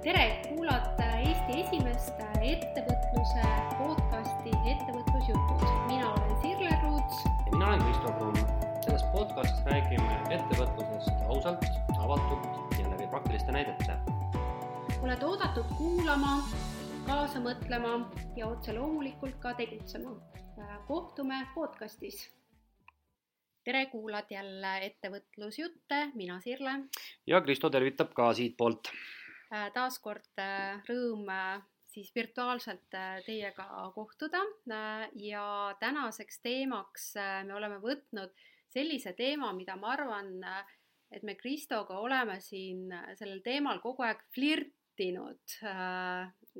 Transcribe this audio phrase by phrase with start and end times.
[0.00, 3.42] tere, kuulate Eesti esimest ettevõtluse
[3.76, 5.64] podcasti Ettevõtlusjutud.
[5.90, 7.18] mina olen Sirle Ruuts.
[7.24, 8.36] ja mina olen Kristo Kruun.
[8.84, 11.64] selles podcastis räägime ettevõtlusest ausalt,
[11.98, 13.98] avatult ja läbi praktiliste näidete.
[15.02, 16.48] oled oodatud kuulama,
[17.06, 20.16] kaasa mõtlema ja otse loomulikult ka tegutsema.
[20.86, 22.30] kohtume podcastis.
[23.64, 26.70] tere, kuulad jälle Ettevõtlusjutte, mina Sirle.
[27.26, 28.88] ja Kristo tervitab ka siitpoolt
[29.50, 32.86] taaskord äh, rõõm äh, siis virtuaalselt
[33.26, 34.38] teiega kohtuda
[35.18, 35.46] ja
[35.80, 37.08] tänaseks teemaks
[37.48, 38.30] me oleme võtnud
[38.70, 40.28] sellise teema, mida ma arvan,
[41.10, 45.56] et me Kristoga oleme siin sellel teemal kogu aeg flirtinud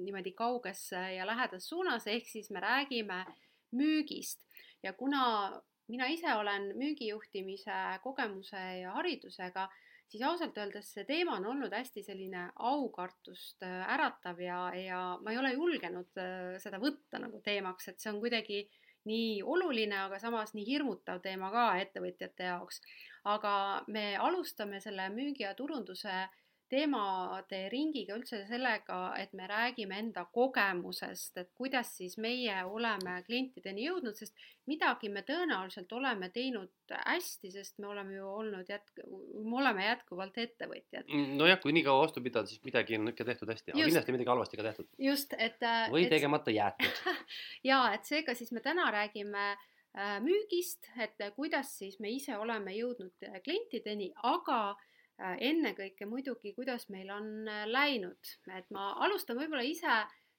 [0.03, 3.23] niimoodi kauges ja lähedas suunas, ehk siis me räägime
[3.70, 4.43] müügist.
[4.83, 9.69] Ja kuna mina ise olen müügijuhtimise kogemuse ja haridusega,
[10.10, 15.34] siis ausalt öeldes see teema on olnud hästi selline aukartust äh, äratav ja, ja ma
[15.34, 18.64] ei ole julgenud äh, seda võtta nagu teemaks, et see on kuidagi
[19.08, 22.83] nii oluline, aga samas nii hirmutav teema ka ettevõtjate jaoks.
[23.30, 23.55] aga
[23.89, 26.27] me alustame selle müügi ja turunduse
[26.71, 33.89] teemade ringiga üldse sellega, et me räägime enda kogemusest, et kuidas siis meie oleme klientideni
[33.89, 34.37] jõudnud, sest
[34.71, 40.39] midagi me tõenäoliselt oleme teinud hästi, sest me oleme ju olnud jätk-, me oleme jätkuvalt
[40.45, 41.11] ettevõtjad.
[41.41, 44.35] Nojah, kui nii kaua vastu pidada, siis midagi on ikka tehtud hästi, aga kindlasti midagi
[44.35, 44.91] halvasti ka tehtud.
[45.11, 45.59] just, et.
[45.91, 47.03] või et, tegemata jäetud
[47.71, 52.77] ja et seega siis me täna räägime äh, müügist, et kuidas siis me ise oleme
[52.79, 54.89] jõudnud klientideni, aga Äh,
[55.21, 59.97] ennekõike muidugi, kuidas meil on äh, läinud, et ma alustan võib-olla ise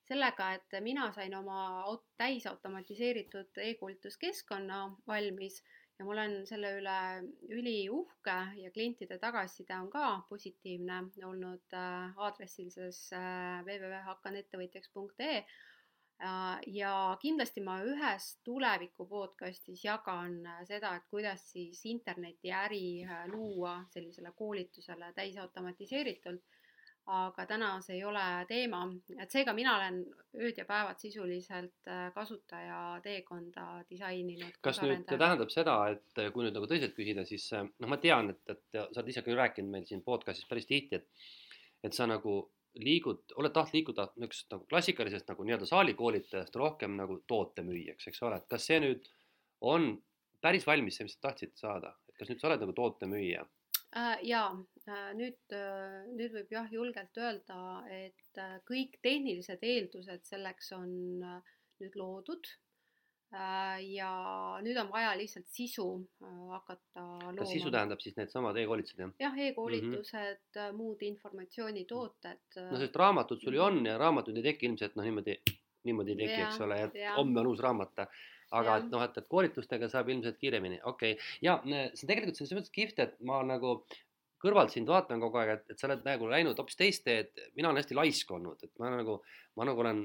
[0.07, 1.85] sellega, et mina sain oma
[2.19, 5.61] täisautomatiseeritud e-koolituskeskkonna valmis
[5.99, 6.97] ja ma olen selle üle
[7.53, 15.45] üliuhke ja klientide tagasiside on ka positiivne olnud äh, aadressil siis www.hakkanettevõtjaks.ee Äh,
[16.67, 23.79] ja kindlasti ma ühes tuleviku podcastis jagan äh, seda, et kuidas siis internetiäri äh, luua
[23.93, 26.41] sellisele koolitusele täisautomatiseeritult.
[27.11, 28.83] aga täna see ei ole teema,
[29.19, 29.95] et seega mina olen
[30.37, 34.59] ööd ja päevad sisuliselt kasutaja teekonda disaininud.
[34.61, 38.43] kas nüüd tähendab seda, et kui nüüd nagu tõsiselt küsida, siis noh, ma tean, et,
[38.53, 41.09] et sa oled ise ka rääkinud meil siin podcast'is päris tihti, et,
[41.89, 42.37] et sa nagu
[42.79, 48.39] liigud, oled tahtnud liikuda niisugusest nagu klassikalisest nagu nii-öelda saalikoolitajast rohkem nagu tootemüüjaks, eks ole,
[48.39, 49.09] et kas see nüüd
[49.73, 49.91] on
[50.41, 53.43] päris valmis, see, mis sa tahtsid saada, et kas nüüd sa oled nagu tootemüüja
[53.95, 54.17] äh,?
[54.27, 54.49] jaa.
[54.87, 57.61] Äh,, nüüd äh,, nüüd võib jah julgelt öelda,
[57.91, 60.91] et äh, kõik tehnilised eeldused selleks on
[61.81, 62.47] nüüd loodud
[63.31, 64.09] ja
[64.63, 65.85] nüüd on vaja lihtsalt sisu
[66.23, 67.37] äh, hakata looma.
[67.39, 69.13] kas sisu tähendab siis needsamad e-koolitused jah?
[69.23, 70.75] jah, e-koolitused mm, -hmm.
[70.75, 72.59] muud informatsioonitooted.
[72.71, 75.37] no sest raamatud sul ju on ja raamatud ei teki ilmselt noh, niimoodi,
[75.87, 78.05] niimoodi ei teki, eks ole, et homme on uus raamat.
[78.51, 78.77] aga ja.
[78.77, 81.27] et noh, et, et koolitustega saab ilmselt kiiremini, okei okay..
[81.41, 83.77] ja see on tegelikult selles mõttes kihvt, et ma nagu
[84.41, 87.69] kõrvalt sind vaatan kogu aeg, et, et sa oled nagu läinud hoopis teist teed, mina
[87.69, 89.21] olen hästi laisk olnud, et ma nagu,
[89.55, 90.01] ma nagu olen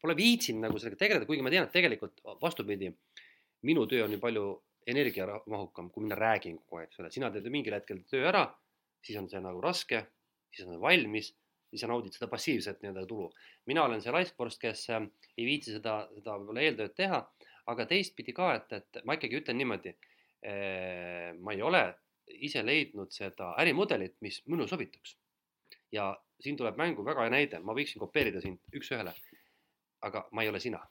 [0.00, 2.90] pole viitsinud nagu sellega tegeleda, kuigi ma tean, et tegelikult vastupidi,
[3.68, 4.46] minu töö on ju palju
[4.86, 8.46] energiamahukam, kui mina räägin kogu aeg, eks ole, sina teed mingil hetkel töö ära,
[9.04, 10.02] siis on see nagu raske,
[10.52, 11.30] siis on valmis,
[11.70, 13.30] siis sa naudid seda passiivset nii-öelda tulu.
[13.66, 15.06] mina olen see laiskvorst, kes äh,
[15.38, 17.22] ei viitsi seda, seda võib-olla eeltööd teha,
[17.72, 19.94] aga teistpidi ka, et, et ma ikkagi ütlen niimoodi,
[20.46, 21.84] äh, ma ei ole
[22.48, 25.16] ise leidnud seda ärimudelit, mis minule sobituks.
[25.92, 26.10] ja
[26.40, 29.12] siin tuleb mängu väga hea näide, ma võiksin kopeerida sind üks-ühele
[30.08, 30.82] aga ma ei ole sina.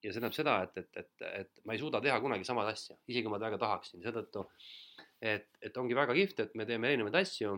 [0.00, 2.94] ja see tähendab seda, et, et, et, et ma ei suuda teha kunagi samad asja,
[3.06, 4.46] isegi kui ma väga tahaksin, seetõttu
[5.20, 7.52] et, et ongi väga kihvt, et me teeme erinevaid asju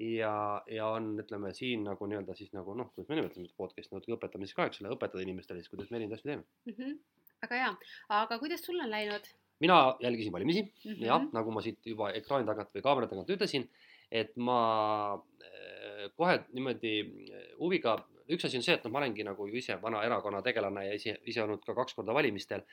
[0.00, 0.32] ja,
[0.70, 4.16] ja on, ütleme siin nagu nii-öelda siis nagu noh, kuidas me nimetame seda podcast'i natuke
[4.16, 6.76] õpetamiseks ka, eks ole, õpetada inimestele siis, kuidas me erinevaid asju teeme mm.
[6.76, 6.98] -hmm.
[7.44, 7.72] väga hea,
[8.20, 9.26] aga kuidas sul on läinud?
[9.60, 11.06] mina jälgisin valimisi mm -hmm.
[11.10, 13.66] jah, nagu ma siit juba ekraani tagant või kaamera tagant ütlesin,
[14.10, 14.60] et ma
[15.44, 16.94] eh, kohe niimoodi
[17.58, 17.98] huviga
[18.34, 20.96] üks asi on see, et noh, ma olengi nagu ju ise vana erakonna tegelane ja
[20.96, 22.64] ise, ise olnud ka kaks korda valimistel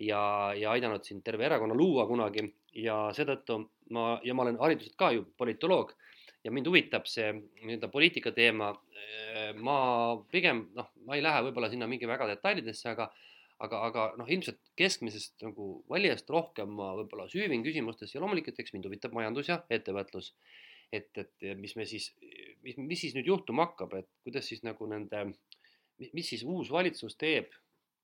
[0.00, 0.20] ja,
[0.56, 2.44] ja aidanud siin terve erakonna luua kunagi
[2.82, 3.60] ja seetõttu
[3.96, 5.94] ma, ja ma olen hariduselt ka ju politoloog
[6.44, 8.74] ja mind huvitab see nii-öelda poliitika teema.
[9.62, 9.78] ma
[10.32, 13.10] pigem noh, ma ei lähe võib-olla sinna mingi väga detailidesse, aga
[13.64, 18.74] aga, aga noh, ilmselt keskmisest nagu valijast rohkem ma võib-olla süüvin küsimustes ja loomulikult, eks
[18.74, 20.32] mind huvitab majandus ja ettevõtlus
[20.92, 22.10] et, et mis me siis,
[22.62, 25.24] mis, mis siis nüüd juhtuma hakkab, et kuidas siis nagu nende,
[25.98, 27.52] mis siis uus valitsus teeb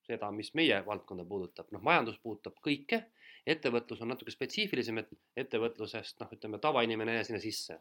[0.06, 3.04] seda, mis meie valdkonda puudutab, noh, majandus puudutab kõike,
[3.46, 5.12] ettevõtlus on natuke spetsiifilisem, et
[5.44, 7.78] ettevõtlusest noh, ütleme tavainimene ei jää sinna sisse.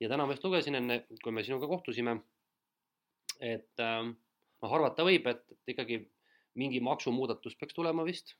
[0.00, 2.14] ja täna ma just lugesin enne, kui me sinuga kohtusime,
[3.40, 6.00] et noh, arvata võib, et, et ikkagi
[6.60, 8.34] mingi maksumuudatus peaks tulema vist,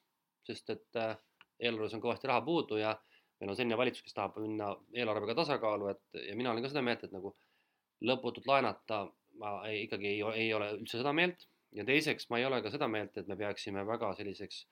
[0.47, 1.17] sest et äh,
[1.61, 2.95] eelarves on kõvasti raha puudu ja
[3.41, 6.83] meil on selline valitsus, kes tahab minna eelarvega tasakaalu, et ja mina olen ka seda
[6.85, 7.35] meelt, et nagu
[8.05, 9.07] lõputult laenata
[9.41, 11.47] ma ei, ikkagi ei, ei ole üldse seda meelt
[11.77, 14.65] ja teiseks ma ei ole ka seda meelt, et me peaksime väga selliseks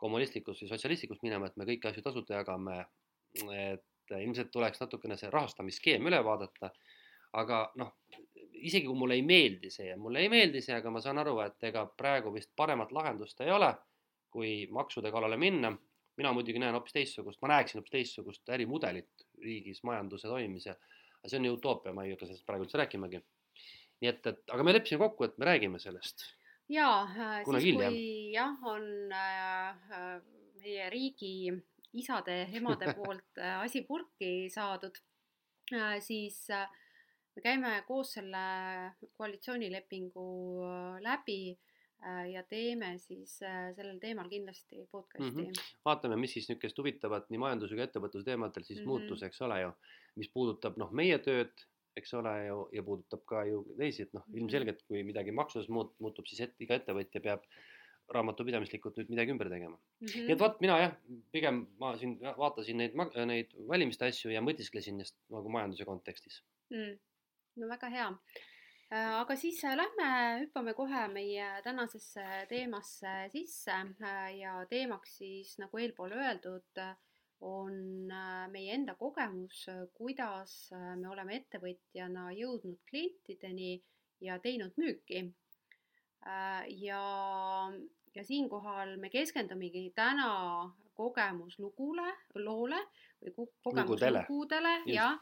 [0.00, 2.84] kommunistlikust või sotsialistlikuks minema, et me kõiki asju tasuta jagame.
[3.54, 6.70] et ilmselt tuleks natukene see rahastamisskeem üle vaadata.
[7.34, 7.88] aga noh,
[8.62, 11.38] isegi kui mulle ei meeldi see ja mulle ei meeldi see, aga ma saan aru,
[11.42, 13.72] et ega praegu vist paremat lahendust ei ole,
[14.30, 15.72] kui maksude kallale minna.
[16.16, 20.76] Mina muidugi näen hoopis teistsugust, ma näeksin hoopis teistsugust ärimudelit riigis majanduse toimimise.
[21.18, 23.20] aga see on ju utoopia, ma ei hakka sellest praegu üldse rääkimagi.
[24.02, 26.26] nii et, et aga me leppisime kokku, et me räägime sellest.
[26.68, 27.92] jaa, äh, siis hiljem.
[27.96, 30.22] kui jah, on äh,
[30.62, 31.34] meie riigi
[31.94, 34.98] isade-emade poolt äh, asi purki saadud
[35.74, 36.68] äh,, siis äh,
[37.34, 38.46] me käime koos selle
[39.18, 40.28] koalitsioonilepingu
[40.70, 41.73] äh, läbi äh,
[42.32, 45.52] ja teeme siis äh, sellel teemal kindlasti podcast'i mm.
[45.52, 45.76] -hmm.
[45.84, 48.88] vaatame, mis siis niisugust huvitavat nii majandusega ettevõtluse teemadel siis mm -hmm.
[48.88, 49.70] muutus, eks ole ju,
[50.16, 51.52] mis puudutab noh, meie tööd,
[51.96, 54.38] eks ole ju, ja puudutab ka ju teisi, et noh, mhm.
[54.38, 57.46] ilmselgelt kui midagi maksudes muut-, muutub, siis et, iga ettevõtja peab
[58.14, 60.06] raamatupidamislikult nüüd midagi ümber tegema mm.
[60.06, 60.26] -hmm.
[60.26, 60.94] nii et vot mina jah,
[61.32, 66.94] pigem ma siin vaatasin neid, neid valimiste asju ja mõtisklesin just nagu majanduse kontekstis mm
[67.60, 68.08] no väga hea.
[68.92, 70.08] Äh, aga siis äh, lähme,
[70.42, 73.78] hüppame kohe meie tänasesse teemasse sisse.
[74.04, 76.82] Äh, ja teemaks siis nagu eelpool öeldud,
[77.44, 78.12] on
[78.52, 83.74] meie enda kogemus, kuidas me oleme ettevõtjana jõudnud klientideni
[84.24, 85.26] ja teinud müüki.
[86.78, 87.02] ja,
[88.14, 90.30] ja siinkohal me keskendumegi täna
[90.96, 92.14] kogemuslugule,
[92.46, 92.80] loole
[93.20, 95.18] või kogemuslugudele, jah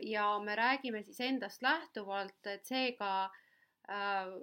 [0.00, 3.12] ja me räägime siis endast lähtuvalt, et seega
[3.90, 4.34] äh,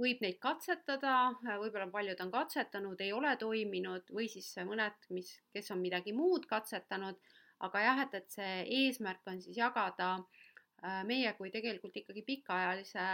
[0.00, 1.16] võib neid katsetada,
[1.46, 6.14] äh, võib-olla paljud on katsetanud, ei ole toiminud või siis mõned, mis, kes on midagi
[6.16, 7.18] muud katsetanud,
[7.66, 8.54] aga jah, et, et see
[8.84, 13.06] eesmärk on siis jagada äh, meie kui tegelikult ikkagi pikaajalise,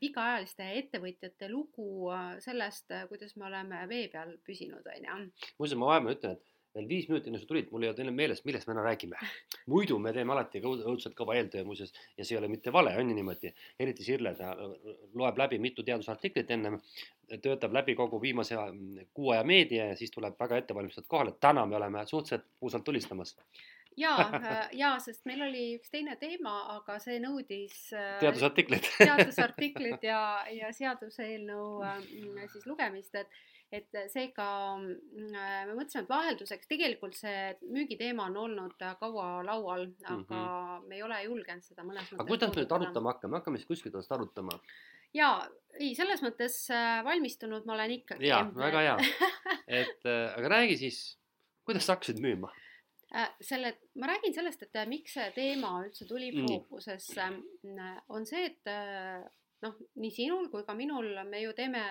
[0.00, 2.12] pikaajaliste ettevõtjate lugu
[2.44, 5.50] sellest, kuidas me oleme vee peal püsinud, on ju.
[5.58, 8.18] muuseas, ma vahepeal ütlen, et veel viis minutit enne sa tulid, mul ei olnud enam
[8.18, 9.30] meeles, millest me täna räägime.
[9.72, 13.10] muidu me teeme alati õudselt kõva eeltöö muuseas ja see ei ole mitte vale, on
[13.10, 13.54] ju niimoodi.
[13.80, 14.54] eriti Sirle, ta
[15.14, 16.78] loeb läbi mitu teadusartiklit ennem,
[17.42, 18.56] töötab läbi kogu viimase
[19.14, 21.34] kuu aja meedia ja siis tuleb väga ettevalmistatud kohale.
[21.40, 23.36] täna me oleme suhteliselt puusalt tulistamas
[23.98, 24.14] ja,
[24.82, 30.22] ja sest meil oli üks teine teema, aga see nõudis äh, teadusartiklit teadusartiklit ja,
[30.54, 32.02] ja seaduseelnõu äh,
[32.52, 33.40] siis lugemist, et
[33.72, 34.48] et seega
[34.78, 35.32] mm,
[35.68, 40.86] me mõtlesime, et vahelduseks tegelikult see müügiteema on olnud kaua laual, aga mm -hmm.
[40.88, 42.20] me ei ole julgenud seda mõnes mõttes.
[42.20, 44.56] aga kuidas me nüüd arutama hakkame, hakkame siis kuskilt otsast arutama?
[45.16, 45.48] jaa,
[45.78, 48.28] ei, selles mõttes äh, valmistunud ma olen ikkagi.
[48.28, 48.96] jaa, väga hea.
[49.80, 51.02] et äh, aga räägi siis,
[51.68, 52.52] kuidas sa hakkasid müüma?
[53.16, 57.28] Äh, selle, ma räägin sellest, et miks see teema üldse tuli fookusesse,
[58.08, 58.72] on see, et
[59.64, 61.82] noh, nii sinul kui ka minul, me ju teeme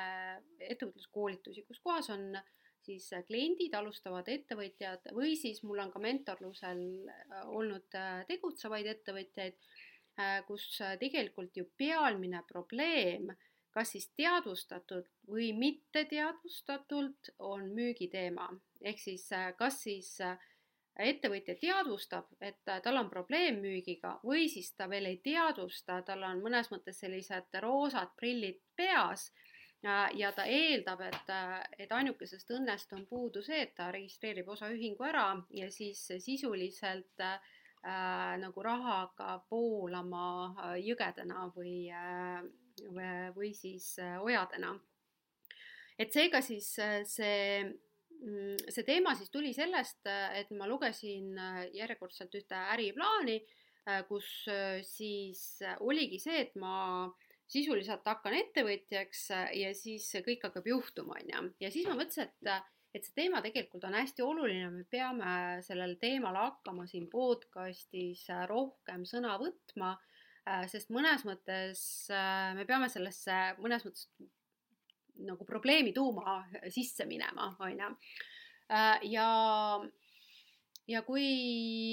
[0.60, 2.30] ettevõtluskoolitusi, kus kohas on
[2.88, 9.58] siis kliendid, alustavad ettevõtjad või siis mul on ka mentorlusel äh, olnud äh, tegutsevaid ettevõtjaid,
[10.22, 10.70] äh, kus
[11.02, 13.34] tegelikult ju pealmine probleem,
[13.78, 18.48] kas siis teadvustatult või mitte teadvustatult, on müügiteema.
[18.82, 19.28] ehk siis
[19.58, 20.38] kas siis äh,
[21.00, 26.42] ettevõtja teadvustab, et tal on probleem müügiga või siis ta veel ei teadvusta, tal on
[26.42, 29.30] mõnes mõttes sellised roosad prillid peas
[29.84, 31.32] ja, ja ta eeldab, et,
[31.78, 37.40] et ainukesest õnnest on puudu see, et ta registreerib osaühingu ära ja siis sisuliselt äh,
[38.42, 42.42] nagu raha hakkab voolama äh, jõgedena või äh,,
[42.86, 44.76] või, või siis äh, ojadena.
[45.98, 46.74] et seega siis
[47.10, 47.78] see
[48.74, 53.38] see teema siis tuli sellest, et ma lugesin äh, järjekordselt ühte äriplaani,
[53.88, 57.08] äh, kus äh, siis oligi see, et ma
[57.48, 61.44] sisuliselt hakkan ettevõtjaks ja siis kõik hakkab juhtuma, on ju.
[61.64, 65.96] ja siis ma mõtlesin, et, et see teema tegelikult on hästi oluline, me peame sellel
[66.02, 69.94] teemal hakkama siin podcast'is rohkem sõna võtma,
[70.68, 71.86] sest mõnes mõttes
[72.60, 74.10] me peame sellesse mõnes mõttes
[75.24, 77.94] nagu probleemi tuuma sisse minema, on ju.
[78.68, 79.28] Äh, ja,
[80.88, 81.28] ja kui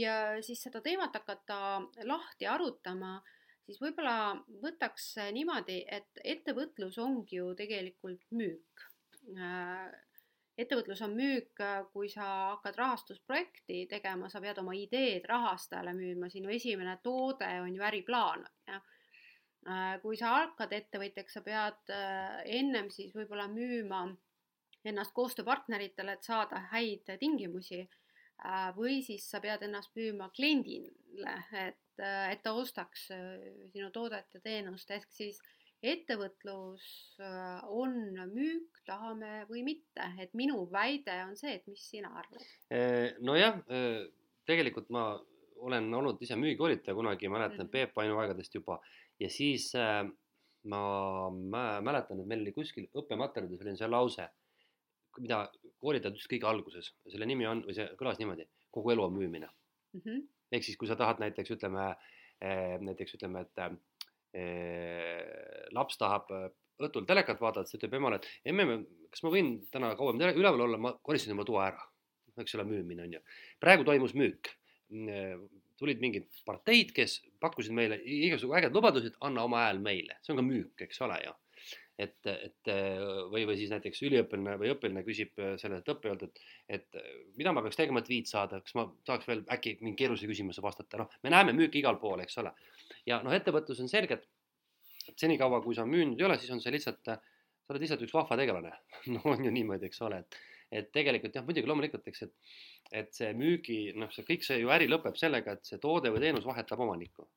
[0.07, 1.59] äh, siis seda teemat hakata
[2.09, 3.21] lahti arutama,
[3.63, 8.89] siis võib-olla võtaks niimoodi, et ettevõtlus ongi ju tegelikult müük.
[9.39, 9.87] Äh,
[10.59, 11.63] ettevõtlus on müük,
[11.93, 12.27] kui sa
[12.57, 18.43] hakkad rahastusprojekti tegema, sa pead oma ideed rahastajale müüma, sinu esimene toode on ju äriplaan,
[18.43, 18.83] on ju.
[20.03, 21.91] Kui sa hakkad ettevõtjaks, sa pead
[22.53, 24.03] ennem siis võib-olla müüma
[24.85, 27.85] ennast koostööpartneritele, et saada häid tingimusi.
[28.45, 34.41] Äh, või siis sa pead ennast müüma kliendile, et, et ta ostaks sinu toodet ja
[34.43, 35.39] teenust, ehk siis
[35.85, 36.87] ettevõtlus
[37.21, 37.95] äh, on
[38.33, 42.45] müük, tahame või mitte, et minu väide on see, et mis sina arvad?
[43.25, 43.61] nojah,
[44.49, 45.07] tegelikult ma
[45.65, 47.73] olen olnud ise müügikoolitaja kunagi, mäletan mm -hmm.
[47.73, 48.81] Peep Ainu aegadest juba
[49.21, 50.05] ja siis äh,
[50.65, 50.81] ma,
[51.31, 54.29] ma mäletan, et meil oli kuskil õppematerjalides oli see lause,
[55.23, 55.45] mida
[55.83, 59.49] koolitajad ütlesid kõige alguses, selle nimi on, või see kõlas niimoodi, kogu elu on müümine
[59.49, 60.01] mm.
[60.01, 60.21] -hmm.
[60.53, 61.95] ehk siis, kui sa tahad näiteks ütleme,
[62.89, 63.57] näiteks ütleme, et
[65.75, 66.31] laps tahab
[66.83, 68.81] õhtul telekat vaadata, siis ütleb emale, et emme,
[69.13, 71.91] kas ma võin täna kauem üleval olla, ma koristan oma toa ära.
[72.43, 73.21] eks ole, müümine on ju.
[73.61, 74.51] praegu toimus müük.
[75.79, 80.33] tulid mingid parteid, kes pakkusid meile igasugu ägedaid lubadusi, et anna oma hääl meile, see
[80.33, 81.33] on ka müük, eks ole ju
[81.99, 82.71] et, et
[83.31, 86.41] või, või siis näiteks üliõpilane või õpilane küsib sellelt õppejalt, et,
[86.79, 86.99] et
[87.39, 90.65] mida ma peaks tegema, et viit saada, kas ma saaks veel äkki mingi keerulise küsimuse
[90.65, 92.55] vastata, noh, me näeme müüki igal pool, eks ole.
[93.07, 96.75] ja noh, ettevõtlus on selge, et senikaua, kui sa müünud ei ole, siis on see
[96.75, 98.75] lihtsalt, sa oled lihtsalt üks vahva tegelane
[99.15, 100.41] no on ju niimoodi, eks ole, et,
[100.81, 102.59] et tegelikult jah, muidugi loomulikult, eks, et,
[103.05, 106.27] et see müügi, noh, see kõik see ju äri lõpeb sellega, et see toode või
[106.27, 107.29] teenus vahetab omanikku.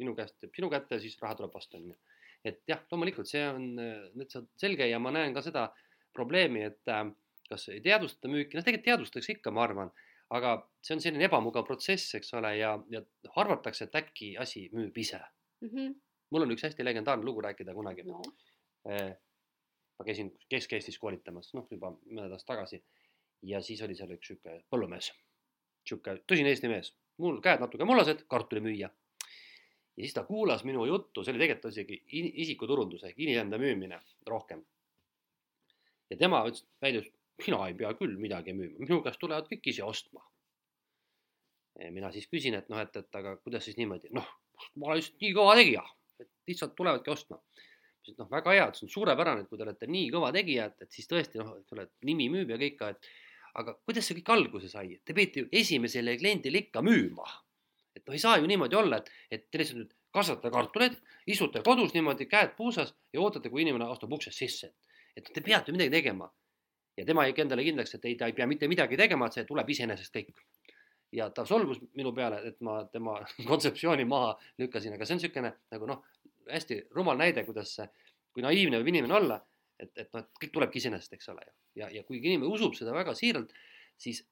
[0.00, 2.00] minu käest jääb sinu kätte, siis raha tuleb vastu, on ju
[2.44, 5.68] et jah, loomulikult see on nüüd selge ja ma näen ka seda
[6.14, 7.04] probleemi, et äh,
[7.48, 9.92] kas ei teadvustata müüki, noh tegelikult teadvustatakse ikka, ma arvan,
[10.36, 13.02] aga see on selline ebamugav protsess, eks ole, ja, ja
[13.42, 15.68] arvatakse, et äkki asi müüb ise mm.
[15.68, 15.92] -hmm.
[16.32, 18.22] mul on üks hästi legendaarne lugu rääkida kunagi no..
[18.90, 19.12] Eh,
[19.98, 22.80] ma käisin Kesk-Eestis koolitamas, noh, juba mõned aastad tagasi
[23.46, 25.12] ja siis oli seal üks sihuke põllumees,
[25.86, 26.90] sihuke tõsine Eesti mees,
[27.22, 28.90] mul käed natuke mullased, kartulimüüja
[29.96, 31.98] ja siis ta kuulas minu juttu, see oli tegelikult isegi
[32.44, 34.64] isikuturundus ehk inimende müümine rohkem.
[36.10, 37.10] ja tema ütles, väitis,
[37.46, 40.24] mina ei pea küll midagi müüma, minu käest tulevad kõik ise ostma.
[41.90, 44.28] mina siis küsin, et noh, et, et aga kuidas siis niimoodi, noh,
[44.76, 45.84] ma olen lihtsalt nii kõva tegija,
[46.20, 47.40] et lihtsalt tulevadki ostma.
[48.02, 50.32] ütles, et noh, väga hea, et see on suurepärane, et kui te olete nii kõva
[50.32, 53.12] tegija, et, et siis tõesti noh, et ole, nimi müüb ja kõik, et
[53.60, 57.28] aga kuidas see kõik alguse sai, te peate ju esimesele kliendile ikka müüma
[57.96, 60.96] et noh, ei saa ju niimoodi olla, et, et te lihtsalt nüüd kasvatate kartuleid,
[61.32, 64.72] istute kodus niimoodi käed puusas ja ootate, kui inimene astub uksest sisse.
[65.16, 66.30] et te peate midagi tegema.
[66.96, 69.44] ja tema jäi endale kindlaks, et ei, ta ei pea mitte midagi tegema, et see
[69.44, 70.42] tuleb iseenesest kõik.
[71.12, 73.18] ja ta solvus minu peale, et ma tema
[73.50, 76.04] kontseptsiooni maha lükkasin, aga see on niisugune nagu noh,
[76.50, 77.78] hästi rumal näide, kuidas
[78.32, 79.40] kui naiivne võib inimene olla,
[79.78, 81.54] et, et noh, et kõik tulebki iseenesest, eks ole ju.
[81.82, 83.52] ja, ja kui inimene usub seda väga siiralt,
[84.00, 84.24] siis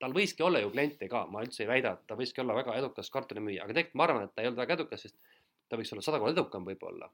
[0.00, 2.76] tal võiski olla ju kliente ka, ma üldse ei väida, et ta võiski olla väga
[2.80, 5.18] edukas kartulimüüja, aga tegelikult ma arvan, et ta ei olnud väga edukas, sest
[5.68, 7.10] ta võiks olla sada korda edukam võib-olla.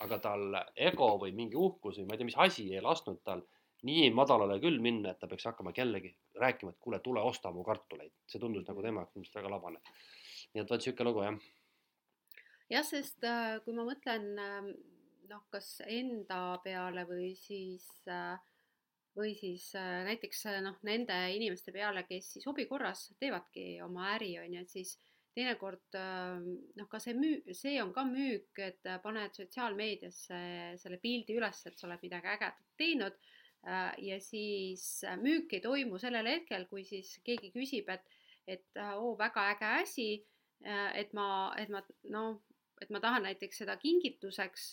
[0.00, 3.42] aga tal ego või mingi uhkus või ma ei tea, mis asi ei lasknud tal
[3.84, 7.64] nii madalale küll minna, et ta peaks hakkama jällegi rääkima, et kuule, tule osta mu
[7.64, 8.12] kartuleid.
[8.26, 9.80] see tundus nagu tema jaoks ilmselt väga labane.
[10.54, 11.36] nii et vot sihuke lugu jah.
[12.70, 14.72] jah, sest äh, kui ma mõtlen äh,
[15.30, 18.38] noh, kas enda peale või siis äh,
[19.16, 24.12] või siis äh, näiteks äh, noh, nende inimeste peale, kes siis hobi korras teevadki oma
[24.14, 24.94] äri, on ju, et siis
[25.34, 26.46] teinekord ähm,
[26.78, 30.40] noh, ka see müü-, see on ka müük, et äh, paned sotsiaalmeediasse
[30.82, 33.20] selle pildi üles, et sa oled midagi ägedat teinud
[34.00, 38.06] ja siis müük ei toimu sellel hetkel, kui siis keegi küsib, et,
[38.48, 40.06] et oo, väga äge asi,
[40.96, 41.26] et ma,
[41.60, 42.38] et ma noh,
[42.80, 44.64] et ma tahan näiteks seda kingituseks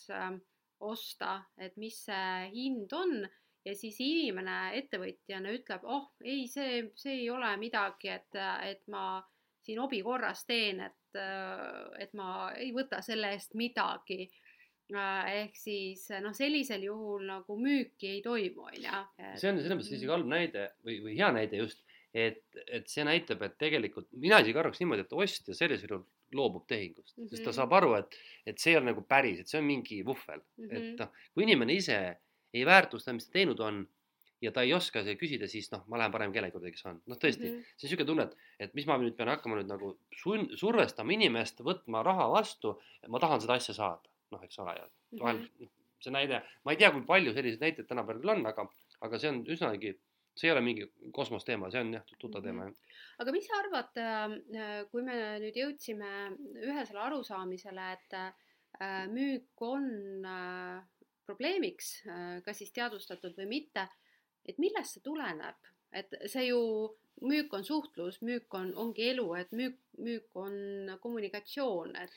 [0.88, 3.28] osta, et mis see hind on
[3.68, 9.20] ja siis inimene ettevõtjana ütleb, oh ei, see, see ei ole midagi, et, et ma
[9.68, 11.20] siin hobi korras teen, et,
[12.00, 14.28] et ma ei võta selle eest midagi.
[14.88, 19.02] ehk siis noh, sellisel juhul nagu müüki ei toimu, on ju.
[19.36, 21.84] see on selles mõttes isegi halb näide või, või hea näide just,
[22.16, 26.06] et, et see näitab, et tegelikult mina isegi arvaks niimoodi, et ostja sellisel juhul
[26.36, 27.30] loobub tehingust mm, -hmm.
[27.30, 27.58] sest ta mhm.
[27.60, 28.16] saab aru, et,
[28.48, 30.78] et see ei ole nagu päris, et see on mingi vuhvel mm, -hmm.
[30.78, 32.00] et noh, kui inimene ise
[32.58, 33.86] ei väärtusta, mis ta teinud on
[34.42, 37.00] ja ta ei oska küsida, siis noh, ma lähen parem kellegi juurde, kes on.
[37.10, 37.78] noh, tõesti mm, -hmm.
[37.78, 41.16] see on niisugune tunne, et, et mis ma nüüd pean hakkama nüüd nagu sun-, survestama
[41.16, 42.76] inimest võtma raha vastu,
[43.08, 44.90] ma tahan seda asja saada, noh, eks ole, ja
[45.22, 45.72] vahel mm -hmm.
[46.04, 48.68] see näide, ma ei tea, kui palju selliseid näiteid tänapäeval küll on, aga,
[49.02, 49.96] aga see on üsnagi,
[50.38, 53.16] see ei ole mingi kosmosteema, see on jah, tuttav teema mm, -hmm.
[53.24, 56.12] aga mis sa arvad, äh, kui me nüüd jõudsime
[56.62, 59.90] ühesele arusaamisele, et äh, müük on
[60.26, 60.86] äh,
[61.28, 63.88] probleemiks, äh, kas siis teadvustatud või mitte.
[64.48, 65.58] et millest see tuleneb,
[65.92, 66.60] et see ju,
[67.28, 70.54] müük on suhtlus, müük on, ongi elu, et müük, müük on
[71.04, 72.16] kommunikatsioon, et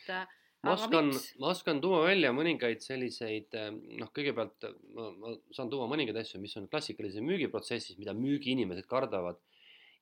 [0.63, 1.11] ma oskan,
[1.43, 3.57] ma oskan tuua välja mõningaid selliseid,
[3.99, 9.43] noh, kõigepealt ma, ma saan tuua mõningaid asju, mis on klassikalises müügiprotsessis, mida müügiinimesed kardavad.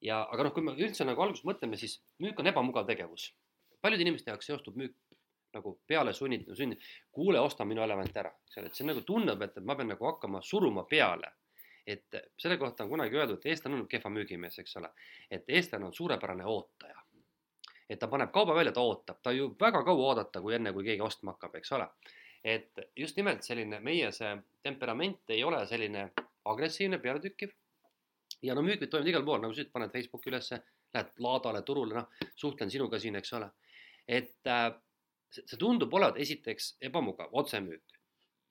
[0.04, 3.32] ja, aga noh, kui me üldse nagu alguses mõtleme, siis müük on ebamugav tegevus.
[3.80, 4.96] paljude inimeste jaoks seostub müük
[5.58, 9.42] nagu peale sunnitud, sunnitud, kuule, osta minu elevant ära, eks ole, et see nagu tunneb,
[9.44, 11.34] et, et ma pean nagu hakkama suruma peale.
[11.88, 14.90] et selle kohta on kunagi öeldud, et eestlane on kehva müügimees, eks ole,
[15.32, 16.98] et eestlane on suurepärane ootaja
[17.88, 20.84] et ta paneb kauba välja, ta ootab, ta ju väga kaua oodata, kui enne, kui
[20.84, 21.88] keegi ostma hakkab, eks ole.
[22.44, 24.28] et just nimelt selline meie see
[24.62, 26.04] temperament ei ole selline
[26.44, 27.50] agressiivne, pealetükkiv.
[28.42, 30.60] ja no müük toimub igal pool, nagu sa ütlesid, paned Facebooki ülesse,
[30.94, 33.50] lähed laadale, turule, noh, suhtlen sinuga siin, eks ole.
[34.06, 34.68] et äh,
[35.34, 37.98] see tundub olevat esiteks ebamugav, otsemüük.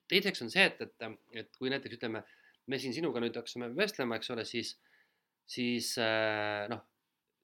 [0.08, 2.24] teiseks on see, et, et, et kui näiteks ütleme,
[2.68, 4.76] me siin sinuga nüüd hakkasime vestlema, eks ole, siis,
[5.48, 6.86] siis äh, noh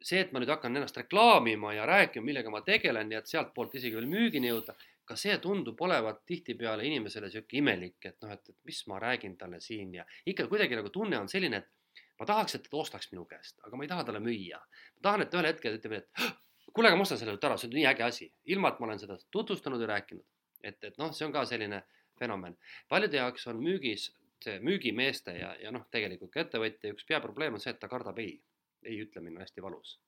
[0.04, 3.78] see, et ma nüüd hakkan ennast reklaamima ja rääkima, millega ma tegelen ja et sealtpoolt
[3.80, 4.76] isegi veel müügini jõuda,
[5.08, 9.38] ka see tundub olevat tihtipeale inimesele sihuke imelik, et noh, et, et mis ma räägin
[9.40, 13.12] talle siin ja ikka kuidagi nagu tunne on selline, et ma tahaks, et ta ostaks
[13.12, 14.60] minu käest, aga ma ei taha talle müüa.
[14.98, 16.26] ma tahan, et ühel hetkel ütleb, et
[16.74, 18.90] kuule, aga ma ostan selle nüüd ära, see on nii äge asi, ilma et ma
[18.90, 20.26] olen seda tutvustanud ja rääkinud.
[20.64, 21.84] et, et noh, see on ka selline
[22.20, 22.58] fenomen.
[22.90, 24.10] paljude jaoks on müügis
[24.44, 28.20] see müügimeeste ja, ja noh, tegelikult ka ettevõtja üks peaprobleem on see, et ta kardab
[28.24, 28.36] ei.
[28.84, 30.00] Ei ütlemine on hästi valus.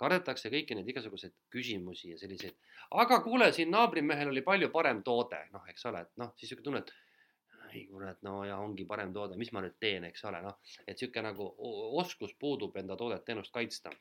[0.00, 2.54] kardetakse kõiki neid igasuguseid küsimusi ja selliseid,
[3.02, 6.64] aga kuule, siin naabrimehel oli palju parem toode, noh, eks ole, et noh, siis sihuke
[6.64, 10.40] tunne, et ei kurat, no ja ongi parem toode, mis ma nüüd teen, eks ole,
[10.46, 10.56] noh,
[10.88, 11.50] et sihuke nagu
[12.00, 13.92] oskus puudub enda toodet, teenust kaitsta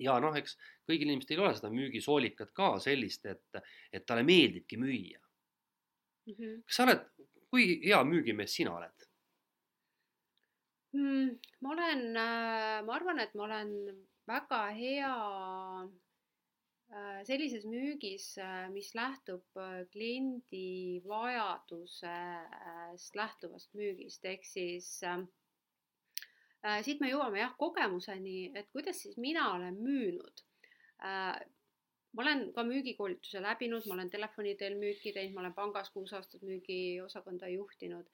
[0.00, 0.56] ja noh, eks
[0.88, 3.60] kõigil inimestel ei ole seda müügisoolikat ka sellist, et,
[3.92, 6.34] et talle meeldibki müüa mm.
[6.34, 6.62] -hmm.
[6.66, 7.02] kas sa oled,
[7.50, 9.08] kui hea müügimees sina oled?
[10.96, 11.30] mm,?
[11.60, 13.70] ma olen, äh, ma arvan, et ma olen
[14.26, 15.14] väga hea
[16.90, 19.44] äh, sellises müügis, äh, mis lähtub
[19.92, 25.22] kliendi vajadusest lähtuvast müügist, ehk siis äh,
[26.86, 30.44] siit me jõuame jah kogemuseni, et kuidas siis mina olen müünud
[31.04, 31.36] äh,.
[32.16, 36.14] ma olen ka müügikoolituse läbinud, ma olen telefoni teel müüki teinud, ma olen pangas kuus
[36.16, 38.08] aastat müügiosakonda juhtinud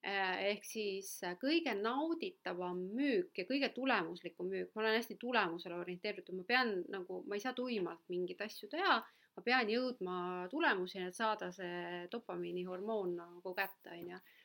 [0.00, 5.76] Äh, ehk siis äh, kõige nauditavam müük ja kõige tulemuslikum müük, ma olen hästi tulemusele
[5.76, 8.94] orienteeritud, ma pean nagu, ma ei saa tuimalt mingeid asju teha,
[9.36, 10.14] ma pean jõudma
[10.48, 14.22] tulemuseni, et saada see dopamiinihormoon nagu kätte, on ju.
[14.22, 14.39] Äh,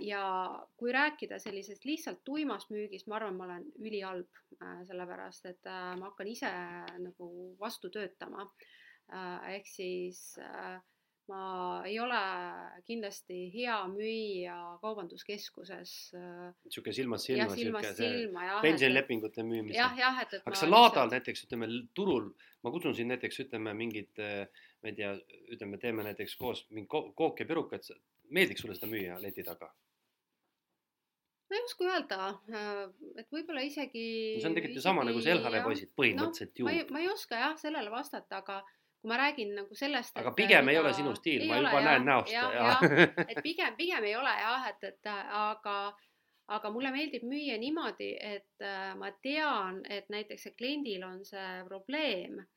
[0.00, 0.24] ja
[0.80, 4.38] kui rääkida sellisest lihtsalt tuimast müügist, ma arvan, ma olen ülihalb,
[4.88, 6.52] sellepärast et ma hakkan ise
[7.04, 8.48] nagu vastu töötama.
[9.50, 10.78] ehk siis äh,
[11.30, 11.42] ma
[11.86, 12.20] ei ole
[12.88, 15.92] kindlasti hea müüja kaubanduskeskuses.
[16.64, 18.60] niisugune silmast silma, jah.
[18.64, 19.78] pensionilepingute müümisel.
[19.78, 20.46] jah, jah, et, et.
[20.46, 21.16] aga sa laadal lihtsalt...
[21.16, 22.30] näiteks ütleme turul,
[22.64, 24.22] ma kutsun sind näiteks ütleme mingit,
[24.82, 25.12] ma ei tea,
[25.54, 27.92] ütleme, teeme näiteks koos mingi ko kook ja pirukat,
[28.34, 29.70] meeldiks sulle seda müüa leti taga?
[31.50, 32.26] ma ei oska öelda,
[33.18, 34.02] et võib-olla isegi.
[34.38, 36.84] see on tegelikult ju sama nagu see LHV poisid põhimõtteliselt no, ju.
[36.94, 38.60] ma ei oska jah sellele vastata, aga
[39.00, 40.14] kui ma räägin nagu sellest.
[40.20, 40.76] aga pigem mida...
[40.76, 42.30] ei ole sinu stiil, ma juba ole, näen näost.
[42.34, 42.86] jah, jah,
[43.26, 45.76] et pigem, pigem ei ole jah, et, et aga,
[46.58, 52.38] aga mulle meeldib müüa niimoodi, et äh, ma tean, et näiteks kliendil on see probleem
[52.44, 52.48] äh,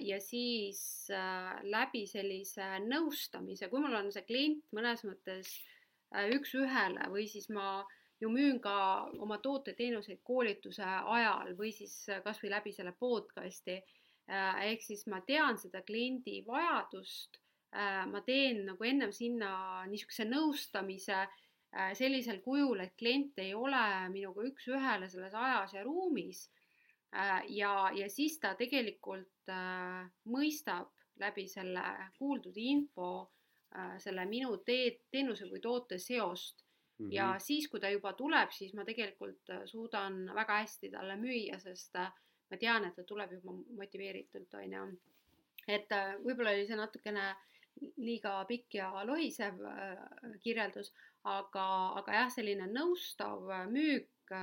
[0.00, 5.52] ja siis äh, läbi sellise nõustamise, kui mul on see klient mõnes mõttes
[6.34, 7.84] üks-ühele või siis ma
[8.20, 11.94] ju müün ka oma toote-teenuseid koolituse ajal või siis
[12.24, 13.78] kasvõi läbi selle podcast'i
[14.30, 17.40] Äh, ehk siis ma tean seda kliendi vajadust,
[17.74, 19.50] äh, ma teen nagu ennem sinna
[19.90, 23.82] niisuguse nõustamise äh, sellisel kujul, et klient ei ole
[24.14, 26.48] minuga üks-ühele selles ajas ja ruumis.
[27.50, 29.39] ja, ja siis ta tegelikult
[30.30, 31.82] mõistab läbi selle
[32.18, 33.10] kuuldud info
[33.98, 36.64] selle minu tee, teenuse või toote seost
[37.00, 37.12] Mm -hmm.
[37.12, 41.96] ja siis, kui ta juba tuleb, siis ma tegelikult suudan väga hästi talle müüa, sest
[41.96, 42.12] äh,
[42.50, 44.82] ma tean, et ta tuleb juba motiveeritult, on ju.
[45.68, 47.24] et äh, võib-olla oli see natukene
[47.96, 49.98] liiga pikk ja lohisev äh,
[50.42, 50.92] kirjeldus,
[51.24, 51.66] aga,
[52.00, 54.34] aga jah, selline nõustav äh, müük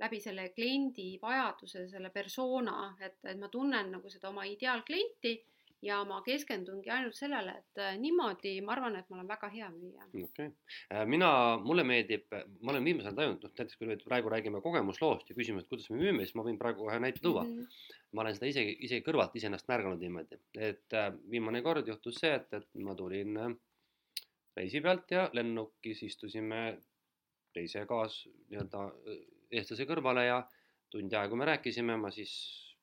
[0.00, 5.36] läbi selle kliendi vajaduse, selle persona, et, et ma tunnen nagu seda oma ideaalklienti
[5.82, 9.68] ja ma keskendungi ainult sellele, et äh, niimoodi ma arvan, et ma olen väga hea
[9.72, 10.08] müüja.
[10.08, 10.50] okei okay.,
[10.92, 11.30] äh, mina,
[11.64, 12.28] mulle meeldib,
[12.60, 15.72] ma olen viimasel ajal tajunud, noh näiteks kui me praegu räägime kogemusloost ja küsime, et
[15.72, 17.56] kuidas me müüme, siis ma võin praegu kohe näite tuua mm.
[17.56, 17.96] -hmm.
[18.12, 22.34] ma olen seda isegi, isegi kõrvalt iseennast märganud niimoodi, et äh, viimane kord juhtus see,
[22.34, 23.40] et, et ma tulin
[24.56, 26.62] reisi pealt ja lennukis istusime
[27.54, 28.90] teise kaas nii-öelda
[29.50, 30.40] eestlase kõrvale ja
[30.90, 32.32] tund aega me rääkisime, ma siis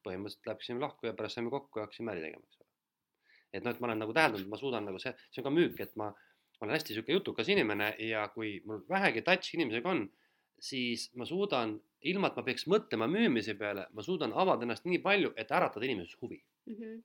[0.06, 2.69] põhimõtteliselt läksime lahku ja pärast saime kokku ja hakkasime äri tegema, eks ole.
[3.53, 5.82] et noh, et ma olen nagu täheldanud, ma suudan nagu see, see on ka müük,
[5.84, 6.12] et ma,
[6.62, 10.08] olen hästi sihuke jutukas inimene ja kui mul vähegi touch inimesega on,
[10.69, 11.75] siis ma suudan,
[12.10, 15.86] ilma et ma peaks mõtlema müümise peale, ma suudan avada ennast nii palju, et äratada
[15.86, 16.75] inimeses huvi mm.
[16.75, 17.01] -hmm.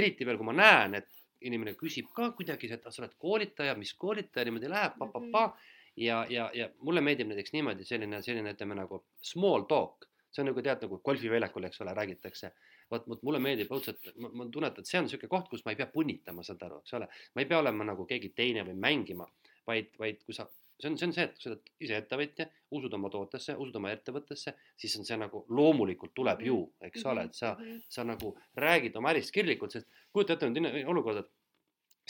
[0.00, 3.94] eriti veel, kui ma näen, et inimene küsib ka kuidagi, et sa oled koolitaja, mis
[3.94, 5.52] koolitaja niimoodi läheb pa,, pa-pa-pa mm.
[5.52, 10.44] -hmm ja, ja, ja mulle meeldib näiteks niimoodi selline, selline ütleme nagu small talk, see
[10.44, 12.52] on nagu tead nagu golfiväljakul, eks ole, räägitakse.
[12.90, 15.78] vot, vot mulle meeldib õudselt, ma, tunnen, et see on niisugune koht, kus ma ei
[15.78, 17.10] pea punnitama, saad aru, eks ole.
[17.34, 19.26] ma ei pea olema nagu keegi teine või mängima,
[19.68, 20.46] vaid, vaid kui sa,
[20.80, 22.46] see on, see on see, et kui sa oled ise ettevõtja,
[22.78, 27.28] usud oma tootesse, usud oma ettevõttesse, siis on see nagu loomulikult tuleb ju, eks ole,
[27.30, 27.52] et sa,
[27.90, 31.36] sa nagu räägid oma ärist kirglikult, sest kujuta ette nüüd olukorda, et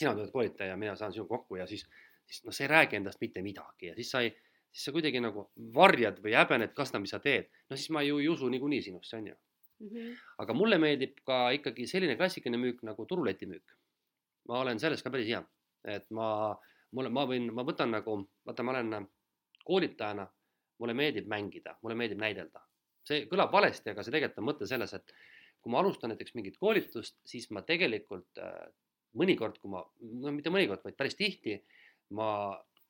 [0.00, 1.84] sina oled koolitaja, mina saan sinuga kokku ja siis
[2.30, 4.30] siis noh, sa ei räägi endast mitte midagi ja siis sa ei,
[4.70, 7.50] siis sa kuidagi nagu varjad või häbened ka seda, mis sa teed.
[7.68, 9.88] no siis ma ju ei usu niikuinii sinusse, on ju mm.
[9.88, 10.16] -hmm.
[10.44, 13.76] aga mulle meeldib ka ikkagi selline klassikaline müük nagu turuletimüük.
[14.48, 15.42] ma olen selles ka päris hea,
[15.84, 16.56] et ma,
[16.92, 18.16] mulle, ma võin, ma võtan nagu,
[18.46, 19.06] vaata, ma olen
[19.64, 20.26] koolitajana,
[20.78, 22.62] mulle meeldib mängida, mulle meeldib näidelda.
[23.04, 25.12] see kõlab valesti, aga see tegelikult on mõte selles, et
[25.60, 28.66] kui ma alustan näiteks mingit koolitust, siis ma tegelikult äh,
[29.20, 29.82] mõnikord, kui ma,
[30.24, 31.56] no mitte mõnikord, vaid päris tihti
[32.16, 32.30] ma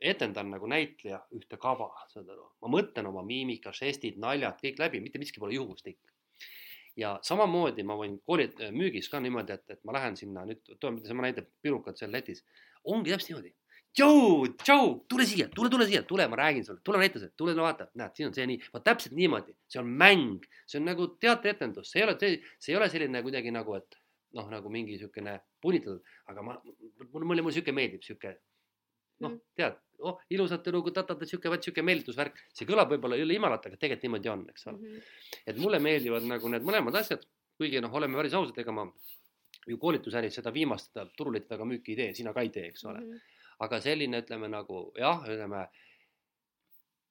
[0.00, 5.02] etendan nagu näitleja ühte kava, saad aru, ma mõtlen oma miimika, žestid, naljad, kõik läbi,
[5.04, 5.98] mitte miski pole juhuslik.
[6.98, 10.98] ja samamoodi ma võin kooli, müügis ka niimoodi, et, et ma lähen sinna nüüd, toon
[11.06, 12.42] sama näite, pirukad seal letis,
[12.84, 13.54] ongi täpselt niimoodi.
[13.94, 17.54] tšau, tšau, tule siia, tule, tule siia, tule, ma räägin sulle, tule näita see, tule
[17.54, 20.86] no vaata, näed, siin on see nii, vot täpselt niimoodi, see on mäng, see on
[20.88, 23.98] nagu teatrietendus, see ei ole, see ei ole selline kuidagi nagu, et
[24.38, 28.36] noh, nagu mingi niisugune punitatud, aga ma, mulle, mulle, mulle sihuke meeldib, sihuke
[29.20, 29.40] noh, mm.
[29.56, 33.76] tead, oh ilusate lugu, tatata, sihuke, vot sihuke meelitusvärk, see kõlab võib-olla jälle imalalt, aga
[33.76, 34.94] tegelikult niimoodi on, eks ole mm.
[34.94, 35.42] -hmm.
[35.52, 37.26] et mulle meeldivad nagu need mõlemad asjad,
[37.60, 38.86] kuigi noh, oleme päris ausad, ega ma
[39.68, 43.00] ju koolitusäris seda viimast turuleti taga müüki ei tee, sina ka ei tee, eks ole
[43.00, 43.12] mm.
[43.12, 43.46] -hmm.
[43.66, 45.66] aga selline, ütleme nagu jah, ütleme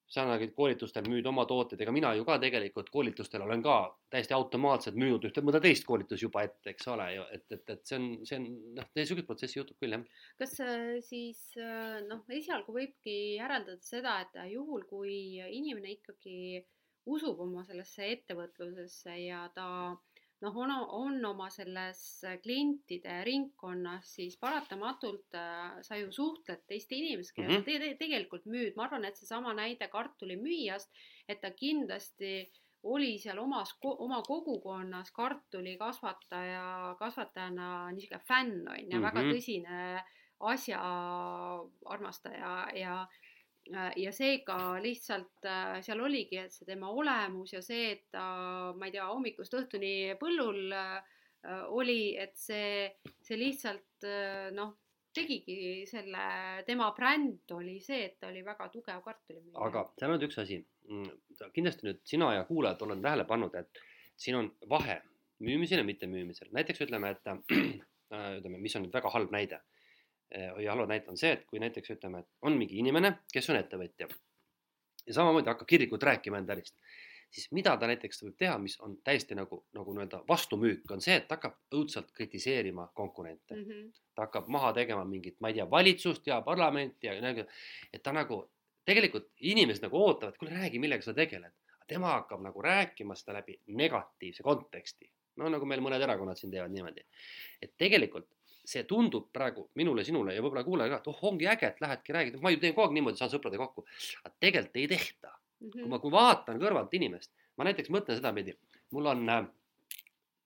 [0.10, 3.76] sa nägid koolitustel müüd oma tooteid, ega mina ju ka tegelikult koolitustel olen ka
[4.10, 7.86] täiesti automaatselt müünud ühte mõnda teist koolitust juba ette, eks ole ju, et, et, et
[7.86, 8.48] see on, see on
[8.80, 10.26] noh, niisugust protsessi juhtub küll, jah.
[10.41, 15.13] kas äh, siis äh, noh, esialgu võibki järeldada seda, et juhul, kui
[15.45, 16.65] inimene ikkagi
[17.10, 19.69] usub oma sellesse ettevõtlusesse ja ta
[20.41, 22.02] noh, on, on oma selles
[22.43, 27.60] klientide ringkonnas, siis paratamatult äh, sa ju suhtled teiste inimestega mm -hmm.
[27.60, 30.91] ja te, te, tegelikult müüd, ma arvan, et seesama näide kartulimüüjast,
[31.28, 32.52] et ta kindlasti
[32.84, 39.02] oli seal omas, oma kogukonnas kartulikasvataja, kasvatajana niisugune fänn on ju mm, -hmm.
[39.02, 39.32] väga mhm.
[39.32, 40.04] tõsine
[40.39, 40.80] asja
[41.86, 43.28] armastaja ja Äh,
[43.99, 48.23] ja seega lihtsalt äh, seal oligi, et see tema olemus ja see, et ta,
[48.75, 51.17] ma ei tea, hommikust õhtuni põllul äh,
[51.71, 52.89] oli, et see,
[53.23, 54.08] see lihtsalt
[54.55, 54.73] noh,
[55.15, 56.23] tegigi selle,
[56.67, 59.55] tema bränd oli see, et ta oli väga tugev kartulimüüja.
[59.65, 63.82] aga seal on üks asi, mm, kindlasti nüüd sina ja kuulajad olen tähele pannud, et
[64.19, 64.99] siin on vahe
[65.45, 67.32] müümisel ja mittemüümisel, näiteks ütleme, et
[68.39, 69.62] ütleme, mis on nüüd väga halb näide
[70.31, 73.49] Eh, ja halva näite on see, et kui näiteks ütleme, et on mingi inimene, kes
[73.49, 74.07] on ettevõtja
[75.07, 76.75] ja samamoodi hakkab kirglikult rääkima enda ärist,
[77.33, 81.17] siis mida ta näiteks võib teha, mis on täiesti nagu, nagu nii-öelda vastumüük, on see,
[81.17, 83.65] et ta hakkab õudselt kritiseerima konkurente mm.
[83.65, 83.89] -hmm.
[84.15, 87.45] ta hakkab maha tegema mingit, ma ei tea, valitsust ja parlamenti ja nagu,
[87.93, 88.43] et ta nagu
[88.85, 91.53] tegelikult inimesed nagu ootavad, kuule räägi, millega sa tegeled.
[91.87, 95.11] tema hakkab nagu rääkima seda läbi negatiivse konteksti.
[95.35, 97.05] no nagu meil mõned erakonnad siin teevad niimoodi.
[97.61, 98.29] et tegelikult
[98.69, 102.15] see tundub praegu minule, sinule ja võib-olla kuulajale ka, et oh, ongi äge, et lähedki
[102.15, 103.86] räägid, ma ju teen kogu aeg niimoodi, saan sõpradega kokku.
[104.23, 105.69] aga tegelikult ei tehta mm.
[105.69, 105.79] -hmm.
[105.82, 108.53] kui ma, kui vaatan kõrvalt inimest, ma näiteks mõtlen sedapidi,
[108.95, 109.47] mul on äh,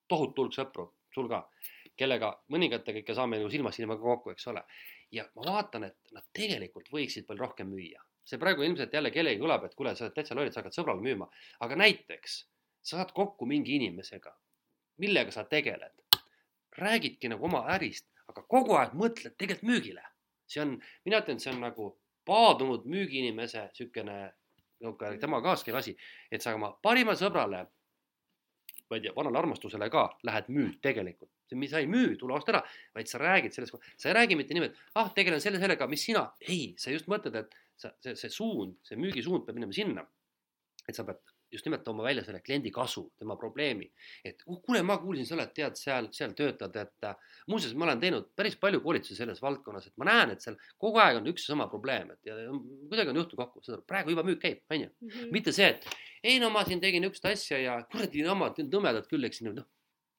[0.07, 1.43] tohutu hulk sõpru, sul ka,
[1.99, 4.63] kellega mõningatega ikka saame ju silmast silma kokku, eks ole.
[5.11, 8.01] ja ma vaatan, et nad tegelikult võiksid palju rohkem müüa.
[8.23, 11.03] see praegu ilmselt jälle kellegi kõlab, et kuule, sa oled täitsa loll, sa hakkad sõbrale
[11.03, 11.27] müüma,
[11.59, 12.37] aga näiteks
[12.81, 14.31] sa saad kokku mingi inimesega,
[15.03, 15.99] millega sa tegeled,
[16.77, 20.03] räägidki nagu oma ärist aga kogu aeg mõtled tegelikult müügile.
[20.47, 20.73] see on,
[21.05, 21.85] mina ütlen, see on nagu
[22.27, 24.17] paadunud müügiinimese niisugune,
[24.81, 25.95] niisugune tema kaaskäiv asi,
[26.31, 27.63] et sa oma parimale sõbrale,
[28.89, 31.31] ma ei tea, vanale armastusele ka lähed müüd tegelikult.
[31.69, 32.63] sa ei müü, tule osta ära,
[32.95, 36.23] vaid sa räägid sellest, sa ei räägi mitte niimoodi, ah, tegelen selle, sellega, mis sina,
[36.41, 40.05] ei, sa just mõtled, et sa, see, see suund, see müügisuund peab minema sinna,
[40.87, 43.89] et sa pead just nimelt tooma välja selle kliendi kasu, tema probleemi.
[44.25, 47.87] et uh, kuule, ma kuulsin, sa oled, tead, seal, seal töötad, et äh, muuseas, ma
[47.87, 51.29] olen teinud päris palju koolitusi selles valdkonnas, et ma näen, et seal kogu aeg on
[51.33, 52.55] üks ja sama probleem, et ja, ja
[52.89, 54.89] kuidagi on juhtunud kokku, saad aru, praegu juba müük käib, on ju.
[55.05, 55.29] Mhm.
[55.35, 55.87] mitte see, et
[56.23, 59.67] ei no ma siin tegin niisugust asja ja kuradi jamad, nõmedad küll, eks noh,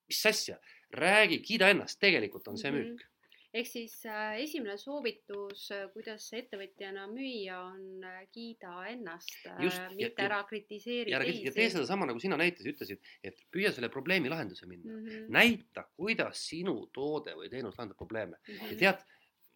[0.08, 0.60] mis asja,
[0.94, 2.94] räägi, kiida ennast, tegelikult on see -hmm.
[2.94, 3.10] müük
[3.54, 9.46] ehk siis äh, esimene soovitus, äh, kuidas ettevõtjana müüa, on äh, kiida ennast,
[9.94, 11.44] mitte ja, ära kritiseeri teisi.
[11.46, 15.06] ja tee sedasama, nagu sina näites ütlesid, et püüa selle probleemi lahenduse minna mm.
[15.06, 15.32] -hmm.
[15.38, 18.54] näita, kuidas sinu toode või teenus lahendab probleeme mm.
[18.54, 18.72] -hmm.
[18.72, 19.06] ja tead,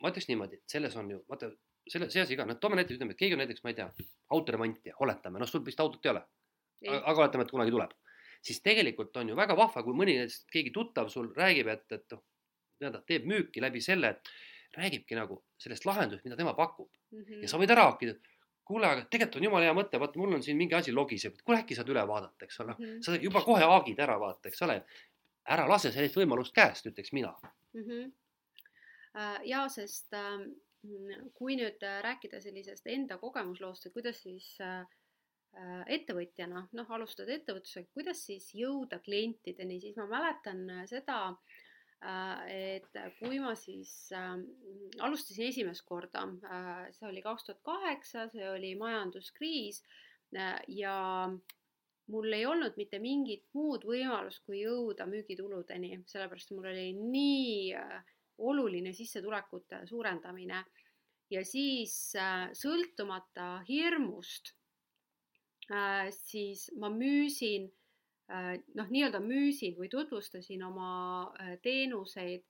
[0.02, 1.50] ma ütleks niimoodi, et selles on ju, vaata,
[1.88, 3.90] selle, see asi ka, noh, toome näiteks, ütleme, et keegi on näiteks, ma ei tea,
[4.30, 6.22] autoremontija, oletame, noh, sul vist autot ei ole.
[6.94, 7.96] aga oletame, et kunagi tuleb
[8.38, 10.12] siis tegelikult on ju väga vahva, kui mõni
[10.52, 12.14] keegi tuttav sul räägib, et, et
[12.80, 14.32] nii-öelda teeb müüki läbi selle, et
[14.76, 17.22] räägibki nagu sellest lahendusest, mida tema pakub mm.
[17.22, 17.42] -hmm.
[17.42, 18.14] ja sa võid ära haakida,
[18.68, 21.62] kuule, aga tegelikult on jumala hea mõte, vaata, mul on siin mingi asi logiseb, kuule
[21.62, 23.02] äkki saad üle vaadata, eks ole mm, -hmm.
[23.02, 24.82] sa juba kohe haagid ära, vaata, eks ole.
[25.48, 27.32] ära lase sellist võimalust käest, ütleks mina
[27.72, 27.82] mm.
[27.82, 28.12] -hmm.
[29.48, 30.50] ja sest ähm,
[31.34, 34.84] kui nüüd äh, rääkida sellisest enda kogemusloost, et kuidas siis äh,
[35.86, 41.47] ettevõtjana, noh, alustad ettevõtlusega, kuidas siis jõuda klientideni, siis ma mäletan seda Äh,
[42.00, 44.36] et kui ma siis äh,
[45.02, 49.80] alustasin esimest korda äh,, see oli kaks tuhat kaheksa, see oli majanduskriis
[50.36, 50.94] äh, ja
[52.08, 58.14] mul ei olnud mitte mingit muud võimalust, kui jõuda müügituludeni, sellepärast mul oli nii äh,
[58.38, 60.62] oluline sissetulekute suurendamine.
[61.34, 64.54] Ja siis äh, sõltumata hirmust,
[66.24, 67.77] siis ma müüsin Äh,
[68.28, 70.90] noh, nii-öelda müüsin või tutvustasin oma
[71.40, 72.42] äh, teenuseid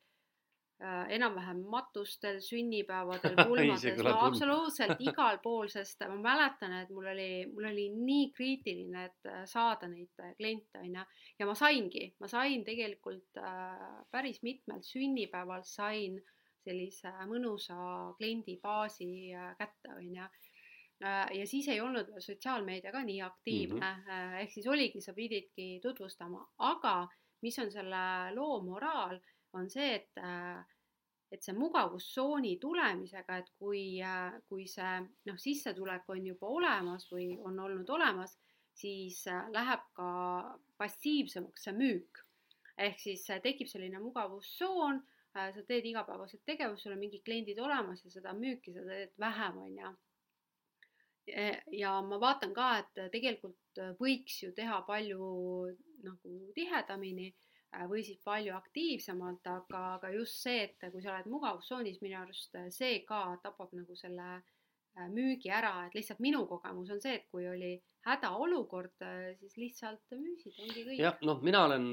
[0.82, 7.28] äh, enam-vähem matustel, sünnipäevadel, pulmadel, no absoluutselt igal pool, sest ma mäletan, et mul oli,
[7.52, 11.06] mul oli nii kriitiline, et saada neid kliente, on ju.
[11.38, 13.42] ja ma saingi, ma sain tegelikult
[14.10, 16.18] päris mitmelt sünnipäevalt sain
[16.68, 17.78] sellise mõnusa
[18.18, 19.10] kliendibaasi
[19.60, 20.26] kätte, on ju.
[20.26, 20.47] Äh,
[21.00, 24.40] ja siis ei olnud veel sotsiaalmeedia ka nii aktiivne mm, -hmm.
[24.40, 27.08] ehk siis oligi, sa pididki tutvustama, aga
[27.42, 29.20] mis on selle loo moraal,
[29.52, 30.64] on see, et äh,
[31.32, 34.00] et see mugavustsooni tulemisega, et kui,
[34.48, 34.94] kui see
[35.28, 38.38] noh, sissetulek on juba olemas või on olnud olemas,
[38.78, 40.08] siis läheb ka
[40.80, 42.24] passiivsemaks see müük.
[42.78, 45.00] ehk siis tekib selline mugavustsoon,
[45.34, 49.58] sa teed igapäevaselt tegevust, sul on mingid kliendid olemas ja seda müüki sa teed vähem,
[49.58, 49.90] on ju
[51.72, 55.28] ja ma vaatan ka, et tegelikult võiks ju teha palju
[56.04, 61.28] nagu tihedamini äh, või siis palju aktiivsemalt, aga, aga just see, et kui sa oled
[61.32, 64.38] mugavustsoonis, minu arust see ka tapab nagu selle
[65.14, 67.76] müügi ära, et lihtsalt minu kogemus on see, et kui oli
[68.08, 69.04] hädaolukord,
[69.38, 70.98] siis lihtsalt müüsid, ongi kõik.
[70.98, 71.90] jah, noh, mina olen,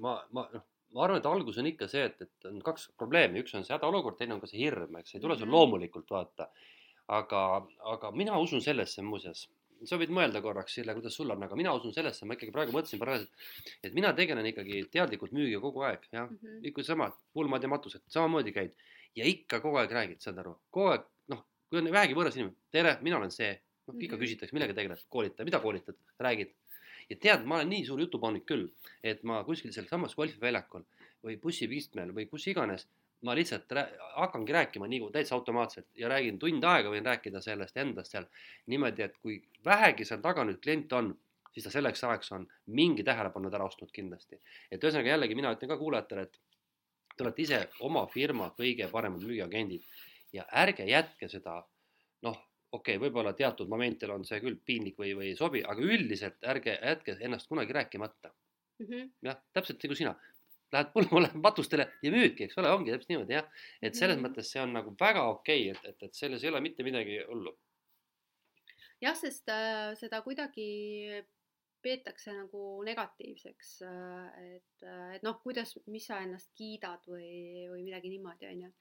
[0.00, 3.42] ma, ma noh, ma arvan, et algus on ikka see, et, et on kaks probleemi,
[3.42, 5.56] üks on see hädaolukord, teine on ka see hirm, eks ei tule sul mhm.
[5.56, 6.48] loomulikult vaata
[7.08, 7.42] aga,
[7.92, 9.46] aga mina usun sellesse muuseas,
[9.88, 12.74] sa võid mõelda korraks, Sille, kuidas sul on, aga mina usun sellesse, ma ikkagi praegu
[12.74, 13.46] mõtlesin paralleelselt,
[13.82, 16.28] et mina tegelen ikkagi teadlikult müügiga kogu aeg, jah.
[16.30, 18.76] Mm -hmm., ikka sama, pulmad ja matused, samamoodi käid.
[19.18, 22.56] Ja ikka kogu aeg räägid, saad aru, kogu aeg, noh, kui on vähegi võõras inimene,
[22.70, 23.52] tere, mina olen see,
[23.86, 24.22] noh, ikka mhm.
[24.22, 26.54] küsitakse, millega tegeled, koolitaja, mida koolitad, räägid.
[27.10, 28.68] ja tead, ma olen nii suur jutupannik küll,
[29.02, 30.84] et ma kuskil sealsamas golfiväljakul
[31.26, 32.86] või bussipistmel või kus iganes
[33.22, 37.76] ma lihtsalt rää hakkangi rääkima nii täitsa automaatselt ja räägin tund aega, võin rääkida sellest
[37.76, 38.26] endast seal
[38.66, 41.12] niimoodi, et kui vähegi seal taga nüüd klient on,
[41.54, 44.40] siis ta selleks ajaks on mingi tähelepanu ära ostnud kindlasti.
[44.70, 46.40] et ühesõnaga jällegi mina ütlen ka kuulajatele, et
[47.16, 49.84] te olete ise oma firma kõige paremad müügiagendid
[50.32, 51.60] ja ärge jätke seda
[52.22, 52.38] noh,
[52.72, 56.48] okei okay,, võib-olla teatud momentidel on see küll piinlik või, või ei sobi, aga üldiselt
[56.54, 58.86] ärge jätke ennast kunagi rääkimata mm.
[58.86, 59.10] -hmm.
[59.28, 60.14] jah, täpselt nagu sina,
[60.72, 63.50] lähed põllule, matustele ja müüdki, eks ole, ongi täpselt niimoodi jah.
[63.82, 64.26] et selles mm.
[64.28, 67.20] mõttes see on nagu väga okei okay,, et, et, et selles ei ole mitte midagi
[67.28, 67.54] hullu.
[69.02, 70.68] jah, sest äh, seda kuidagi
[71.82, 77.86] peetakse nagu negatiivseks, äh, et, äh, et noh, kuidas, mis sa ennast kiidad või, või
[77.86, 78.74] midagi niimoodi, on ju.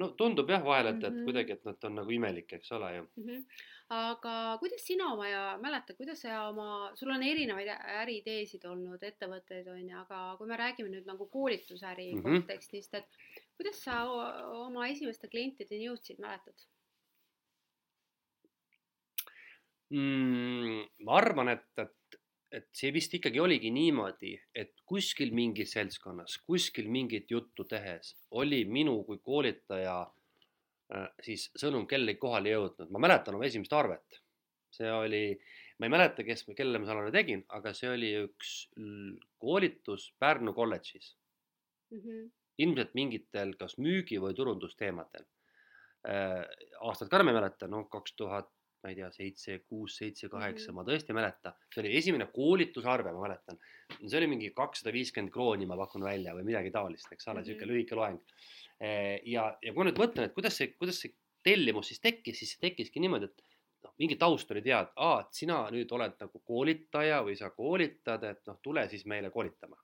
[0.00, 1.20] no tundub jah vahel, et mm, -hmm.
[1.20, 3.28] et kuidagi, et nad on nagu imelik, eks ole ju mm.
[3.28, 3.44] -hmm
[3.90, 9.66] aga kuidas sina oma ja mäletad, kuidas sa oma, sul on erinevaid äriideesid olnud, ettevõtteid
[9.72, 12.22] on ju, aga kui me räägime nüüd nagu koolitusäri mm -hmm.
[12.22, 13.18] kontekstist, et
[13.56, 14.04] kuidas sa
[14.60, 16.54] oma esimeste klientideni jõudsid, mäletad
[19.90, 20.86] mm,?
[21.04, 21.96] ma arvan, et, et,
[22.52, 28.64] et see vist ikkagi oligi niimoodi, et kuskil mingis seltskonnas, kuskil mingit juttu tehes oli
[28.64, 30.00] minu kui koolitaja
[30.90, 32.90] Äh, siis sõnum kellelegi kohale jõudnud.
[32.90, 34.20] ma mäletan oma esimest arvet.
[34.70, 35.22] see oli
[35.78, 38.50] ma ei mäleta, kes, kellele ma selle tegin, aga see oli üks
[39.42, 41.16] koolitus Pärnu kolledžis
[41.90, 41.98] mm.
[41.98, 42.30] -hmm.
[42.58, 45.26] ilmselt mingitel kas müügi või turundusteemadel
[46.06, 46.44] äh,.
[46.80, 48.50] aastat ka enam ei mäleta, noh, kaks tuhat
[48.82, 50.78] ma ei tea, seitse, kuus, seitse, kaheksa, mhm.
[50.78, 51.52] ma tõesti ei mäleta.
[51.72, 53.60] see oli esimene koolitusarve, ma mäletan.
[54.00, 57.40] see oli mingi kakssada viiskümmend krooni, ma pakun välja või midagi taolist, eks ole mm
[57.40, 58.20] -hmm., sihuke lühike loeng.
[58.80, 61.14] Eh, ja, ja kui ma nüüd mõtlen, et kuidas see, kuidas see
[61.44, 63.44] tellimus siis tekkis, siis see tekkiski niimoodi, et
[63.84, 68.24] noh, mingi taust oli teada, aa, et sina nüüd oled nagu koolitaja või sa koolitad,
[68.24, 69.76] et noh, tule siis meile koolitama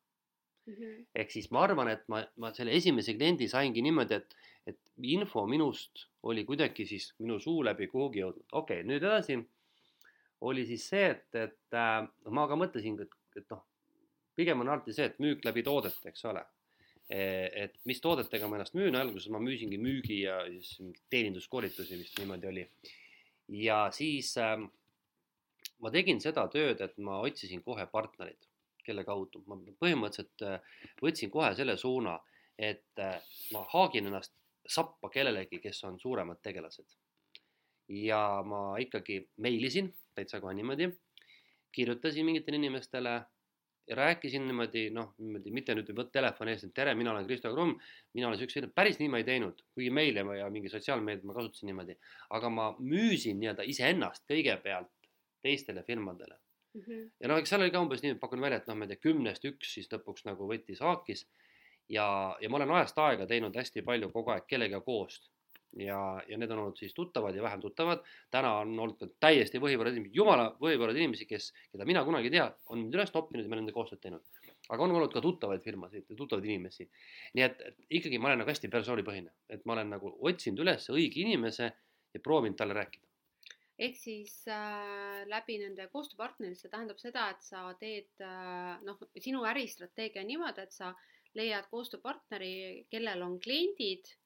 [0.67, 0.75] mm.
[0.75, 1.07] -hmm.
[1.15, 5.47] ehk siis ma arvan, et ma, ma selle esimese kliendi saingi niimoodi, et, et info
[5.47, 8.49] minust oli kuidagi siis minu suu läbi kuhugi jõudnud.
[8.53, 9.39] okei okay,, nüüd edasi.
[10.47, 12.03] Oli siis see, et, et äh,
[12.35, 13.63] ma ka mõtlesin, et, et noh,
[14.37, 16.43] pigem on alati see, et müük läbi toodete, eks ole.
[17.09, 17.21] E,
[17.65, 20.75] et mis toodetega ma ennast müün, alguses ma müüsingi müügi ja siis
[21.13, 22.67] teeninduskoolitusi vist niimoodi oli.
[23.63, 24.59] Ja siis äh,
[25.81, 28.49] ma tegin seda tööd, et ma otsisin kohe partnerit,
[28.85, 29.43] kelle kaudu.
[29.49, 32.19] Ma põhimõtteliselt äh, võtsin kohe selle suuna,
[32.59, 33.17] et äh,
[33.55, 34.35] ma haagin ennast
[34.69, 36.97] sappa kellelegi, kes on suuremad tegelased.
[37.89, 40.89] ja ma ikkagi meilisin täitsa kohe niimoodi,
[41.73, 43.21] kirjutasin mingitele inimestele
[43.91, 47.77] rääkisin niimoodi, noh, niimoodi mitte nüüd võtta telefoni eest, et tere, mina olen Kristo Krumm,
[48.19, 51.71] mina olen siukse, päris nii ma ei teinud, kuigi meile ja mingi sotsiaalmeediat ma kasutasin
[51.71, 51.95] niimoodi,
[52.39, 54.91] aga ma müüsin nii-öelda iseennast kõigepealt
[55.47, 56.81] teistele firmadele mm.
[56.81, 57.11] -hmm.
[57.21, 59.03] ja noh, eks seal oli ka umbes nii, pakun välja, et noh, ma ei tea,
[59.07, 61.27] kümnest üks siis lõpuks nagu võttis haakis
[61.89, 65.33] ja, ja ma olen ajast aega teinud hästi palju kogu aeg kellegagi koostööd
[65.77, 68.05] ja, ja need on olnud siis tuttavad ja vähem tuttavad.
[68.31, 72.37] täna on olnud ka täiesti võhivõrrad inimesed, jumala võhivõrrad inimesi, kes, keda mina kunagi ei
[72.39, 74.23] tea, on mind üles noppinud ja olen nendega koostööd teinud.
[74.69, 76.89] aga on olnud ka tuttavaid firmasid tuttavaid inimesi.
[77.35, 80.89] nii et, et ikkagi ma olen nagu hästi persoonipõhine, et ma olen nagu otsinud üles
[80.91, 81.73] õige inimese
[82.15, 83.05] ja proovinud talle rääkida
[83.79, 89.45] ehk siis äh, läbi nende koostööpartnerite, see tähendab seda, et sa teed äh, noh, sinu
[89.45, 90.95] äristrateegia niimoodi, et sa
[91.37, 94.17] leiad koostööpartneri, kellel on kliendid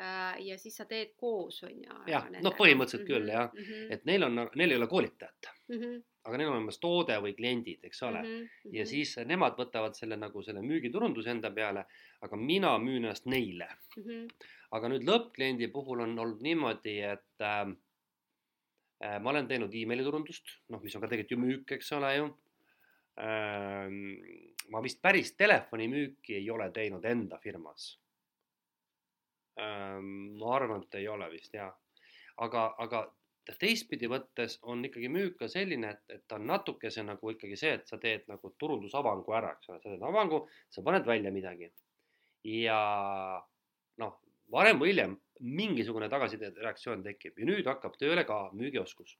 [0.00, 1.96] Äh, ja siis sa teed koos, on ju.
[2.08, 3.90] jah, noh, põhimõtteliselt mm -hmm, küll jah mm, -hmm.
[3.92, 5.98] et neil on, neil ei ole koolitajat mm, -hmm.
[6.24, 8.38] aga neil on olemas toode või kliendid, eks ole mm.
[8.38, 8.72] -hmm.
[8.78, 11.84] ja siis nemad võtavad selle nagu selle müügiturunduse enda peale,
[12.20, 14.02] aga mina müün ennast neile mm.
[14.02, 14.48] -hmm.
[14.70, 17.68] aga nüüd lõppkliendi puhul on olnud niimoodi, et äh,
[19.04, 22.24] äh, ma olen teinud emailiturundust, noh, mis on ka tegelikult ju müük, eks ole ju
[22.24, 22.51] äh,.
[23.16, 27.90] Ma vist päris telefonimüüki ei ole teinud enda firmas
[29.60, 31.72] Ehm, ma arvan, et ei ole vist jaa.
[32.42, 33.02] aga, aga
[33.60, 37.74] teistpidi võttes on ikkagi müük ka selline, et, et ta on natukese nagu ikkagi see,
[37.76, 40.40] et sa teed nagu turundusavangu ära, eks ole, sa teed avangu,
[40.72, 41.68] sa paned välja midagi.
[42.48, 42.78] ja
[44.02, 44.14] noh,
[44.50, 45.18] varem või hiljem
[45.60, 49.18] mingisugune tagasisidereaktsioon tekib ja nüüd hakkab tööle ka müügioskus.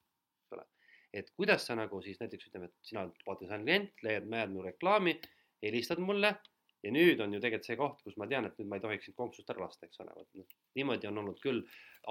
[1.13, 4.65] Et kuidas sa nagu siis näiteks ütleme, et sina oled potentsiaalne klient, leiad, näed mu
[4.65, 5.19] reklaami,
[5.63, 6.35] helistad mulle
[6.83, 9.09] ja nüüd on ju tegelikult see koht, kus ma tean, et nüüd ma ei tohiks
[9.09, 11.61] sind konksust ära lasta, eks ole, vot noh, niimoodi on olnud küll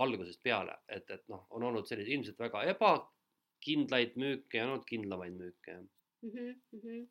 [0.02, 5.36] algusest peale, et, et noh, on olnud selliseid ilmselt väga ebakindlaid müüke ja olnud kindlamaid
[5.40, 5.90] müüke mm.
[6.30, 7.10] -hmm, mm -hmm.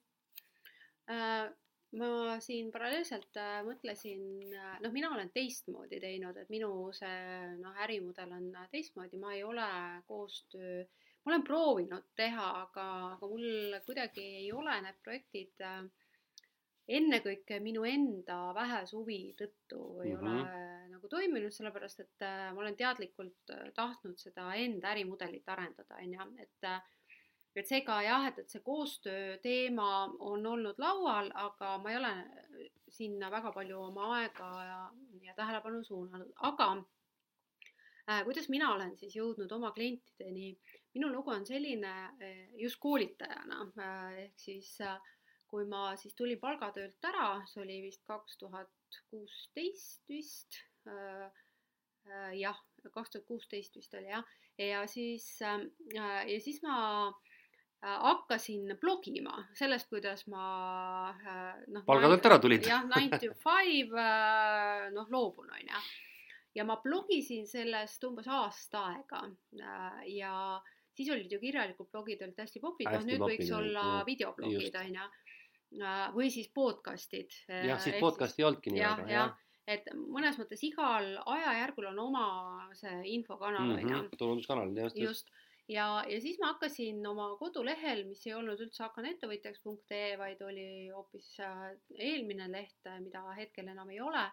[1.10, 1.50] Äh,
[1.98, 4.22] ma siin paralleelselt äh, mõtlesin,
[4.54, 9.42] äh, noh, mina olen teistmoodi teinud, et minu see noh, ärimudel on teistmoodi, ma ei
[9.42, 9.66] ole
[10.06, 10.84] koostöö,
[11.24, 15.82] ma olen proovinud teha, aga, aga mul kuidagi ei ole need projektid äh,
[16.90, 20.30] ennekõike minu enda vähese huvi tõttu ei mm -hmm.
[20.30, 26.00] ole nagu toiminud, sellepärast et äh, ma olen teadlikult äh, tahtnud seda enda ärimudelit arendada,
[26.00, 26.80] on ju, et äh,
[27.56, 32.12] et seega jah, et, et see koostöö teema on olnud laual, aga ma ei ole
[32.88, 34.80] sinna väga palju oma aega ja,
[35.26, 36.68] ja tähelepanu suunanud, aga
[38.08, 40.52] äh, kuidas mina olen siis jõudnud oma klientideni,
[40.94, 41.92] minu lugu on selline
[42.58, 44.98] just koolitajana äh, ehk siis äh,
[45.50, 50.60] kui ma siis tulin palgatöölt ära, see oli vist kaks tuhat kuusteist vist
[52.38, 54.22] jah, kaks tuhat kuusteist vist oli jah,
[54.58, 56.76] ja siis ja siis ma
[57.82, 60.46] hakkasin blogima sellest, kuidas ma
[61.66, 61.82] noh.
[61.86, 62.70] palgatöölt ära tulid.
[62.70, 64.06] jah, nine to five
[64.94, 65.82] noh, loobun on ju.
[66.60, 69.26] ja ma blogisin sellest umbes aasta aega
[70.14, 70.36] ja
[71.00, 75.10] siis olid ju kirjalikud blogid olid hästi popid, noh nüüd võiks olla videoblogid on ju
[75.78, 77.30] Äh, või siis podcast'id.
[77.46, 79.36] jah, siis podcast'i ei olnudki nii väga, jah
[79.70, 82.24] et mõnes mõttes igal ajajärgul on oma
[82.74, 84.18] see infokanal on mm -hmm, ju.
[84.18, 85.30] turunduskanal, just, just.
[85.68, 91.36] ja, ja siis ma hakkasin oma kodulehel, mis ei olnud üldse hakkanettevõtjaks.ee, vaid oli hoopis
[91.38, 94.26] äh, eelmine leht, mida hetkel enam ei ole.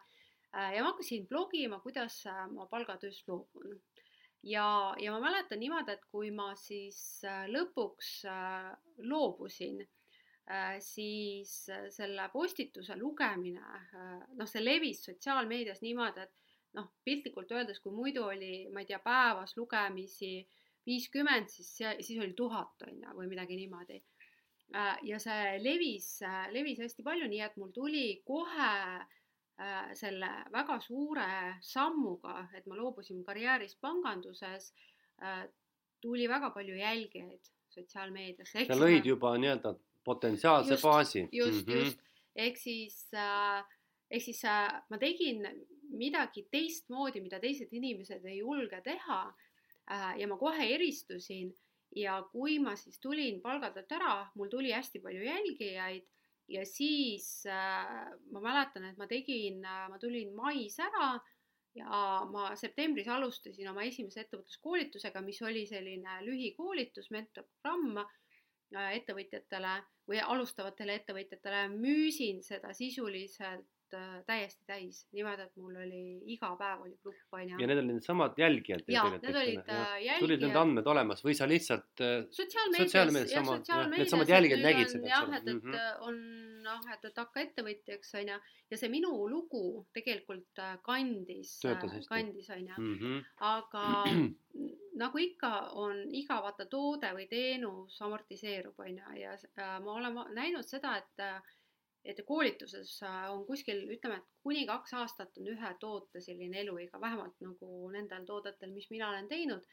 [0.58, 3.78] Äh, ja ma hakkasin blogima, kuidas ma palgatööst loobun
[4.48, 8.72] ja, ja ma mäletan niimoodi, et kui ma siis äh, lõpuks äh,
[9.10, 9.82] loobusin,
[10.52, 11.54] äh, siis
[11.94, 13.82] selle postituse lugemine,
[14.38, 19.02] noh, see levis sotsiaalmeedias niimoodi, et noh, piltlikult öeldes, kui muidu oli, ma ei tea,
[19.04, 20.40] päevas lugemisi
[20.88, 24.02] viiskümmend, siis, siis oli tuhat, on ju, või midagi niimoodi.
[25.08, 26.22] ja see levis,
[26.52, 29.17] levis hästi palju, nii et mul tuli kohe Äh,
[29.98, 31.28] selle väga suure
[31.66, 34.74] sammuga, et ma loobusin karjäärist panganduses,
[35.22, 35.48] äh,
[36.02, 38.52] tuli väga palju jälgijaid sotsiaalmeedias.
[38.52, 39.74] sa lõid juba nii-öelda
[40.06, 41.30] potentsiaalse just, baasi.
[41.32, 41.86] just mm, -hmm.
[41.86, 42.00] just,
[42.36, 43.64] ehk siis, äh,
[44.12, 44.44] ehk siis
[44.90, 45.42] ma tegin
[45.90, 49.34] midagi teistmoodi, mida teised inimesed ei julge teha.
[50.18, 51.54] ja ma kohe eristusin
[51.96, 56.04] ja kui ma siis tulin palgatöölt ära, mul tuli hästi palju jälgijaid
[56.48, 61.18] ja siis äh, ma mäletan, et ma tegin äh,, ma tulin mais ära
[61.78, 69.76] ja ma septembris alustasin oma esimese ettevõtluskoolitusega, mis oli selline lühikoolitus, mentorprogramm äh, ettevõtjatele
[70.10, 73.68] või alustavatele ettevõtjatele, müüsin seda sisuliselt
[74.28, 76.02] täiesti täis, niimoodi, et mul oli
[76.34, 77.60] iga päev oli grupp onju.
[77.62, 78.84] ja need olid needsamad jälgijad.
[78.88, 80.20] ja, need olid äh, jälgijad.
[80.24, 85.04] tulid need andmed olemas või sa lihtsalt äh, sotsiaalmeedias, sotsiaalmeedias, sotsiaalmeedias, needsamad jälgijad nägid seda,
[85.04, 85.14] eks ole.
[85.14, 86.08] jah, et, et mm -hmm.
[86.10, 86.20] on
[86.68, 88.40] noh, et, et hakka ettevõtjaks onju
[88.72, 89.64] ja see minu lugu
[89.96, 91.60] tegelikult äh, kandis,
[92.10, 93.24] kandis onju -hmm.
[93.52, 93.86] aga
[95.02, 95.52] nagu ikka
[95.84, 101.26] on iga vaata toode või teenus amortiseerub onju ja äh, ma olen näinud seda, et
[102.08, 107.02] et koolituses äh, on kuskil, ütleme, et kuni kaks aastat on ühe toote selline eluiga,
[107.04, 109.68] vähemalt nagu nendel toodetel, mis mina olen teinud.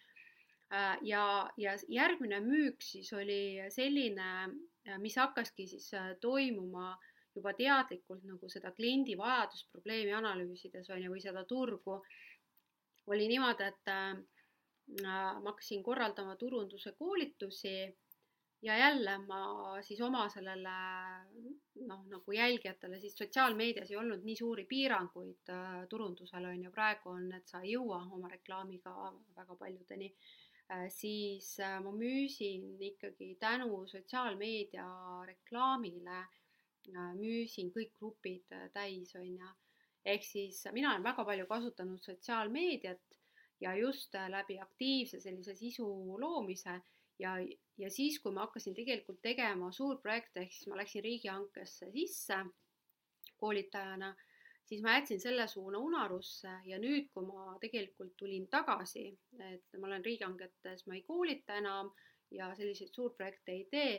[0.75, 1.25] Äh, ja,
[1.61, 4.31] ja järgmine müük siis oli selline,
[4.89, 6.95] äh, mis hakkaski siis toimuma
[7.35, 12.03] juba teadlikult nagu seda kliendi vajadusprobleemi analüüsides on ju, või seda turgu.
[13.07, 13.91] oli niimoodi, et
[15.03, 17.75] ma hakkasin korraldama turunduse koolitusi
[18.65, 19.41] ja jälle ma
[19.83, 20.75] siis oma sellele
[21.89, 27.13] noh, nagu jälgijatele siis sotsiaalmeedias ei olnud nii suuri piiranguid äh, turundusel on ju, praegu
[27.13, 28.95] on, et sa ei jõua oma reklaamiga
[29.37, 34.87] väga paljudeni äh,, siis äh, ma müüsin ikkagi tänu sotsiaalmeedia
[35.33, 39.53] reklaamile äh,, müüsin kõik grupid äh, täis, on ju.
[40.05, 43.21] ehk siis mina olen väga palju kasutanud sotsiaalmeediat
[43.61, 45.87] ja just äh, läbi aktiivse sellise sisu
[46.21, 46.81] loomise
[47.19, 47.37] ja,
[47.79, 52.39] ja siis, kui ma hakkasin tegelikult tegema suurprojekte, ehk siis ma läksin riigihankesse sisse
[53.41, 54.15] koolitajana,
[54.65, 59.07] siis ma jätsin selle suuna unarusse ja nüüd, kui ma tegelikult tulin tagasi,
[59.51, 61.93] et ma olen riigihangetes, ma ei koolita enam
[62.31, 63.95] ja selliseid suurprojekte ei tee,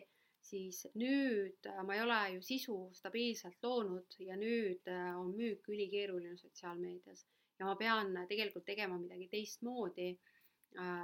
[0.45, 7.26] siis nüüd ma ei ole ju sisu stabiilselt loonud ja nüüd on müük ülikeeruline sotsiaalmeedias.
[7.59, 10.09] Ja ma pean tegelikult tegema midagi teistmoodi.
[10.11, 10.35] Äh,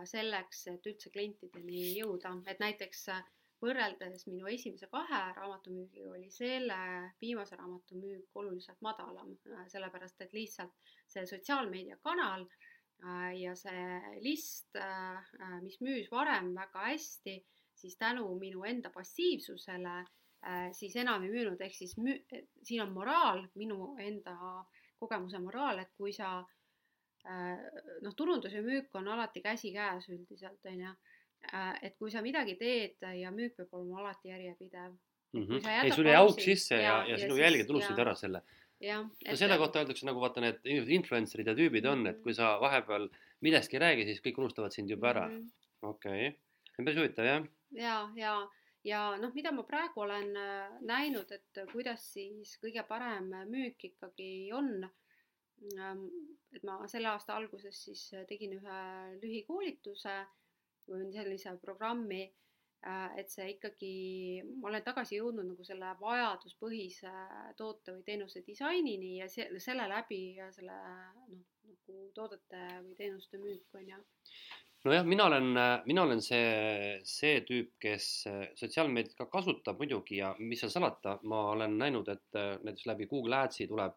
[0.07, 3.21] selleks, et üldse klientideni jõuda, et näiteks äh,
[3.61, 6.77] võrreldes minu esimese kahe raamatumüügiga oli selle
[7.21, 12.47] viimase raamatu müük oluliselt madalam, äh, sellepärast et lihtsalt see sotsiaalmeedia kanal
[13.33, 14.75] ja see list,
[15.63, 17.33] mis müüs varem väga hästi,
[17.73, 19.95] siis tänu minu enda passiivsusele
[20.77, 24.35] siis enam ei müünud, ehk siis müü-, siin on moraal, minu enda
[25.01, 26.60] kogemuse moraal, et kui sa Äh,
[28.01, 30.93] noh, turundus ja müük on alati käsikäes üldiselt, on ju.
[31.53, 34.91] Äh, et kui sa midagi teed ja müük peab olema alati järjepidev
[35.33, 35.45] mm.
[35.45, 35.69] -hmm.
[35.83, 38.41] ei, sul jäi auk sisse ja, ja, ja sinu jälgijad unustasid ära selle.
[39.29, 43.09] no selle kohta öeldakse nagu vaata, need influencer'id ja tüübid on, et kui sa vahepeal
[43.41, 45.27] millestki ei räägi, siis kõik unustavad sind juba ära.
[45.27, 45.49] Mhm.
[45.81, 46.31] okei,
[46.69, 47.45] see on päris huvitav jah.
[47.71, 48.35] ja, ja,
[48.83, 54.51] ja noh, mida ma praegu olen äh, näinud, et kuidas siis kõige parem müük ikkagi
[54.53, 54.89] on
[55.61, 58.77] et ma selle aasta alguses siis äh, tegin ühe
[59.21, 60.15] lühikoolituse
[60.89, 62.23] või sellise programmi,
[62.87, 63.93] äh, et see ikkagi,
[64.57, 67.13] ma olen tagasi jõudnud nagu selle vajaduspõhise
[67.59, 70.79] toote või teenuse disainini ja see, selle läbi ja selle
[71.29, 74.03] noh, nagu toodete või teenuste müük on ju.
[74.81, 75.51] Nojah, mina olen,
[75.85, 81.19] mina olen see, see tüüp, kes äh, sotsiaalmeediat ka kasutab muidugi ja mis seal salata,
[81.29, 83.93] ma olen näinud, et näiteks läbi Google Adsi tuleb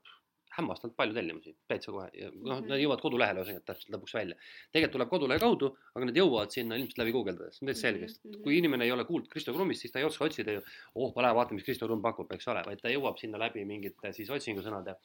[0.54, 2.80] hämmastavalt palju tellimusi, täitsa kohe ja noh, nad mhm.
[2.84, 4.36] jõuavad kodulehele ühesõnaga täpselt lõpuks välja.
[4.74, 8.58] tegelikult tuleb kodulehe kaudu, aga nad jõuavad sinna ilmselt läbi guugeldades, täitsa selge, sest kui
[8.60, 10.62] inimene ei ole kuulnud Kristo Krummist, siis ta ei oska otsida ju,
[10.94, 13.64] oh, ma lähen vaatan, mis Kristo Krumm pakub, eks ole, vaid ta jõuab sinna läbi
[13.68, 14.96] mingite siis otsingusõnade.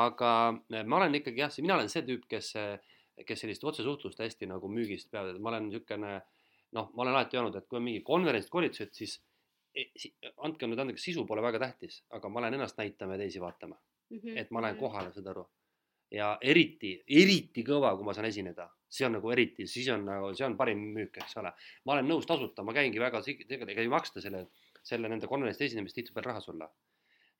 [0.00, 0.32] aga
[0.74, 2.52] eh, ma olen ikkagi jah, mina olen see tüüp, kes,
[3.26, 6.18] kes sellist otsesuhtlust hästi nagu müügist peab, et ma olen niisugune
[6.76, 9.20] noh, ma olen alati öelnud, et kui on mingi konverents, koolitused, siis
[9.74, 9.86] eh,
[10.42, 13.78] andke nüüd andeks, sisu pole väga tähtis, aga ma lähen ennast näitama ja teisi vaatama
[14.10, 14.38] mm, -hmm.
[14.40, 15.46] et ma lähen kohale, saad aru.
[16.10, 20.32] ja eriti, eriti kõva, kui ma saan esineda, see on nagu eriti, siis on nagu,
[20.34, 21.52] see on parim müük, eks ole.
[21.84, 24.46] ma olen nõus tasuta, ma käingi väga, tegelikult ei maksta selle,
[24.82, 26.68] selle nende konverentsi esinemist tihtipeale raha sulle.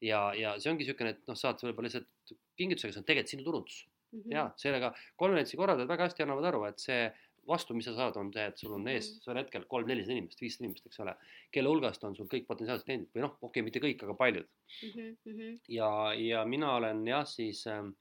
[0.00, 3.44] ja, ja see ongi niisugune, et noh, saad võib-olla lihtsalt kingitusega, see on tegelikult sinu
[3.48, 3.80] turundus
[4.12, 4.20] mm.
[4.20, 4.32] -hmm.
[4.36, 7.02] ja sellega konverentsi korraldajad väga hästi annavad aru, et see
[7.48, 9.24] vastu, mis sa saad, on see, et sul on ees -hmm.
[9.24, 11.14] sel hetkel kolm-nelisada inimest, viissada inimest, eks ole,
[11.52, 14.46] kelle hulgast on sul kõik potentsiaalsed kliendid või noh, okei okay,, mitte kõik, aga paljud
[14.46, 15.16] mm.
[15.24, 15.58] -hmm.
[15.68, 17.94] ja, ja mina olen jah, siis ähm,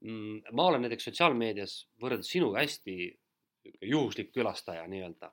[0.00, 2.96] mm, ma olen näiteks sotsiaalmeedias võrreldes sinuga hästi
[3.82, 5.32] juhuslik külastaja nii-öelda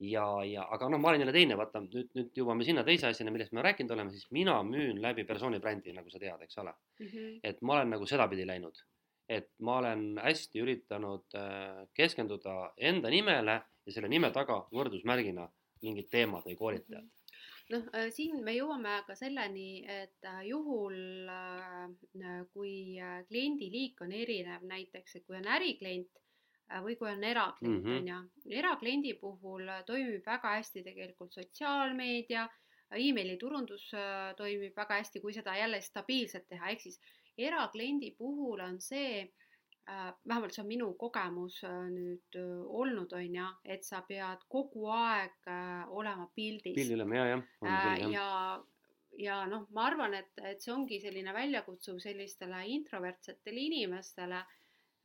[0.00, 3.32] ja, ja aga noh, ma olen jälle teine, vaata nüüd, nüüd jõuame sinna teise asjani,
[3.34, 6.74] millest me rääkinud oleme, siis mina müün läbi persooni brändi, nagu sa tead, eks ole
[6.74, 7.06] mm.
[7.06, 7.40] -hmm.
[7.42, 8.82] et ma olen nagu sedapidi läinud
[9.28, 15.46] et ma olen hästi üritanud äh, keskenduda enda nimele ja selle nime taga võrdusmärgina
[15.82, 17.72] mingid teemad või koolitajad mhm.
[17.74, 21.00] noh, äh, siin me jõuame ka selleni, et äh, juhul
[22.52, 22.76] kui
[23.30, 26.22] kliendiliik on erinev, näiteks et kui on äriklient
[26.82, 28.30] või kui on eraklient mm, on -hmm.
[28.46, 32.48] ju, erakliendi puhul toimib väga hästi tegelikult sotsiaalmeedia,
[32.90, 33.84] emailiturundus
[34.38, 36.98] toimib väga hästi, kui seda jälle stabiilselt teha, ehk siis
[37.38, 43.40] erakliendi puhul on see äh,, vähemalt see on minu kogemus äh, nüüd äh, olnud, on
[43.40, 45.50] ju, et sa pead kogu aeg
[45.92, 46.74] olema pildis.
[46.74, 48.10] pildil olema, ja, jah.
[48.12, 48.28] ja,
[49.18, 54.44] ja, noh, ma arvan, et, et see ongi selline väljakutsuv sellistele introvertsetele inimestele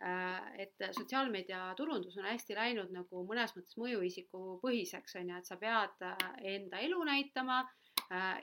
[0.02, 5.58] et sotsiaalmeedia turundus on hästi läinud nagu mõnes mõttes mõjuisiku põhiseks, on ju, et sa
[5.62, 6.02] pead
[6.42, 7.60] enda elu näitama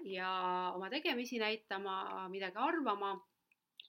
[0.06, 0.30] ja
[0.76, 3.16] oma tegemisi näitama, midagi arvama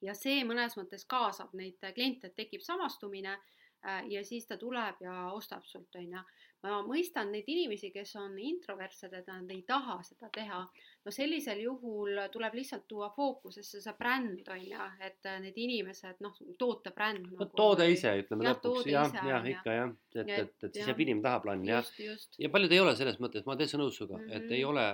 [0.02, 5.02] ja see mõnes mõttes kaasab neid kliente, et tekib samastumine äh, ja siis ta tuleb
[5.04, 6.22] ja ostab sult, on ju.
[6.64, 10.60] ma mõistan neid inimesi, kes on introvertsed, et nad ei taha seda teha.
[11.06, 16.36] no sellisel juhul tuleb lihtsalt tuua fookusesse see bränd, on ju, et need inimesed, noh,
[16.60, 17.52] tootebränd nagu,.
[17.56, 21.28] toode ise, ütleme lõpuks, jah, jah, ikka jah, et, et, et, et siis jääb inimene
[21.28, 22.28] tahaplaanile, jah.
[22.40, 24.44] ja paljud ei ole selles mõttes, ma olen täitsa nõus sinuga mm, -hmm.
[24.44, 24.70] et ei mhm.
[24.74, 24.90] ole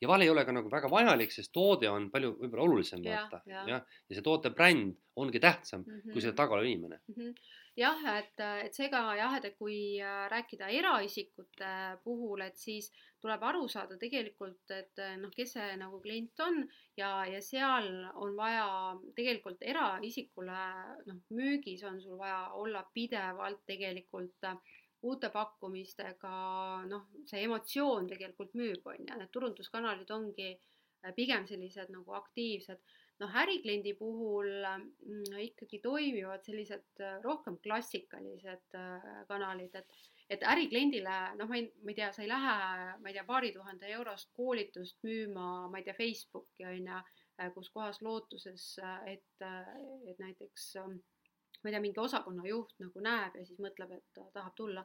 [0.00, 3.42] ja vahel ei ole ka nagu väga vajalik, sest toode on palju võib-olla olulisem vaata
[3.46, 3.80] ja, ja.
[3.80, 6.12] ja see toote bränd ongi tähtsam mm -hmm.
[6.12, 7.14] kui selle taga olev inimene mm.
[7.14, 7.34] -hmm.
[7.76, 11.72] jah, et, et seega jah, et kui äh, rääkida eraisikute
[12.04, 17.26] puhul, et siis tuleb aru saada tegelikult, et noh, kes see nagu klient on ja,
[17.26, 18.68] ja seal on vaja
[19.16, 20.60] tegelikult eraisikule
[21.06, 24.56] noh, müügis on sul vaja olla pidevalt tegelikult äh,
[25.06, 26.32] uute pakkumistega,
[26.90, 32.96] noh, see emotsioon tegelikult müüb, on ju, need turunduskanalid ongi äh, pigem sellised nagu aktiivsed.
[33.18, 39.96] noh, ärikliendi puhul mm, ikkagi toimivad sellised äh, rohkem klassikalised äh, kanalid, et,
[40.30, 42.54] et ärikliendile, noh, ma ei, ma ei tea, sa ei lähe,
[43.02, 47.02] ma ei tea, paari tuhande eurost koolitust müüma, ma ei tea, Facebooki on ju,
[47.54, 48.64] kus kohas lootuses,
[49.06, 50.94] et, et näiteks äh,
[51.62, 54.84] ma ei tea, mingi osakonna juht nagu näeb ja siis mõtleb, et ta tahab tulla.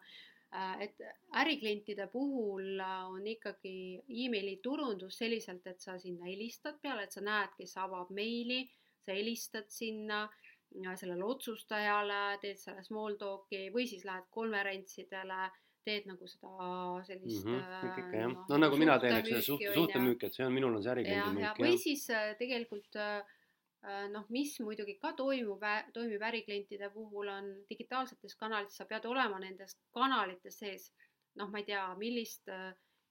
[0.54, 1.04] Äh, et
[1.42, 3.76] äriklientide puhul on ikkagi
[4.26, 8.64] emaili turundus selliselt, et sa sinna helistad peale, et sa näed, kes avab meili,
[9.06, 10.28] sa helistad sinna
[10.74, 15.44] sellele otsustajale, teed selle small talk'i või siis lähed konverentsidele
[15.84, 16.72] teed nagu seda
[17.06, 17.60] sellist mm.
[17.60, 18.32] -hmm, ikka, jah.
[18.32, 21.34] no, no nagu mina teen, eks suht-, suhtemüük, et see on, minul on see ärikliendi
[21.38, 21.60] müük.
[21.60, 23.33] või siis äh, tegelikult äh, Äh,
[24.14, 25.64] noh, mis muidugi ka toimub,
[25.94, 30.92] toimib äriklientide puhul, on digitaalsetes kanalites, sa pead olema nendes kanalites sees.
[31.36, 32.50] noh, ma ei tea, millist,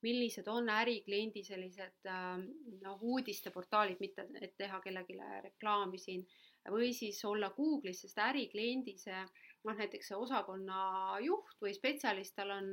[0.06, 6.22] millised on ärikliendi sellised noh, uudisteportaalid, mitte et teha kellelegi reklaami siin
[6.70, 9.18] või siis olla Google'is, sest ärikliendi see
[9.64, 12.70] noh, näiteks see osakonna juht või spetsialist, tal on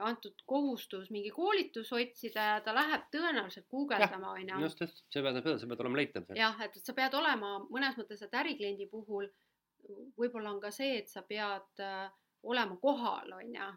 [0.00, 4.60] antud kohustus mingi koolitus otsida ja ta läheb tõenäoliselt guugeldama, on ju.
[4.66, 6.30] just, just, sa pead, sa pead olema leitav.
[6.36, 9.28] jah, et sa pead olema mõnes mõttes, et ärikliendi puhul
[10.18, 12.08] võib-olla on ka see, et sa pead äh,
[12.42, 13.68] olema kohal, on ju,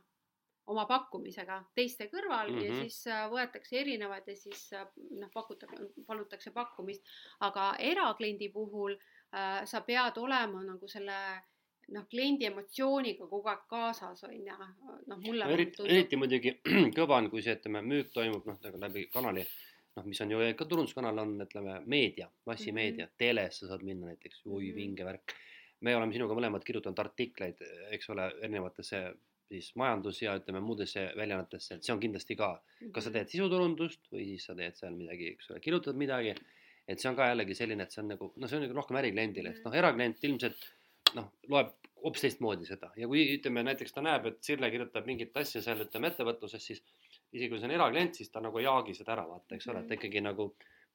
[0.72, 2.66] oma pakkumisega teiste kõrval mm -hmm.
[2.66, 2.82] ja mhm.
[2.82, 4.88] siis äh, võetakse erinevad ja siis äh,
[5.20, 7.08] noh, pakutakse, palutakse pakkumist,
[7.40, 11.18] aga erakliendi puhul äh, sa pead olema nagu selle
[11.96, 14.56] noh, kliendi emotsiooniga kogu aeg kaasas on ju,
[15.12, 16.54] noh mulle no, eriti, eriti muidugi
[16.98, 19.46] kõva on, kui see, ütleme, müük toimub noh, nagu läbi kanali,
[19.98, 23.18] noh, mis on ju ka turunduskanal on, ütleme, meedia, massimeedia mm, -hmm.
[23.26, 24.76] telesse saad minna näiteks, oi mm -hmm.
[24.76, 25.36] vinge värk.
[25.82, 27.62] me oleme sinuga mõlemad kirjutanud artikleid,
[27.92, 29.00] eks ole, erinevatesse
[29.52, 32.52] siis majandus ja ütleme muudesse väljaannetesse, et see on kindlasti ka,
[32.92, 33.18] kas sa mhm.
[33.18, 36.36] teed sisuturundust või siis sa teed seal midagi, eks ole, kirjutad midagi.
[36.88, 38.98] et see on ka jällegi selline, et see on nagu, no see on nagu rohkem
[39.00, 40.64] ärikliendile, et noh, eraklient ilmselt
[41.18, 45.36] noh, loeb hoopis teistmoodi seda ja kui ütleme näiteks ta näeb, et Sirle kirjutab mingit
[45.38, 46.82] asja seal ütleme ettevõtluses, siis
[47.32, 49.84] isegi kui see on eraklient, siis ta nagu ei jaagi seda ära vaata, eks ole,
[49.84, 50.00] et ta mhm.
[50.00, 50.48] ikkagi nagu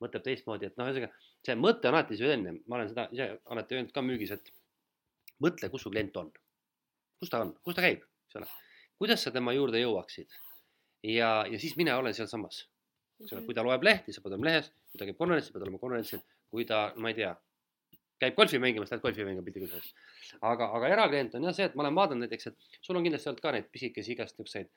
[0.02, 1.12] mõtleb teistmoodi, et noh, ühesõnaga
[1.46, 4.50] see mõte on alati süsteemne, ma olen seda ise alati öelnud ka müügis, et
[5.42, 6.32] mõtle, kus su klient on.
[7.20, 8.50] kus ta on, kus ta käib, eks ole.
[9.00, 10.34] kuidas sa tema juurde jõuaksid?
[11.06, 12.66] ja, ja siis mine ole sealsamas.
[13.22, 15.64] eks ole, kui ta loeb lehti, sa pead olema lehes, kui ta käib konverentsil, pead
[15.64, 16.20] olema konverentsil,
[16.52, 17.32] kui ta, ma ei tea,
[18.22, 19.92] käib golfi mängimas, lähed golfi mängima piltlikult öeldes.
[20.40, 23.30] aga, aga eraklient on jah see, et ma olen vaadanud näiteks, et sul on kindlasti
[23.30, 24.72] olnud ka neid pisikesi igast niisuguseid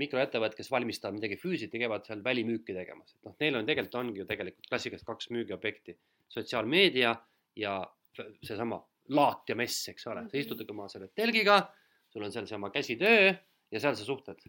[0.00, 3.98] mikroettevõtted, kes valmistavad midagi füüsiliselt ja käivad seal välimüüki tegemas, et noh, neil on tegelikult
[4.00, 5.96] ongi ju tegelikult klassikaliselt kaks müügiobjekti,
[6.36, 7.14] sotsiaalmeedia
[7.58, 7.74] ja
[8.42, 8.80] seesama
[9.16, 11.60] laat ja mess, eks ole, sa istud oma selle telgiga,
[12.10, 14.42] sul on seal see oma käsitöö ja seal sa suhtled.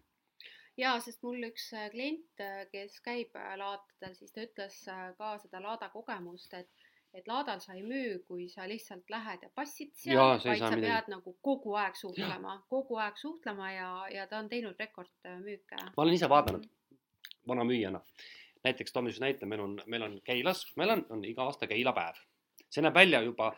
[0.79, 4.77] Jaa, sest mul üks äh, klient, äh, kes käib äh, laatadel, siis ta ütles
[5.17, 6.80] ka seda laada kogemust, et
[7.13, 10.87] et laadal sa ei müü, kui sa lihtsalt lähed ja passid seal, vaid sa midagi.
[10.87, 15.81] pead nagu kogu aeg suhtlema, kogu aeg suhtlema ja, ja ta on teinud rekordmüüke.
[15.97, 16.69] ma olen ise vaadanud
[17.47, 18.03] vana müüjana.
[18.63, 21.93] näiteks toome siis näite, meil on, meil on Keilas, meil on, on iga aasta Keila
[21.97, 22.21] päev.
[22.71, 23.51] see näeb välja juba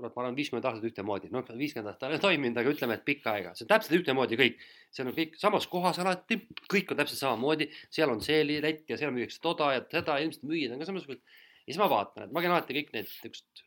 [0.00, 3.04] kurat, ma arvan, viiskümmend aastat ühtemoodi, noh, viiskümmend aastat ei ole toiminud, aga ütleme, et
[3.06, 4.64] pikka aega, see on täpselt ühtemoodi kõik.
[4.94, 6.40] seal on kõik samas kohas alati,
[6.72, 10.46] kõik on täpselt samamoodi, seal on see lett ja seal müüakse toda ja seda, ilmselt
[10.48, 11.38] müüjad on ka samasugused.
[11.70, 13.66] Ja siis ma vaatan, et ma käin alati kõik need niisugused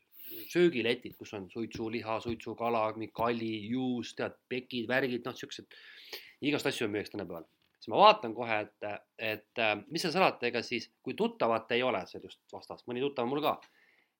[0.50, 5.76] söögiletid, kus on suitsuliha, suitsukala, kali, juust, tead, pekid, värgid, noh, siuksed,
[6.44, 7.46] igast asju müüakse tänapäeval
[7.78, 8.84] siis ma vaatan kohe, et,
[9.18, 13.28] et mis seal salata, ega siis, kui tuttavat ei ole seal just vastas, mõni tuttav
[13.28, 13.58] mul ka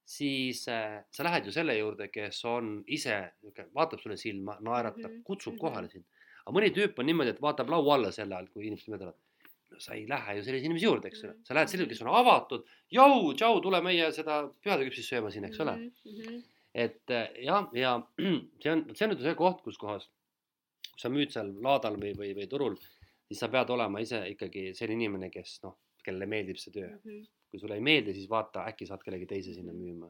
[0.04, 3.16] siis äh, sa lähed ju selle juurde, kes on ise
[3.74, 5.22] vaatab sulle silma, naeratab -hmm.
[5.24, 5.60] kutsub -hmm.
[5.60, 6.04] kohale sind.
[6.44, 9.14] aga mõni tüüp on niimoodi, et vaatab laua alla sel ajal, kui inimesed mööduvad.
[9.14, 9.33] no
[9.82, 12.66] sa ei lähe ju sellise inimese juurde, eks ole, sa lähed selle, kes on avatud.
[12.92, 15.92] Jou, tšau, tule meie seda pühadeküpsist sööma siin, eks ole mm.
[16.08, 16.42] -hmm.
[16.86, 17.94] et äh, jah, ja
[18.62, 20.10] see on, see on nüüd see koht, kus kohas,
[20.90, 22.76] kui sa müüd seal laadal või, või, või turul,
[23.28, 27.00] siis sa pead olema ise ikkagi selline inimene, kes noh, kellele meeldib see töö mm.
[27.04, 29.78] -hmm kui sulle ei meeldi, siis vaata, äkki saad kellegi teise sinna mm.
[29.78, 30.08] müüma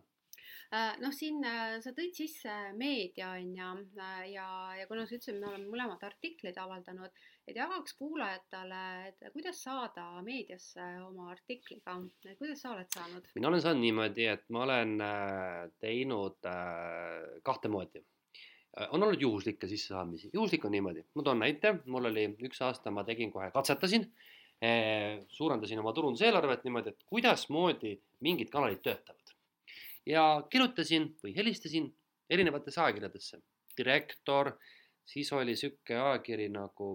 [0.72, 3.68] noh, siin äh, sa tõid sisse meedia on ju
[4.00, 4.46] äh, ja,
[4.78, 10.06] ja kuna sa ütlesid, me oleme mõlemad artikleid avaldanud, et jagaks kuulajatele, et kuidas saada
[10.26, 11.98] meediasse oma artikliga,
[12.40, 13.30] kuidas sa oled saanud?
[13.36, 14.96] mina olen saanud niimoodi, et ma olen
[15.82, 16.50] teinud
[17.44, 18.04] kahte moodi.
[18.90, 23.04] on olnud juhuslikke sissesaamisi, juhuslik on niimoodi, ma toon näite, mul oli üks aasta, ma
[23.04, 24.08] tegin kohe, katsetasin
[25.28, 29.23] suurendasin oma turunduseelarvet niimoodi, et kuidasmoodi mingid kanalid töötavad.
[30.06, 31.90] Ja kirjutasin või helistasin
[32.30, 33.42] erinevatesse ajakirjadesse,
[33.78, 34.52] Direktor,
[35.06, 36.90] siis oli sihuke ajakiri nagu,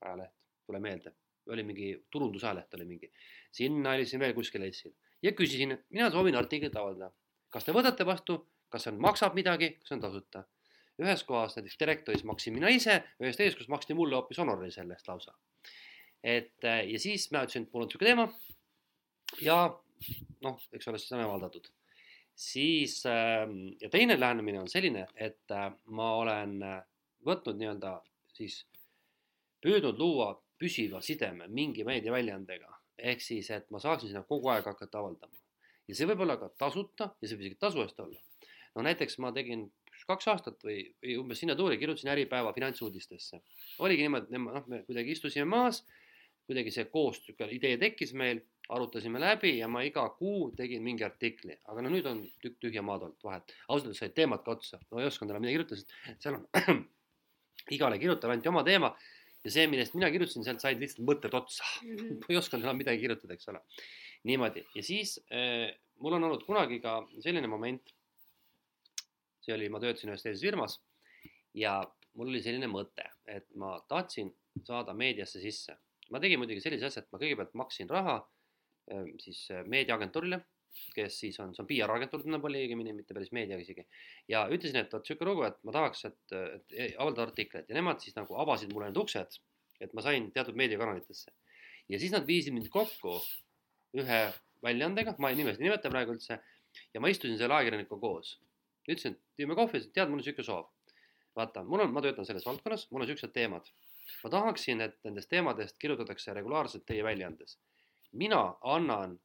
[0.00, 0.32] ajaleht,
[0.66, 1.12] tule meelde,
[1.50, 3.10] oli mingi turundusajaleht oli mingi,
[3.52, 7.12] sinna helistasin veel kuskile Eestil ja küsisin, mina soovin artiklit avaldada.
[7.50, 8.38] kas te võtate vastu,
[8.70, 10.44] kas see on, maksab midagi, kas see on tasuta?
[11.00, 14.92] ühes kohas näiteks Direktoris maksin mina ise, ühes teises kohas maksti mulle hoopis honorari selle
[14.92, 15.32] eest lausa.
[16.22, 18.26] Et ja siis ma ütlesin, et mul on niisugune teema.
[19.40, 19.56] Ja
[20.44, 21.70] noh, eks ole, siis on avaldatud.
[22.40, 26.78] Siis ähm, ja teine lähenemine on selline, et äh, ma olen äh,
[27.26, 27.98] võtnud nii-öelda
[28.32, 28.62] siis
[29.60, 30.30] püüdnud luua
[30.60, 32.70] püsiva sideme mingi meediaväljaandega,
[33.10, 35.36] ehk siis, et ma saaksin sinna kogu aeg hakata avaldama.
[35.88, 38.20] ja see võib olla ka tasuta ja see võib isegi tasu eest olla.
[38.74, 39.68] no näiteks ma tegin
[40.08, 43.42] kaks aastat või, või umbes sinna tuuri kirjutasin Äripäeva finantsuudistesse.
[43.84, 45.84] oligi niimoodi, noh, me kuidagi istusime maas
[46.48, 48.40] kuidagi see koos niisugune idee tekkis meil,
[48.74, 52.82] arutasime läbi ja ma iga kuu tegin mingi artikli, aga no nüüd on tükk tühja
[52.86, 53.54] maad olnud vahet.
[53.68, 56.84] ausalt öeldes said teemad ka otsa, no ei osanud enam midagi kirjutada, sest seal on
[57.76, 58.92] igale kirjutajale anti oma teema
[59.44, 61.96] ja see, millest mina kirjutasin, sealt said lihtsalt mõtted otsa mm.
[61.96, 62.28] -hmm.
[62.28, 63.62] ei osanud enam midagi kirjutada, eks ole.
[64.30, 67.94] niimoodi ja siis äh, mul on olnud kunagi ka selline moment.
[69.40, 70.80] see oli, ma töötasin ühes teises firmas
[71.54, 71.80] ja
[72.14, 74.34] mul oli selline mõte, et ma tahtsin
[74.66, 75.78] saada meediasse sisse
[76.10, 78.18] ma tegin muidugi sellise asja, et ma kõigepealt maksin raha
[79.22, 80.40] siis äh, meediaagentuurile,
[80.94, 83.84] kes siis on, see on PR-agentuur tänapäeval õigemini, mitte päris meediaga isegi.
[84.30, 88.02] ja ütlesin, et vot sihuke lugu, et ma tahaks, et, et avaldada artikleid ja nemad
[88.02, 89.40] siis nagu avasid mulle need uksed,
[89.82, 91.34] et ma sain teatud meediakanalitesse.
[91.88, 93.18] ja siis nad viisid mind kokku
[93.98, 94.20] ühe
[94.62, 96.38] väljaandega, ma nimesid ei nimeta praegu üldse,
[96.94, 98.36] ja ma istusin selle ajakirjanikuga koos.
[98.86, 100.70] ütlesin, et teeme kohvi, tead, mul on sihuke soov.
[101.36, 103.66] vaata, mul on, ma töötan selles valdkonnas, mul on siuksed teemad
[104.24, 107.56] ma tahaksin, et nendest teemadest kirjutatakse regulaarselt teie väljaandes.
[108.12, 109.18] Mina annan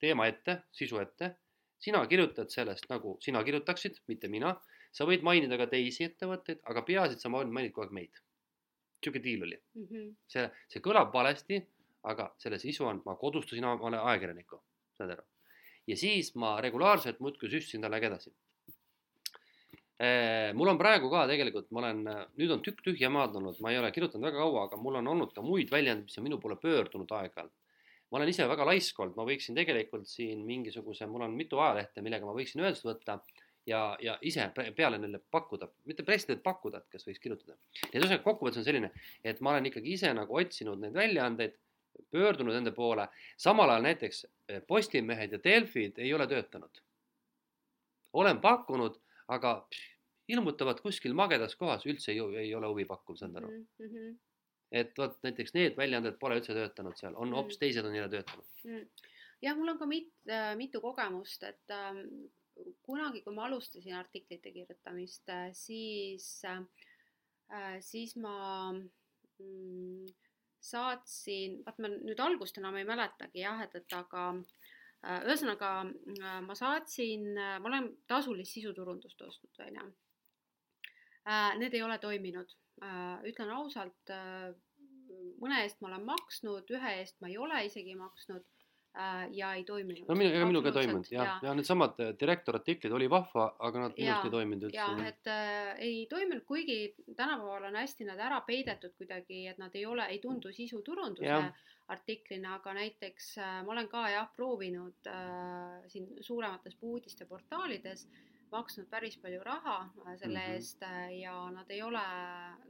[0.00, 1.32] teema ette, sisu ette,
[1.78, 4.56] sina kirjutad sellest nagu sina kirjutaksid, mitte mina.
[4.92, 8.20] sa võid mainida ka teisi ettevõtteid, aga peaasi, et sa mainid kogu aeg meid.
[9.04, 9.84] sihuke diil oli mm.
[9.84, 10.14] -hmm.
[10.26, 11.60] see, see kõlab valesti,
[12.02, 14.60] aga selle sisu on, ma kodustasin omale ajakirjaniku,
[14.96, 15.24] saad aru.
[15.86, 18.32] ja siis ma regulaarselt muudkui süstsin talle edasi
[19.98, 22.04] Äh, mul on praegu ka tegelikult, ma olen,
[22.38, 25.08] nüüd on tükk tühja maad olnud, ma ei ole kirjutanud väga kaua, aga mul on
[25.10, 27.50] olnud ka muid väljaandeid, mis on minu poole pöördunud aeg-ajalt.
[28.10, 32.02] Ma olen ise väga laisk olnud, ma võiksin tegelikult siin mingisuguse, mul on mitu ajalehte,
[32.04, 33.18] millega ma võiksin ühendust võtta
[33.68, 34.46] ja, ja ise
[34.76, 37.58] peale neile pakkuda, mitte pressida, et pakkuda, et kes võiks kirjutada.
[37.88, 38.92] et ühesõnaga kokkuvõttes on selline,
[39.24, 41.58] et ma olen ikkagi ise nagu otsinud neid väljaandeid,
[42.14, 46.82] pöördunud nende poole, samal ajal näiteks eh, Postimehed ja Delfid ei ole töötanud.
[48.12, 48.96] olen pakkunud,
[49.28, 49.98] aga pff,
[50.28, 53.66] ilmutavad kuskil magedas kohas, üldse ei, ei ole huvi pakkuv, saad aru mm.
[53.78, 54.16] -hmm.
[54.72, 57.62] Et vot näiteks need väljaanded pole üldse töötanud seal, on hoopis mm.
[57.62, 58.50] teised on jälle töötanud.
[58.64, 59.06] Mm.
[59.44, 62.02] jah, mul on ka mit, äh, mitu kogemust, et äh,
[62.84, 66.62] kunagi, kui ma alustasin artiklite kirjutamist, äh, siis äh,,
[67.80, 70.08] siis ma mm,
[70.60, 75.72] saatsin, vaat ma nüüd algust enam ei mäletagi jah, et, et aga äh, ühesõnaga
[76.44, 79.64] ma saatsin, ma olen tasulist sisuturundust ostnud,
[81.28, 82.54] Äh, need ei ole toiminud,
[83.28, 84.52] ütlen ausalt, äh,
[85.40, 88.44] mõne eest ma olen maksnud, ühe eest ma ei ole isegi maksnud
[89.30, 90.08] ja ei toiminud.
[90.08, 93.98] no minu, ega minuga ei toiminud jah, ja, ja needsamad direktorartiklid oli vahva, aga nad
[93.98, 94.78] minust ei toiminud üldse.
[94.78, 99.76] jah, et äh, ei toiminud, kuigi tänapäeval on hästi nad ära peidetud kuidagi, et nad
[99.78, 101.42] ei ole, ei tundu sisuturunduse ja.
[101.94, 108.88] artiklina, aga näiteks äh, ma olen ka jah proovinud äh, siin suuremates uudisteportaalides äh, maksnud
[108.90, 109.76] päris palju raha
[110.06, 110.54] äh, selle mm -hmm.
[110.54, 112.04] eest äh, ja nad ei ole,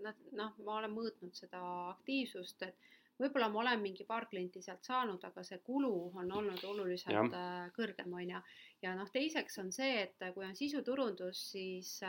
[0.02, 1.60] nad noh, ma olen mõõtnud seda
[1.90, 2.76] aktiivsust, et
[3.18, 7.22] võib-olla ma olen mingi paar klienti sealt saanud, aga see kulu on olnud oluliselt ja.
[7.42, 8.40] Äh, kõrgem, on ju.
[8.82, 12.00] ja noh, teiseks on see, et kui on sisuturundus, siis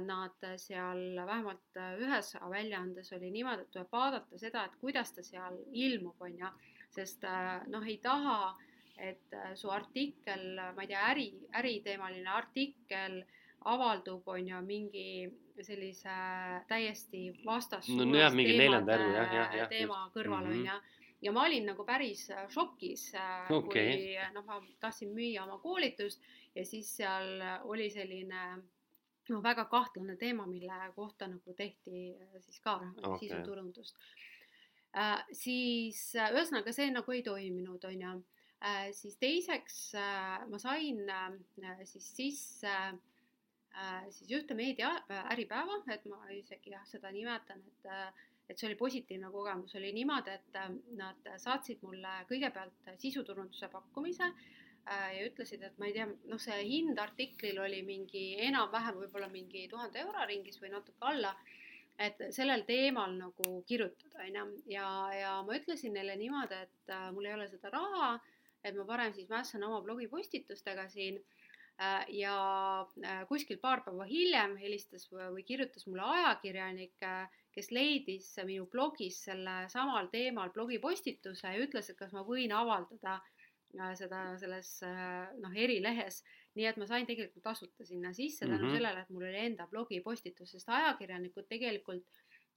[0.00, 5.56] nad seal vähemalt ühes väljaandes oli niimoodi, et tuleb vaadata seda, et kuidas ta seal
[5.72, 6.50] ilmub, on ju,
[6.90, 7.26] sest
[7.66, 11.28] noh, ei taha äh, et äh, su artikkel, ma ei tea, äri,
[11.58, 13.22] äriteemaline artikkel
[13.70, 15.06] avaldub, on ju, mingi
[15.62, 16.14] sellise
[16.68, 19.70] täiesti vastassuunas no, jah, mingi neljanda äri, jah, jah, jah.
[19.70, 20.16] teema just.
[20.18, 20.68] kõrval, on mhm.
[20.68, 21.08] ju.
[21.26, 23.08] ja ma olin nagu päris äh, šokis
[23.54, 26.22] okay., kui noh, ma tahtsin müüa oma koolitust
[26.54, 28.44] ja siis seal oli selline
[29.30, 33.24] noh, väga kahtlane teema, mille kohta nagu tehti äh, siis ka okay.
[33.24, 33.98] sisuturundust
[34.98, 35.18] äh,.
[35.32, 38.33] siis ühesõnaga see nagu ei toiminud, on ju Äh,
[38.92, 42.76] siis teiseks äh, ma sain äh, siis sisse
[44.14, 44.92] siis ühte meedia
[45.32, 47.90] Äripäeva, et ma isegi jah, seda nimetan, et
[48.44, 50.58] et see oli positiivne kogemus, oli niimoodi, et
[50.98, 54.28] nad saatsid mulle kõigepealt sisuturunduse pakkumise
[54.84, 59.64] ja ütlesid, et ma ei tea, noh, see hind artiklil oli mingi enam-vähem võib-olla mingi
[59.72, 61.32] tuhande euro ringis või natuke alla,
[61.96, 67.30] et sellel teemal nagu kirjutada, on ju, ja, ja ma ütlesin neile niimoodi, et mul
[67.30, 68.12] ei ole seda raha
[68.64, 71.18] et ma parem siis mässan oma blogipostitustega siin
[71.80, 72.36] äh, ja
[73.04, 79.20] äh, kuskil paar päeva hiljem helistas või kirjutas mulle ajakirjanik, äh, kes leidis minu blogis
[79.28, 83.20] selle samal teemal blogipostituse ja ütles, et kas ma võin avaldada
[83.98, 84.68] seda selles
[85.42, 86.20] noh, erilehes.
[86.54, 88.74] nii et ma sain tegelikult tasuta sinna sisse tänu mm -hmm.
[88.76, 92.04] sellele, et mul oli enda blogipostitus, sest ajakirjanikud tegelikult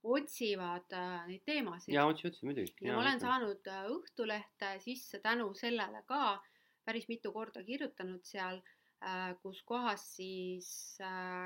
[0.02, 1.92] otsivad äh, neid teemasid.
[1.94, 2.86] ja otsi, otsi muidugi.
[2.86, 6.38] ja ma olen saanud äh, Õhtulehte sisse tänu sellele ka
[6.86, 8.60] päris mitu korda kirjutanud seal
[9.02, 10.70] äh,, kus kohas siis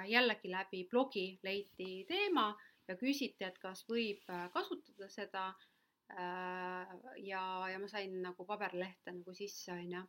[0.08, 2.52] jällegi läbi blogi leiti teema
[2.88, 5.52] ja küsiti, et kas võib kasutada seda
[6.12, 10.02] ja, ja ma sain nagu paberlehte nagu sisse, on ju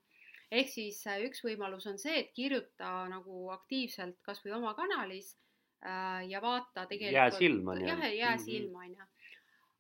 [0.52, 5.32] ehk siis üks võimalus on see, et kirjuta nagu aktiivselt kasvõi oma kanalis
[6.28, 7.14] ja vaata tegelikult.
[7.14, 8.44] jää silma jah, jää mhm.
[8.44, 9.06] silma on ju.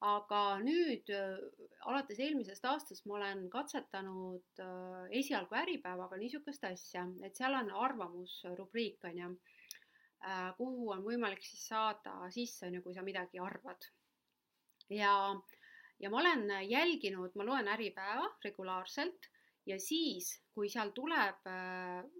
[0.03, 1.37] aga nüüd äh,
[1.87, 9.05] alates eelmisest aastast ma olen katsetanud äh, esialgu Äripäevaga niisugust asja, et seal on arvamusrubriik
[9.07, 9.29] on ju,
[10.57, 13.87] kuhu on võimalik siis saada sisse, on ju, kui sa midagi arvad.
[14.89, 15.13] ja,
[15.99, 19.29] ja ma olen jälginud, ma loen Äripäeva regulaarselt
[19.65, 21.47] ja siis, kui seal tuleb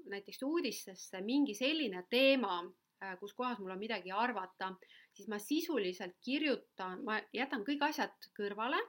[0.08, 2.83] näiteks uudistesse mingi selline teema Äh,
[3.20, 4.72] kus kohas mul on midagi arvata,
[5.14, 8.80] siis ma sisuliselt kirjutan, ma jätan kõik asjad kõrvale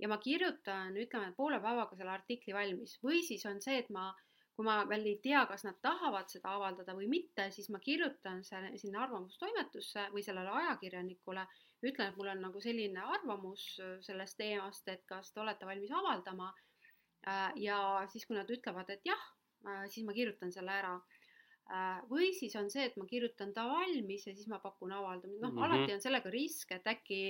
[0.00, 4.08] ja ma kirjutan, ütleme, poole päevaga selle artikli valmis või siis on see, et ma,
[4.56, 8.44] kui ma veel ei tea, kas nad tahavad seda avaldada või mitte, siis ma kirjutan
[8.46, 11.44] selle sinna arvamustoimetusse või sellele ajakirjanikule,
[11.84, 13.66] ütlen, et mul on nagu selline arvamus
[14.06, 16.50] sellest teemast, et kas te olete valmis avaldama.
[17.28, 17.78] Äh, ja
[18.08, 19.24] siis, kui nad ütlevad, et jah,
[19.68, 21.19] äh, siis ma kirjutan selle ära Äh,
[22.10, 25.52] või siis on see, et ma kirjutan ta valmis ja siis ma pakun avaldamist, noh
[25.52, 25.64] mm -hmm.
[25.64, 27.20] alati on sellega risk, et äkki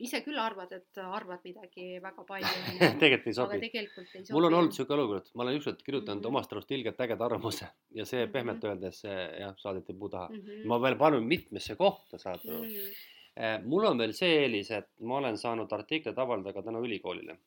[0.00, 4.32] ise küll arvad, et arvad midagi väga palju tegelikult ei sobi.
[4.32, 6.36] mul on olnud siuke olukord, ma olen ükskord kirjutanud mm -hmm.
[6.36, 8.32] omast arust ilgelt ägeda arvamuse ja see -hmm.
[8.32, 10.40] pehmelt öeldes jah, saadeti puu taha mm.
[10.40, 10.66] -hmm.
[10.66, 12.68] ma veel panen mitmesse kohta, saad aru mm.
[12.68, 13.64] -hmm.
[13.64, 17.38] mul on veel see eelis, et ma olen saanud artikleid avaldada ka tänu ülikoolile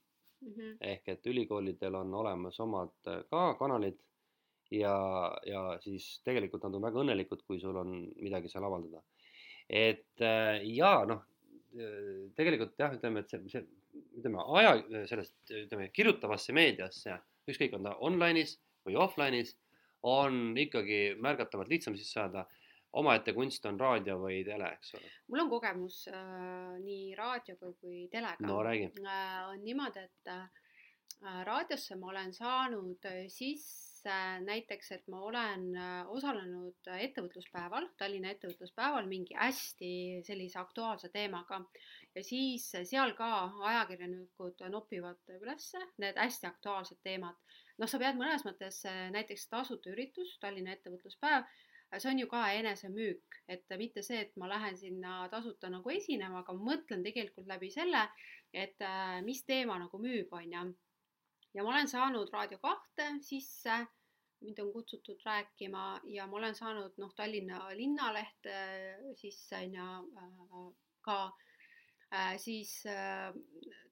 [0.41, 0.53] mm.
[0.53, 0.77] -hmm.
[0.81, 3.97] ehk et ülikoolidel on olemas omad äh, ka kanalid
[4.79, 4.95] ja,
[5.47, 9.03] ja siis tegelikult nad on väga õnnelikud, kui sul on midagi seal avaldada.
[9.69, 11.23] et äh, jaa, noh,
[12.37, 13.63] tegelikult jah, ütleme, et see, see,
[14.19, 14.75] ütleme aja,
[15.09, 17.17] sellest, ütleme, kirjutavasse meediasse,
[17.49, 18.55] ükskõik, on ta online'is
[18.87, 19.55] või offline'is,
[20.05, 22.45] on ikkagi märgatavalt lihtsam sisse saada
[22.95, 25.09] omaette kunst on raadio või tele, eks ole.
[25.31, 28.45] mul on kogemus äh, nii raadioga kui telega.
[28.47, 29.49] no räägi äh,.
[29.49, 33.94] on niimoodi, et äh, raadiosse ma olen saanud äh, sisse
[34.45, 39.91] näiteks, et ma olen äh, osalenud ettevõtluspäeval, Tallinna ettevõtluspäeval mingi hästi
[40.27, 41.61] sellise aktuaalse teemaga
[42.15, 43.29] ja siis seal ka
[43.71, 47.35] ajakirjanikud nopivad ülesse need hästi aktuaalsed teemad.
[47.77, 51.47] noh, sa pead mõnes mõttes äh, näiteks tasuta üritus, Tallinna ettevõtluspäev
[51.99, 56.41] see on ju ka enesemüük, et mitte see, et ma lähen sinna tasuta nagu esinema,
[56.41, 58.01] aga ma mõtlen tegelikult läbi selle,
[58.53, 60.65] et äh, mis teema nagu müüb, on ju.
[61.55, 63.77] Ja ma olen saanud Raadio kahte sisse,
[64.43, 68.59] mind on kutsutud rääkima ja ma olen saanud noh, Tallinna linnalehte
[69.15, 69.87] sisse on ju
[70.21, 70.67] äh,
[71.01, 71.19] ka
[72.11, 72.83] äh, siis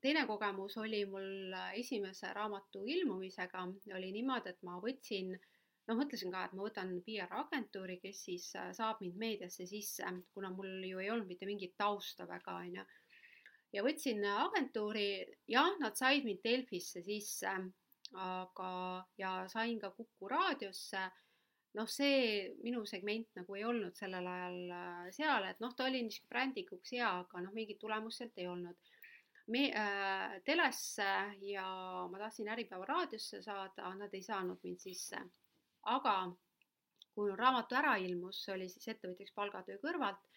[0.01, 5.49] teine kogemus oli mul esimese raamatu ilmumisega, oli niimoodi, et ma võtsin äh,
[5.89, 10.51] noh, mõtlesin ka, et ma võtan PR-agentuuri, kes siis äh, saab mind meediasse sisse, kuna
[10.53, 12.85] mul ju ei olnud mitte mingit tausta väga, on ju.
[13.73, 15.07] Ja võtsin agentuuri,
[15.49, 17.53] jah, nad said mind Delfisse sisse,
[18.13, 18.69] aga,
[19.17, 21.09] ja sain ka Kuku raadiosse.
[21.73, 26.03] noh, see minu segment nagu ei olnud sellel ajal äh, seal, et noh, ta oli
[26.05, 28.91] niisugune brändikuks hea, aga noh, mingit tulemust sealt ei olnud
[29.49, 31.07] me äh, telesse
[31.41, 31.65] ja
[32.11, 35.23] ma tahtsin Äripäeva raadiosse saada, nad ei saanud mind sisse
[35.83, 36.15] aga
[37.13, 40.32] kui raamatu ära ilmus, see oli siis ettevõtjaks palgatöö kõrvalt, äh,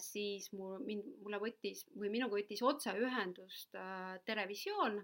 [0.00, 5.00] siis mul, mind, mulle võttis või minuga võttis otseühendust äh, Terevisioon,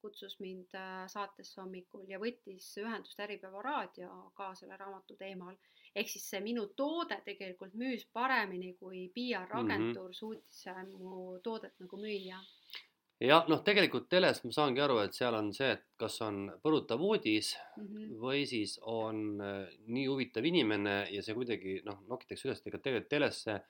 [0.00, 5.56] kutsus mind äh, saatesse hommikul ja võttis ühendust Äripäeva raadio ka selle raamatu teemal.
[5.94, 10.20] ehk siis see minu toode tegelikult müüs paremini, kui PR-agentuur mm -hmm.
[10.20, 10.66] suutis
[10.98, 12.40] mu toodet nagu müüa
[13.20, 17.02] jah, noh, tegelikult teles ma saangi aru, et seal on see, et kas on põrutav
[17.02, 18.12] uudis mm -hmm.
[18.22, 23.10] või siis on äh, nii huvitav inimene ja see kuidagi noh, nokitakse üles, ega tegelikult
[23.10, 23.60] telesse,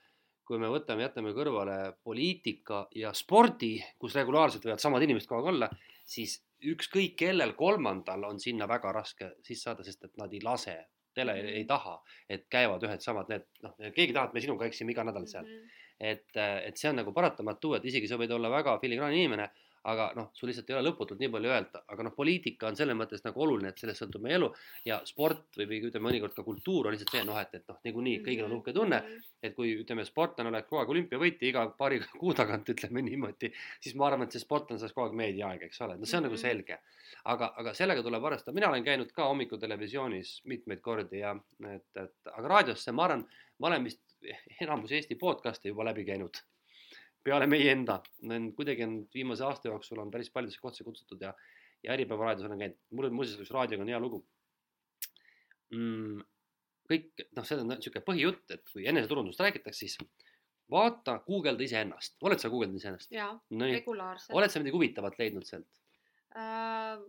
[0.48, 5.54] kui me võtame, jätame kõrvale poliitika ja spordi, kus regulaarselt võivad samad inimesed kogu aeg
[5.54, 5.68] olla,
[6.08, 6.38] siis
[6.72, 10.78] ükskõik kellel kolmandal on sinna väga raske sisse saada, sest et nad ei lase
[11.14, 11.58] tele -hmm.
[11.60, 15.04] ei taha, et käivad ühed samad need, noh, keegi tahab, et me sinuga eksime iga
[15.04, 15.52] nädal seal mm.
[15.52, 19.48] -hmm et, et see on nagu paratamatu, et isegi sa võid olla väga filigraanne inimene,
[19.88, 22.96] aga noh, sul lihtsalt ei ole lõputult nii palju öelda, aga noh, poliitika on selles
[22.98, 24.48] mõttes nagu oluline, et sellest sõltub meie elu
[24.88, 28.18] ja sport või, ütleme mõnikord ka kultuur on lihtsalt see noh, et, et noh, niikuinii
[28.26, 29.00] kõigil on uhke tunne,
[29.42, 33.52] et kui ütleme, sportlane oleks kogu aeg olümpiavõitja iga paari kuu tagant, ütleme niimoodi,
[33.84, 36.26] siis ma arvan, et see sportlane saaks kogu aeg meediaaega, eks ole, no see on
[36.26, 36.36] mm -hmm.
[36.36, 36.78] nagu selge.
[37.24, 41.36] aga, aga sellega tuleb arvestada, mina olen käinud ka hommikutelevisioonis mitmeid kordi ja
[41.74, 43.24] et, et aga raadiosse ma arvan,
[43.58, 44.02] ma olen vist
[44.60, 46.40] enamus Eesti podcast'e juba läbi käinud.
[47.24, 47.98] Peale meie enda,
[48.56, 51.32] kuidagi on viimase aasta jooksul on päris paljudesse kohtadesse kutsutud ja,
[51.84, 52.78] ja Äripäeva raadios olen käinud.
[52.90, 54.22] mul muuseas üks raadioga on hea lugu
[55.74, 56.22] mm,.
[56.88, 59.98] kõik, noh, see on niisugune põhijutt, et kui eneseturundust räägitakse, siis
[60.72, 63.12] vaata, guugelda iseennast, oled sa guugeldanud iseennast?
[63.12, 64.36] jaa, regulaarselt.
[64.36, 65.68] oled sa midagi huvitavat leidnud sealt
[66.36, 67.02] uh,?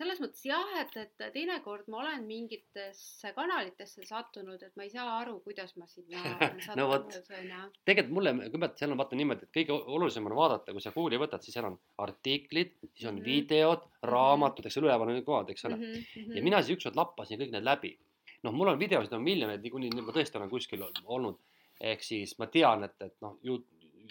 [0.00, 5.18] Selles mõttes jah, et, et teinekord ma olen mingitesse kanalitesse sattunud, et ma ei saa
[5.18, 6.22] aru, kuidas ma sinna
[6.78, 10.84] no vot, tegelikult mulle, kõigepealt seal on vaata niimoodi, et kõige olulisem on vaadata, kui
[10.84, 11.76] sa Google'i võtad, siis seal on
[12.06, 13.28] artiklid, siis on mm -hmm.
[13.28, 14.08] videod, mhm.
[14.14, 15.92] raamatud, eks ole, üleval on kõik kohad, eks ole mm.
[15.92, 16.36] -hmm.
[16.36, 17.98] ja mina siis ükskord lappasin kõik need läbi.
[18.42, 21.36] noh, mul on videosid on miljoneid, niikuinii ma tõesti olen kuskil olnud.
[21.80, 23.36] ehk siis ma tean, et, et noh,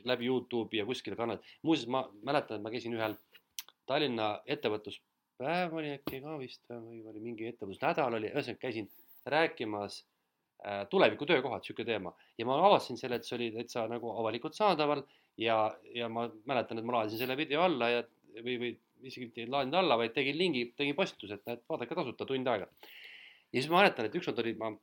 [0.05, 1.39] läbi Youtube'i ja kuskil kanal.
[1.61, 3.17] muuseas, ma mäletan, et ma käisin ühel
[3.89, 5.01] Tallinna ettevõtlus
[5.39, 8.89] päev oli äkki ka vist või oli mingi ettevõtlusnädal oli, ühesõnaga käisin
[9.29, 10.01] rääkimas
[10.65, 14.57] äh, tuleviku töökohad, sihuke teema ja ma avastasin selle, et see oli täitsa nagu avalikult
[14.57, 15.05] saadaval
[15.39, 15.61] ja,
[15.95, 18.03] ja ma mäletan, et ma laadisin selle video alla ja
[18.43, 18.73] või, või
[19.07, 22.51] isegi mitte ei laadinud alla, vaid tegin lingi, tegin postituse, et näed, vaadake tasuta tund
[22.51, 22.67] aega.
[23.51, 24.73] ja siis ma mäletan, et ükskord oli, ma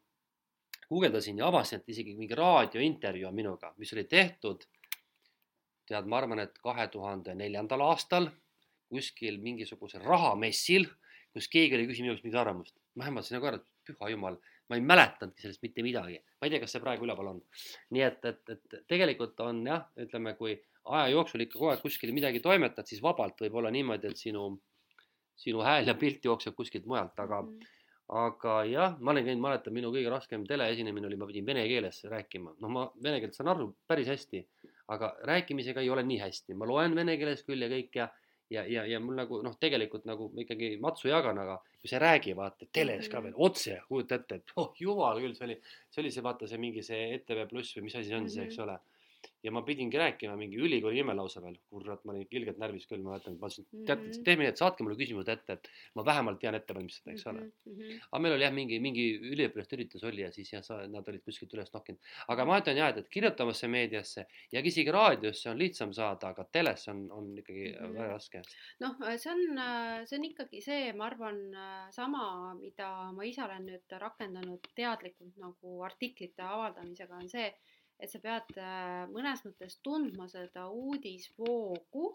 [0.89, 4.65] guugeldasin ja avastasin, et isegi mingi raadiointervjuu on minuga, mis oli tehtud
[5.87, 8.31] tead, ma arvan, et kahe tuhande neljandal aastal
[8.93, 10.87] kuskil mingisugusel rahamessil,
[11.35, 12.77] kus keegi oli küsinud minu käest mingit arvamust.
[12.97, 14.39] ma hämmastasin nagu ära, et püha jumal,
[14.71, 16.19] ma ei mäletanudki sellest mitte midagi.
[16.41, 17.43] ma ei tea, kas see praegu üleval on.
[17.97, 20.57] nii et, et, et tegelikult on jah, ütleme, kui
[20.87, 24.49] aja jooksul ikka kogu aeg kuskil midagi toimetad, siis vabalt võib olla niimoodi, et sinu,
[25.37, 27.73] sinu hääl ja pilt jookseb kuskilt mujalt, aga mm,
[28.17, 32.05] aga jah, ma olen käinud, mäletan, minu kõige raskem teleesinemine oli, ma pidin vene keeles
[32.07, 32.55] rääkima.
[32.63, 34.45] noh, ma vene keelt saan aru päris hästi,
[34.95, 36.55] aga rääkimisega ei ole nii hästi.
[36.55, 38.09] ma loen vene keeles küll ja kõik ja
[38.51, 42.05] ja, ja, ja mul nagu noh, tegelikult nagu ikkagi matsu jagan, aga kui sa ei
[42.05, 43.25] räägi, vaata teles ka mhm.
[43.27, 45.57] veel otse, kujuta ette, et oh jumal küll, see oli,
[45.91, 48.31] see oli see vaata see mingi see ETV Pluss või mis asi see on mm
[48.31, 48.35] -hmm.
[48.37, 48.79] see, eks ole
[49.43, 53.03] ja ma pidingi rääkima mingi ülikooli nime lausa veel, kurat, ma olin ilgelt närvis küll,
[53.05, 56.05] ma mäletan, ma ütlesin, mm -hmm., teeme nii, et saatke mulle küsimused ette, et ma
[56.07, 57.53] vähemalt tean ette valmistada, eks ole mm.
[57.67, 58.01] -hmm.
[58.11, 61.55] aga meil oli jah, mingi, mingi üliõpilaste üritus oli ja siis jah, nad olid kuskilt
[61.55, 62.01] üles nokkinud.
[62.29, 66.45] aga ma ütlen jah, et, et kirjutamasse meediasse ja isegi raadiosse on lihtsam saada, aga
[66.53, 67.99] teles on, on ikkagi mm -hmm.
[67.99, 68.43] väga raske.
[68.81, 69.63] noh, see on,
[70.07, 71.41] see on ikkagi see, ma arvan,
[71.91, 77.51] sama, mida ma ise olen nüüd rakendanud teadlikult nagu artiklite avaldamisega, on see
[78.01, 82.11] et sa pead äh, mõnes mõttes tundma seda uudisvoogu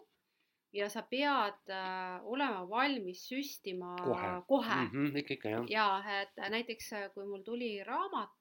[0.72, 4.80] ja sa pead äh, olema valmis süstima kohe, kohe..
[4.88, 5.66] Mm -hmm, ikka, ikka jah.
[5.70, 8.38] ja et näiteks äh, kui mul tuli raamat,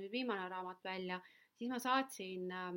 [0.00, 1.20] nüüd viimane raamat välja,
[1.58, 2.72] siis ma saatsin äh,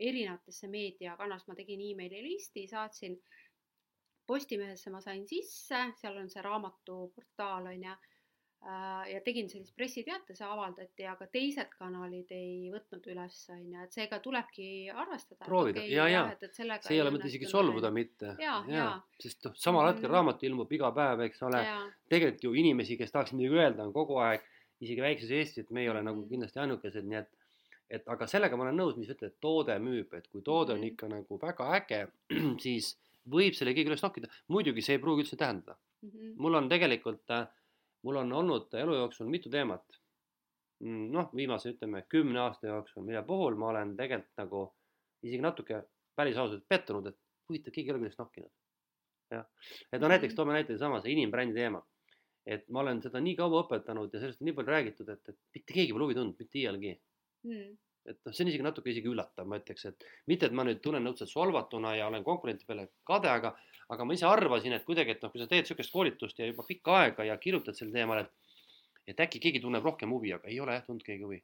[0.00, 3.20] erinevatesse meediakanalisse, ma tegin emaili listi, saatsin
[4.26, 7.92] Postimehesse ma sain sisse, seal on see raamatuportaal on ju
[8.66, 13.94] ja tegin sellist pressiteate, see avaldati, aga teised kanalid ei võtnud üles, on ju, et
[13.94, 15.44] seega tulebki arvestada.
[15.46, 18.34] proovida okay, ja, ja, see ei ole mõte isegi solvuda mitte.
[19.22, 21.62] sest noh, samal hetkel mm raamat ilmub iga päev, eks ole.
[22.10, 24.44] tegelikult ju inimesi, kes tahaksid midagi öelda, on kogu aeg,
[24.80, 26.30] isegi väikses Eestis, et me ei ole nagu mhm.
[26.30, 27.34] kindlasti ainukesed, nii et
[27.96, 30.94] et aga sellega ma olen nõus, mis ütled, toode müüb, et kui toode on mhm.
[30.94, 32.00] ikka nagu väga äge,
[32.64, 32.96] siis
[33.30, 34.30] võib selle keegi üles nokkida.
[34.48, 36.10] muidugi see ei pruugi üldse tähendada mm.
[36.10, 36.34] -hmm.
[36.42, 37.46] mul on tegelikult äh,
[38.06, 39.98] mul on olnud elu jooksul mitu teemat,
[40.84, 44.62] mm, noh, viimase ütleme kümne aasta jooksul, mille puhul ma olen tegelikult nagu
[45.26, 45.82] isegi natuke
[46.16, 48.52] päris ausalt pettunud, et huvitav, keegi ei ole millest nokkinud.
[49.34, 49.46] jah,
[49.92, 51.82] et no näiteks toome näite sama see inimbrändi teema.
[52.46, 55.38] et ma olen seda nii kaua õpetanud ja sellest on nii palju räägitud, et, et
[55.58, 56.92] mitte keegi pole huvi tundnud, mitte iialgi
[57.42, 57.74] mm
[58.06, 60.82] et noh, see on isegi natuke isegi üllatav, ma ütleks, et mitte, et ma nüüd
[60.84, 63.54] tunnen õudselt solvatuna ja olen konkurentide peale kade, aga
[63.92, 66.64] aga ma ise arvasin, et kuidagi, et noh, kui sa teed niisugust koolitust ja juba
[66.66, 68.32] pikka aega ja kirjutad sel teemal, et
[69.06, 71.38] et äkki keegi tunneb rohkem huvi, aga ei ole jah tundnud keegi huvi.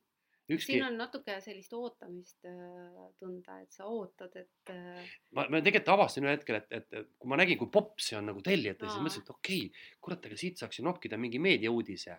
[0.51, 0.75] Ükski...
[0.75, 5.05] siin on natuke sellist ootamist äh, tunda, et sa ootad, et äh....
[5.39, 8.19] ma, ma tegelikult avastasin ühel hetkel, et, et, et kui ma nägin, kui popp see
[8.19, 11.39] on nagu tellijate, siis mõtlesin, et okei okay,, kurat, aga siit saaks ju nokkida mingi
[11.43, 12.19] meediauudise.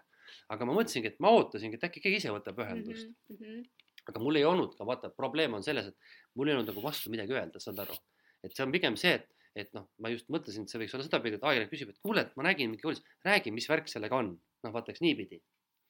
[0.55, 3.35] aga ma mõtlesingi, et ma ootasingi, et äkki keegi ise võtab ühendust mm.
[3.35, 3.82] -hmm.
[4.09, 7.13] Aga mul ei olnud ka, vaata, probleem on selles, et mul ei olnud nagu vastu
[7.13, 7.95] midagi öelda, saad aru.
[8.43, 11.05] et see on pigem see, et et noh, ma just mõtlesin, et see võiks olla
[11.05, 14.17] sedapidi, et ajakirjanik küsib, et kuule, et ma nägin mingi uudis, räägi, mis värk sellega
[14.17, 14.33] on.
[14.63, 15.41] noh, vaataks niipidi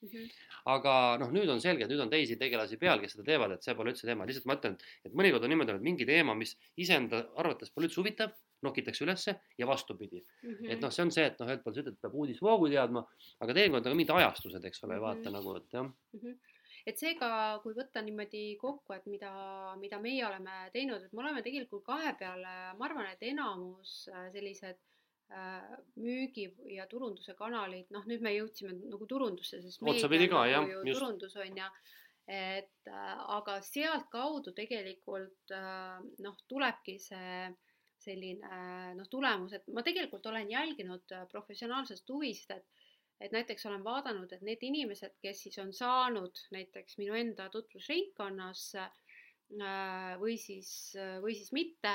[0.02, 0.10] mm.
[0.10, 0.30] -hmm.
[0.74, 3.64] aga noh, nüüd on selge, et nüüd on teisi tegelasi peal, kes seda teevad, et
[3.64, 6.56] see pole üldse teema, lihtsalt ma ütlen, et mõnikord on niimoodi, et mingi teema, mis
[6.76, 8.34] iseenda arvates pole üldse huvitav,
[8.64, 10.50] nokitakse ülesse ja vastupidi mm.
[10.50, 10.72] -hmm.
[10.72, 13.06] et noh, see on see, et noh, ühelt poolt sa ütled, peab uudisvoogu teadma,
[13.40, 15.06] aga teinekord on ka mingid ajastused, eks ole mm, -hmm.
[15.08, 16.20] vaata nagu, et jah mm.
[16.20, 16.53] -hmm
[16.88, 17.30] et seega,
[17.64, 19.32] kui võtta niimoodi kokku, et mida,
[19.80, 24.28] mida meie oleme teinud, et me oleme tegelikult kahe peale, ma arvan, et enamus äh,
[24.36, 24.80] sellised
[25.32, 25.74] äh,
[26.04, 30.90] müügi ja turunduse kanalid, noh, nüüd me jõudsime nagu turundusse, sest otsapidi ka jah, just.
[30.92, 31.70] turundus on ju,
[32.28, 35.56] et äh, aga sealtkaudu tegelikult
[36.24, 37.48] noh, tulebki see
[38.04, 38.64] selline
[38.98, 42.83] noh, tulemus, et ma tegelikult olen jälginud professionaalsest huvist, et
[43.24, 48.64] et näiteks olen vaadanud, et need inimesed, kes siis on saanud näiteks minu enda tutvusringkonnas
[48.80, 50.72] äh, või siis,
[51.24, 51.94] või siis mitte,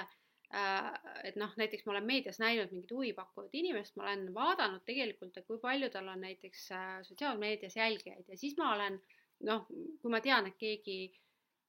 [0.54, 0.88] äh,
[1.28, 5.46] et noh, näiteks ma olen meedias näinud mingit huvipakkuvat inimest, ma olen vaadanud tegelikult, et
[5.46, 8.24] kui palju tal on näiteks äh, sotsiaalmeedias jälgijaid.
[8.28, 9.00] Ja siis ma olen
[9.44, 9.68] noh,
[10.00, 11.00] kui ma tean, et keegi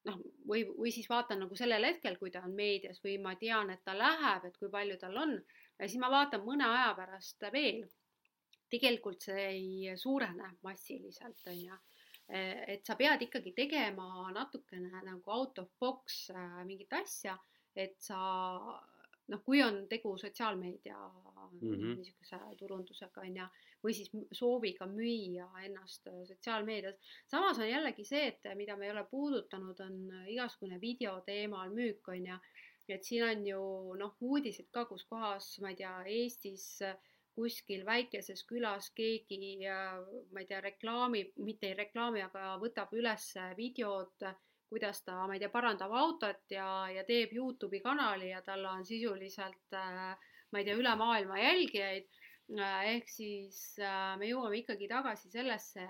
[0.08, 3.76] noh, või, või siis vaatan nagu sellel hetkel, kui ta on meedias või ma tean,
[3.76, 5.40] et ta läheb, et kui palju tal on,
[5.76, 7.84] ja siis ma vaatan mõne aja pärast veel
[8.70, 11.80] tegelikult see ei suurene massiliselt, on ju.
[12.30, 17.34] et sa pead ikkagi tegema natukene nagu out of box äh, mingit asja,
[17.74, 18.20] et sa
[19.30, 21.96] noh, kui on tegu sotsiaalmeedia mm -hmm.
[21.98, 23.48] niisuguse turundusega on ju,
[23.84, 26.96] või siis sooviga müüa ennast sotsiaalmeedias.
[27.28, 32.08] samas on jällegi see, et mida me ei ole puudutanud, on igasugune video teemal müük
[32.08, 32.38] on ju,
[32.90, 33.62] et siin on ju
[33.98, 36.98] noh, uudised ka, kus kohas, ma ei tea, Eestis äh,
[37.40, 44.28] kuskil väikeses külas keegi, ma ei tea, reklaamib, mitte ei reklaami, aga võtab üles videod,
[44.70, 48.86] kuidas ta, ma ei tea, parandab autot ja, ja teeb Youtube'i kanali ja tal on
[48.86, 52.10] sisuliselt, ma ei tea, üle maailma jälgijaid.
[52.60, 53.78] ehk siis
[54.18, 55.86] me jõuame ikkagi tagasi sellesse,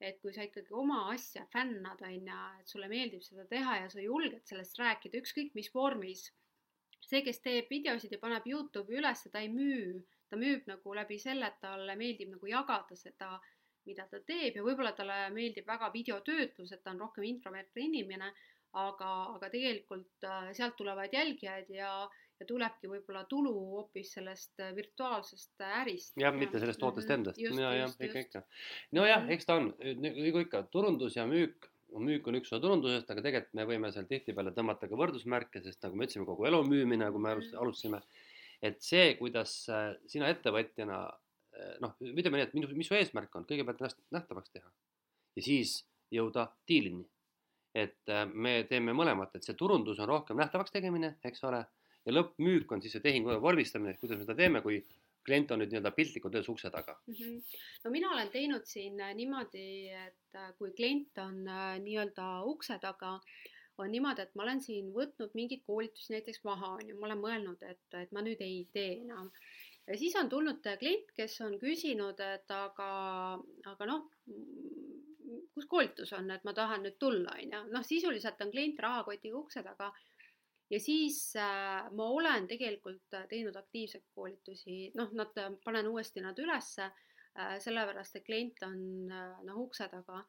[0.00, 3.88] et kui sa ikkagi oma asja fännad, on ju, et sulle meeldib seda teha ja
[3.92, 6.28] sa julged sellest rääkida, ükskõik mis vormis.
[7.08, 11.18] See, kes teeb videosid ja paneb Youtube'i üles, ta ei müü ta müüb nagu läbi
[11.20, 13.32] selle, et talle meeldib nagu jagada seda,
[13.88, 18.32] mida ta teeb ja võib-olla talle meeldib väga videotöötlus, et ta on rohkem introvertne inimene,
[18.78, 21.92] aga, aga tegelikult äh, sealt tulevad jälgijad ja,
[22.38, 26.12] ja tulebki võib-olla tulu hoopis sellest äh, virtuaalsest äh, ärist.
[26.20, 27.14] jah, mitte sellest tootest -hmm.
[27.14, 28.44] endast, ja, ja ikka, ikka.
[28.92, 29.32] nojah, mhm.
[29.32, 29.72] eks ta on
[30.04, 34.08] nagu ikka turundus ja müük müük on üks osa turundusest, aga tegelikult me võime seal
[34.10, 37.56] tihtipeale tõmmata ka võrdusmärke, sest nagu me ütlesime, kogu elu müümine, nagu me mhm.
[37.62, 38.02] alustasime,
[38.62, 39.54] et see, kuidas
[40.10, 41.00] sina ettevõtjana
[41.82, 44.68] noh, ütleme nii, et minu, mis su eesmärk on, kõigepealt ennast nähtavaks teha
[45.38, 45.78] ja siis
[46.14, 47.06] jõuda diilini.
[47.78, 51.60] et me teeme mõlemat, et see turundus on rohkem nähtavaks tegemine, eks ole
[52.06, 54.80] ja lõppmüük on siis see tehingu vormistamine, kuidas me seda teeme, kui
[55.28, 57.14] klient on nüüd nii-öelda piltlikult öeldes ukse taga mm.
[57.14, 57.60] -hmm.
[57.84, 59.68] no mina olen teinud siin äh, niimoodi,
[60.06, 63.18] et äh, kui klient on äh, nii-öelda ukse taga,
[63.78, 67.24] on niimoodi, et ma olen siin võtnud mingeid koolitusi näiteks maha, on ju, ma olen
[67.24, 69.30] mõelnud, et, et ma nüüd ei tee enam.
[69.86, 72.90] ja siis on tulnud klient, kes on küsinud, et aga,
[73.72, 74.08] aga noh,
[75.54, 79.38] kus koolitus on, et ma tahan nüüd tulla, on ju, noh, sisuliselt on klient rahakotiga
[79.38, 79.92] ukse taga
[80.70, 86.24] ja siis äh, ma olen tegelikult äh, teinud aktiivseid koolitusi, noh, nad, äh, panen uuesti
[86.24, 90.24] nad ülesse äh,, sellepärast et klient on äh, noh, ukse taga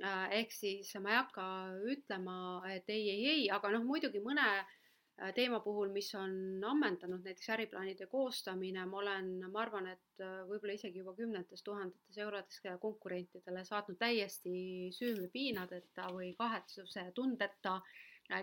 [0.00, 0.40] äh,.
[0.40, 1.50] ehk siis ma ei hakka
[1.96, 2.38] ütlema,
[2.72, 7.52] et ei, ei, ei, aga noh, muidugi mõne äh, teema puhul, mis on ammendanud, näiteks
[7.58, 14.00] äriplaanide koostamine, ma olen, ma arvan, et võib-olla isegi juba kümnetes tuhandetes eurodes konkurentidele saatnud
[14.00, 17.82] täiesti süümepiinadeta või kahetsuse tundeta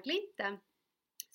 [0.06, 0.60] kliente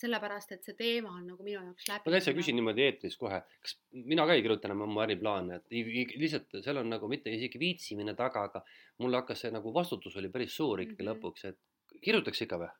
[0.00, 2.04] sellepärast et see teema on nagu minu jaoks läbi.
[2.06, 3.76] ma täitsa küsin niimoodi eetris kohe, kas
[4.12, 5.76] mina ka ei kirjuta enam oma äriplaane, et
[6.20, 8.64] lihtsalt seal on nagu mitte isegi viitsimine taga, aga
[9.02, 11.16] mul hakkas see nagu vastutus oli päris suur ikkagi mm -hmm.
[11.16, 12.72] lõpuks, et kirjutaks ikka või?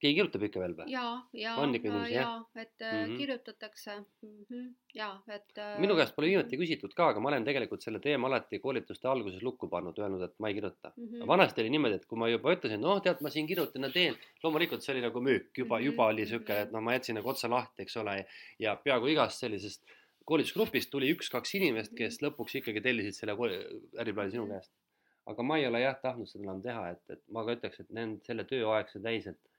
[0.00, 0.86] Keegi kirjutab ikka veel või?
[0.92, 1.04] ja,
[1.36, 1.54] ja,
[2.10, 3.16] ja, et mm -hmm.
[3.18, 4.30] kirjutatakse mm.
[4.48, 4.66] -hmm.
[4.94, 5.60] ja, et.
[5.78, 9.42] minu käest pole viimati küsitud ka, aga ma olen tegelikult selle teema alati koolituste alguses
[9.42, 11.06] lukku pannud, öelnud, et ma ei kirjuta mm.
[11.06, 11.26] -hmm.
[11.26, 14.18] vanasti oli niimoodi, et kui ma juba ütlesin, noh, tead, ma siin kirjutan ja teen,
[14.42, 15.86] loomulikult see oli nagu müük, juba mm, -hmm.
[15.92, 18.26] juba oli sihuke, et noh, ma jätsin nagu otsa lahti, eks ole,
[18.58, 19.84] ja peaaegu igast sellisest
[20.30, 23.34] koolitusgrupist tuli üks-kaks inimest, kes lõpuks ikkagi tellisid selle
[23.98, 24.72] äriplaani sinu käest.
[25.30, 27.90] aga ma ei ole jah tahtnud seda enam teha, et, et ma ka ütleks, et
[27.94, 29.49] nende, selle tööaeg sai täis, et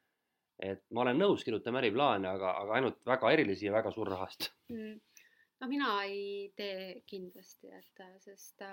[0.62, 4.98] et ma olen nõus kirjutama äriplaane, aga, aga ainult väga erilisi ja väga suurrahast mm..
[5.62, 8.66] no mina ei tee kindlasti, et sest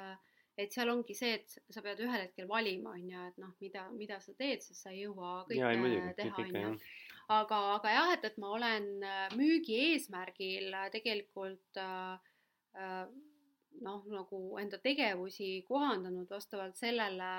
[0.59, 3.85] et seal ongi see, et sa pead ühel hetkel valima, on ju, et noh, mida,
[3.95, 6.73] mida sa teed, sest sa ei jõua kõike ja, ei, teha, on ju.
[7.37, 8.89] aga, aga jah, et, et ma olen
[9.39, 12.35] müügi eesmärgil tegelikult äh,
[13.87, 17.33] noh, nagu enda tegevusi kohandanud vastavalt sellele,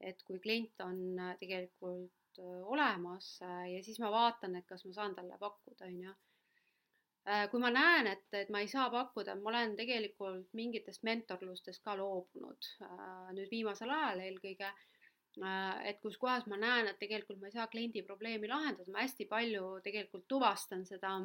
[0.00, 5.38] et kui klient on tegelikult olemas ja siis ma vaatan, et kas ma saan talle
[5.38, 6.14] pakkuda, on ju.
[7.50, 11.96] kui ma näen, et, et ma ei saa pakkuda, ma olen tegelikult mingitest mentorlustest ka
[11.96, 12.68] loobunud
[13.36, 14.72] nüüd viimasel ajal eelkõige
[15.90, 19.26] et kus kohas ma näen, et tegelikult ma ei saa kliendi probleemi lahendada, ma hästi
[19.30, 21.16] palju tegelikult tuvastan seda,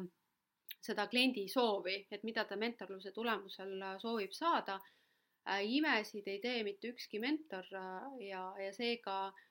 [0.82, 4.80] seda kliendi soovi, et mida ta mentorluse tulemusel soovib saada.
[5.62, 7.64] imesid ei tee mitte ükski mentor
[8.20, 9.49] ja, ja seega äh, Äh,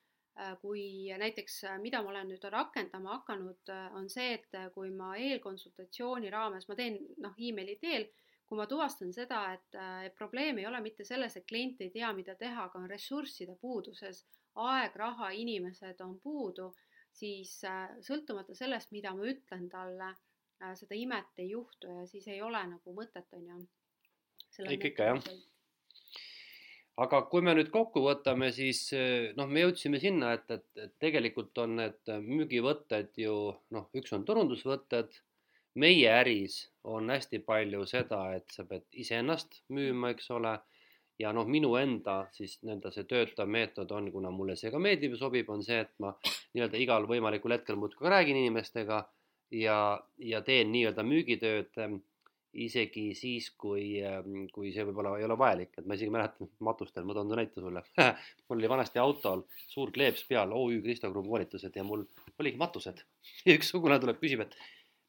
[0.60, 5.12] kui näiteks, äh, mida ma olen nüüd rakendama hakanud, äh, on see, et kui ma
[5.18, 8.06] eelkonsultatsiooni raames, ma teen noh, emaili teel,
[8.48, 9.76] kui ma tuvastan seda, et,
[10.18, 14.24] probleem ei ole mitte selles, et klient ei tea, mida teha, aga on ressursside puuduses,
[14.58, 16.72] aeg, raha, inimesed on puudu,
[17.14, 17.52] siis
[18.02, 20.10] sõltumata sellest, mida ma ütlen talle,
[20.74, 23.60] seda imet ei juhtu ja siis ei ole nagu mõtet, on ju.
[24.66, 25.30] ikka, ikka jah
[27.04, 30.94] aga kui me nüüd kokku võtame, siis eh, noh, me jõudsime sinna, et, et, et
[31.02, 33.36] tegelikult on need müügivõtted ju
[33.76, 35.14] noh, üks on turundusvõtted,
[35.80, 40.56] meie äris on hästi palju seda, et sa pead iseennast müüma, eks ole,
[41.20, 45.16] ja noh, minu enda siis nii-öelda see töötav meetod on, kuna mulle see ka meeldib
[45.16, 46.12] ja sobib, on see, et ma
[46.56, 49.02] nii-öelda igal võimalikul hetkel muudkui räägin inimestega
[49.56, 49.78] ja,
[50.32, 51.84] ja teen nii-öelda müügitööd
[52.58, 57.04] isegi siis, kui, ähm, kui see võib-olla ei ole vajalik, et ma isegi mäletan matustel,
[57.06, 57.82] ma toon näite sulle
[58.48, 62.02] mul oli vanasti autol suur kleeps peal OÜ Kristo Krumm koolitused ja mul
[62.38, 63.04] oligi matused.
[63.46, 64.56] ja üks sugulane tuleb, küsib, et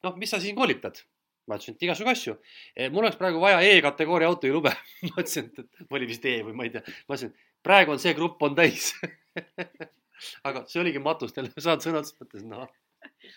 [0.06, 1.02] noh, mis sa siin koolitad?
[1.50, 2.36] ma ütlesin, et igasugu asju.
[2.78, 4.72] E, mul oleks praegu vaja E-kategooria autojuhilube
[5.10, 6.84] ma ütlesin, et, olin vist E või ma ei tea.
[7.10, 7.34] ma ütlesin,
[7.66, 8.92] praegu on see grupp on täis
[10.48, 12.70] aga see oligi matustel, saad sõna otseses mõttes, noh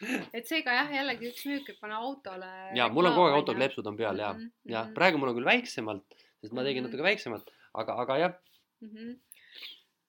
[0.36, 2.50] et seega jah, jällegi üks müük, et pane autole.
[2.78, 4.72] ja mul on kogu aeg autol kleepsud on peal ja mm, -hmm.
[4.72, 4.94] ja mhm.
[4.94, 6.90] praegu mul on küll väiksemalt, sest ma tegin mm -hmm.
[6.92, 8.34] natuke väiksemalt, aga, aga jah
[8.80, 8.90] mm.
[8.90, 9.14] -hmm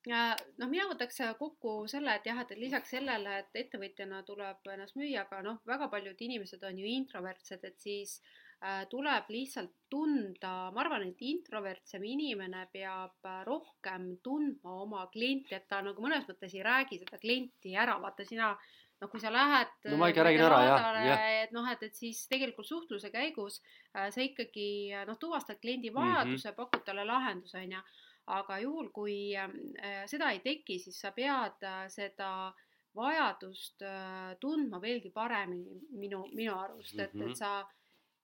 [0.09, 0.21] ja
[0.61, 5.25] noh, mina võtaks kokku selle, et jah, et lisaks sellele, et ettevõtjana tuleb ennast müüa,
[5.25, 8.19] aga noh, väga paljud inimesed on ju introvertsed, et siis
[8.61, 15.55] äh, tuleb lihtsalt tunda, ma arvan, et introvertsem inimene peab äh, rohkem tundma oma klienti,
[15.57, 18.53] et ta nagu mõnes mõttes ei räägi seda klienti ära, vaata sina
[19.01, 21.23] noh, kui sa lähed no ma ikka räägin ära, jah, jah.
[21.43, 23.59] et noh, et, et siis tegelikult suhtluse käigus
[23.95, 24.69] äh, sa ikkagi
[25.07, 25.99] noh, tuvastad kliendi mhm.
[25.99, 26.57] vajaduse mm, -hmm.
[26.57, 27.81] pakud talle lahenduse, on ju.
[28.25, 32.53] aga juhul, kui äh, seda ei teki, siis sa pead äh, seda
[32.95, 37.33] vajadust äh, tundma veelgi paremini minu, minu arust, et, et mhm.
[37.35, 37.65] sa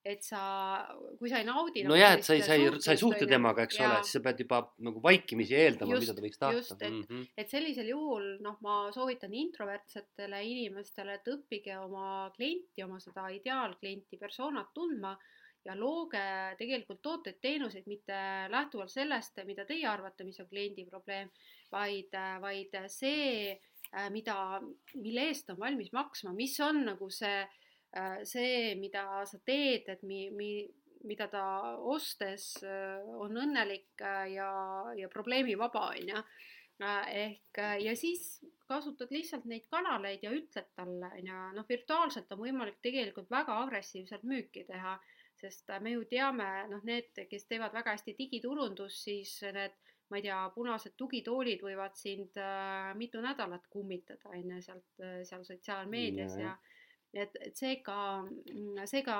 [0.02, 0.42] et sa,
[1.18, 1.84] kui sa ei naudi.
[1.86, 3.86] nojah, et sa ei, sa ei, sa ei suhtle temaga, eks ja.
[3.86, 6.76] ole, siis sa pead juba nagu vaikimisi eeldama, mida ta võiks tahta.
[6.80, 7.28] et mm, -hmm.
[7.38, 14.18] et sellisel juhul noh, ma soovitan introvertsetele inimestele, et õppige oma klienti, oma seda ideaalklienti,
[14.18, 15.14] persoonat tundma
[15.64, 16.22] ja looge
[16.58, 18.18] tegelikult tooteid-teenuseid mitte
[18.50, 21.30] lähtuvalt sellest, mida teie arvate, mis on kliendi probleem,
[21.70, 22.10] vaid,
[22.42, 23.54] vaid see,
[24.10, 24.36] mida,
[24.98, 27.44] mille eest on valmis maksma, mis on nagu see
[28.24, 30.70] see, mida sa teed, et mi-, mi-,
[31.04, 31.44] mida ta
[31.90, 34.50] ostes äh, on õnnelik äh, ja,
[34.96, 36.24] ja probleemivaba, on ju.
[36.82, 42.40] ehk ja siis kasutad lihtsalt neid kanaleid ja ütled talle, on ju, noh, virtuaalselt on
[42.40, 44.96] võimalik tegelikult väga agressiivselt müüki teha,
[45.38, 49.78] sest me ju teame, noh, need, kes teevad väga hästi digiturundust, siis need
[50.10, 55.44] ma ei tea, punased tugitoolid võivad sind äh, mitu nädalat kummitada, on ju, sealt, seal
[55.46, 56.71] sotsiaalmeedias ja, ja
[57.12, 57.96] et, et seega,
[58.88, 59.16] seega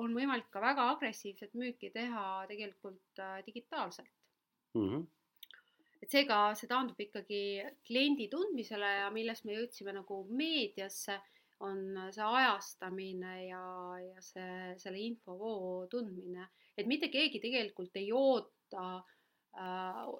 [0.00, 4.12] on võimalik ka väga agressiivset müüki teha tegelikult äh, digitaalselt
[4.74, 4.88] mm.
[4.88, 5.06] -hmm.
[6.02, 7.42] et seega see taandub ikkagi
[7.86, 11.20] kliendi tundmisele ja millest me jõudsime nagu meediasse,
[11.60, 13.64] on see ajastamine ja,
[14.02, 19.15] ja see, selle infovoo tundmine, et mitte keegi tegelikult ei oota äh,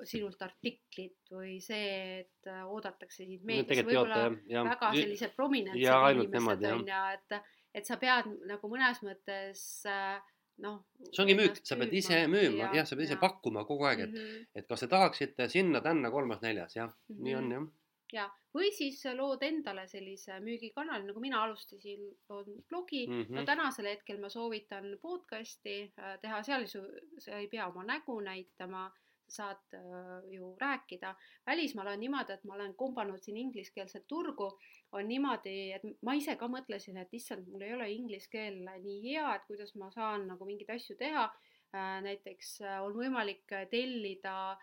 [0.09, 5.83] sinult artiklit või see, et äh, oodatakse sind meedias no,, võib-olla väga sellised prominentsed
[6.17, 10.17] inimesed on ju, et, et sa pead nagu mõnes mõttes äh,
[10.65, 10.81] noh.
[11.11, 13.23] see ongi müük, sa pead ise müüma, jah, sa pead ise ja.
[13.23, 14.47] pakkuma kogu aeg, et mm, -hmm.
[14.63, 17.25] et kas te tahaksite sinna-tänna kolmas-neljas, jah mm, -hmm.
[17.29, 17.67] nii on jah
[18.13, 23.35] ja, või siis lood endale sellise müügikanali, nagu mina alustasin, loon blogi mm, -hmm.
[23.35, 28.91] no tänasel hetkel ma soovitan podcast'i äh, teha, seal sa ei pea oma nägu näitama
[29.29, 31.15] saad äh, ju rääkida.
[31.47, 34.51] välismaal on niimoodi, et ma olen kombanud siin ingliskeelset turgu,
[34.93, 39.03] on niimoodi, et ma ise ka mõtlesin, et issand, mul ei ole inglise keel nii
[39.09, 42.01] hea, et kuidas ma saan nagu mingeid asju teha äh,.
[42.07, 44.57] näiteks äh, on võimalik tellida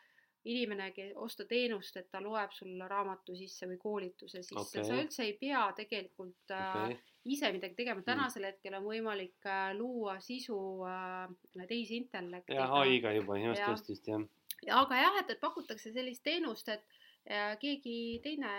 [0.43, 0.89] inimene,
[1.23, 5.37] osta teenust, et ta loeb sulle raamatu sisse või koolituse sisse okay., sa üldse ei
[5.39, 6.97] pea tegelikult okay.
[7.31, 8.07] ise midagi tegema, mm.
[8.09, 10.57] tänasel hetkel on võimalik luua sisu
[10.87, 11.29] äh,
[11.61, 12.59] tehisintellektiga.
[12.59, 14.27] jah, ai-ga juba, just, just, just, jah
[14.71, 16.83] aga jah, et, et pakutakse sellist teenust, et
[17.29, 18.51] ja keegi teine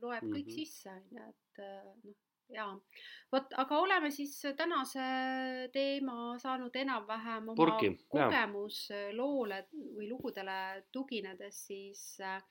[0.00, 0.34] loeb mm -hmm.
[0.34, 0.54] kõik mhm.
[0.54, 1.58] sisse, on ju, et
[2.04, 2.14] noh,
[2.52, 2.80] jaa.
[3.32, 5.04] vot, aga oleme siis tänase
[5.72, 12.42] teema saanud enam-vähem oma Purki, kogemusloole või lugudele tuginedes siis äh,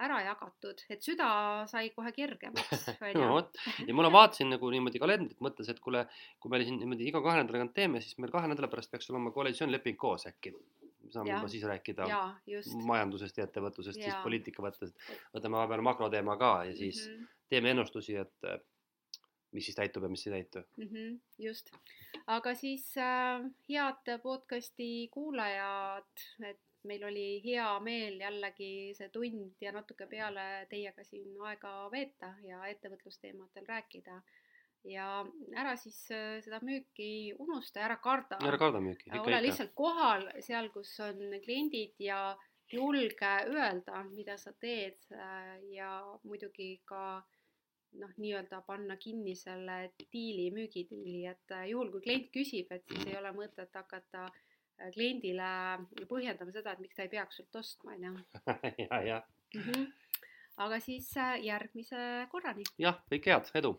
[0.00, 2.86] ära jagatud, et süda sai kohe kergemaks,
[3.18, 6.06] no vot, ja ma vaatasin nagu niimoodi kalendrit, mõttes, et kuule,
[6.40, 9.10] kui me siin niimoodi iga kahe nädala tagant teeme, siis meil kahe nädala pärast peaks
[9.10, 10.54] olema koalitsioonileping koos äkki
[11.14, 12.20] saame juba siis rääkida ja,
[12.86, 14.94] majandusest ja ettevõtlusest, siis poliitika mõttes.
[15.34, 17.36] võtame vahepeal makroteema ka ja siis mm -hmm.
[17.48, 18.60] teeme ennustusi, et äh,
[19.52, 20.88] mis siis täitub ja mis ei täitu mm.
[20.88, 21.70] -hmm, just,
[22.26, 29.72] aga siis äh, head podcast'i kuulajad, et meil oli hea meel jällegi see tund ja
[29.72, 34.22] natuke peale teiega siin aega veeta ja ettevõtlusteemadel rääkida
[34.84, 35.06] ja
[35.56, 38.38] ära siis äh, seda müüki unusta, ära karda.
[38.46, 39.10] ära karda müüki.
[39.20, 42.36] ole lihtsalt kohal seal, kus on kliendid ja
[42.70, 45.92] julge öelda, mida sa teed äh, ja
[46.24, 47.22] muidugi ka
[48.00, 53.10] noh, nii-öelda panna kinni selle diili, müügidiili, et äh, juhul, kui klient küsib, et siis
[53.10, 54.30] ei ole mõtet hakata
[54.94, 55.48] kliendile
[56.08, 58.14] põhjendama seda, et miks ta ei peaks sult ostma, on ju.
[58.86, 59.20] ja, ja.
[59.52, 59.90] Mhm.
[60.62, 61.10] aga siis
[61.42, 62.00] järgmise
[62.32, 62.64] korrani.
[62.78, 63.74] jah, kõike head, edu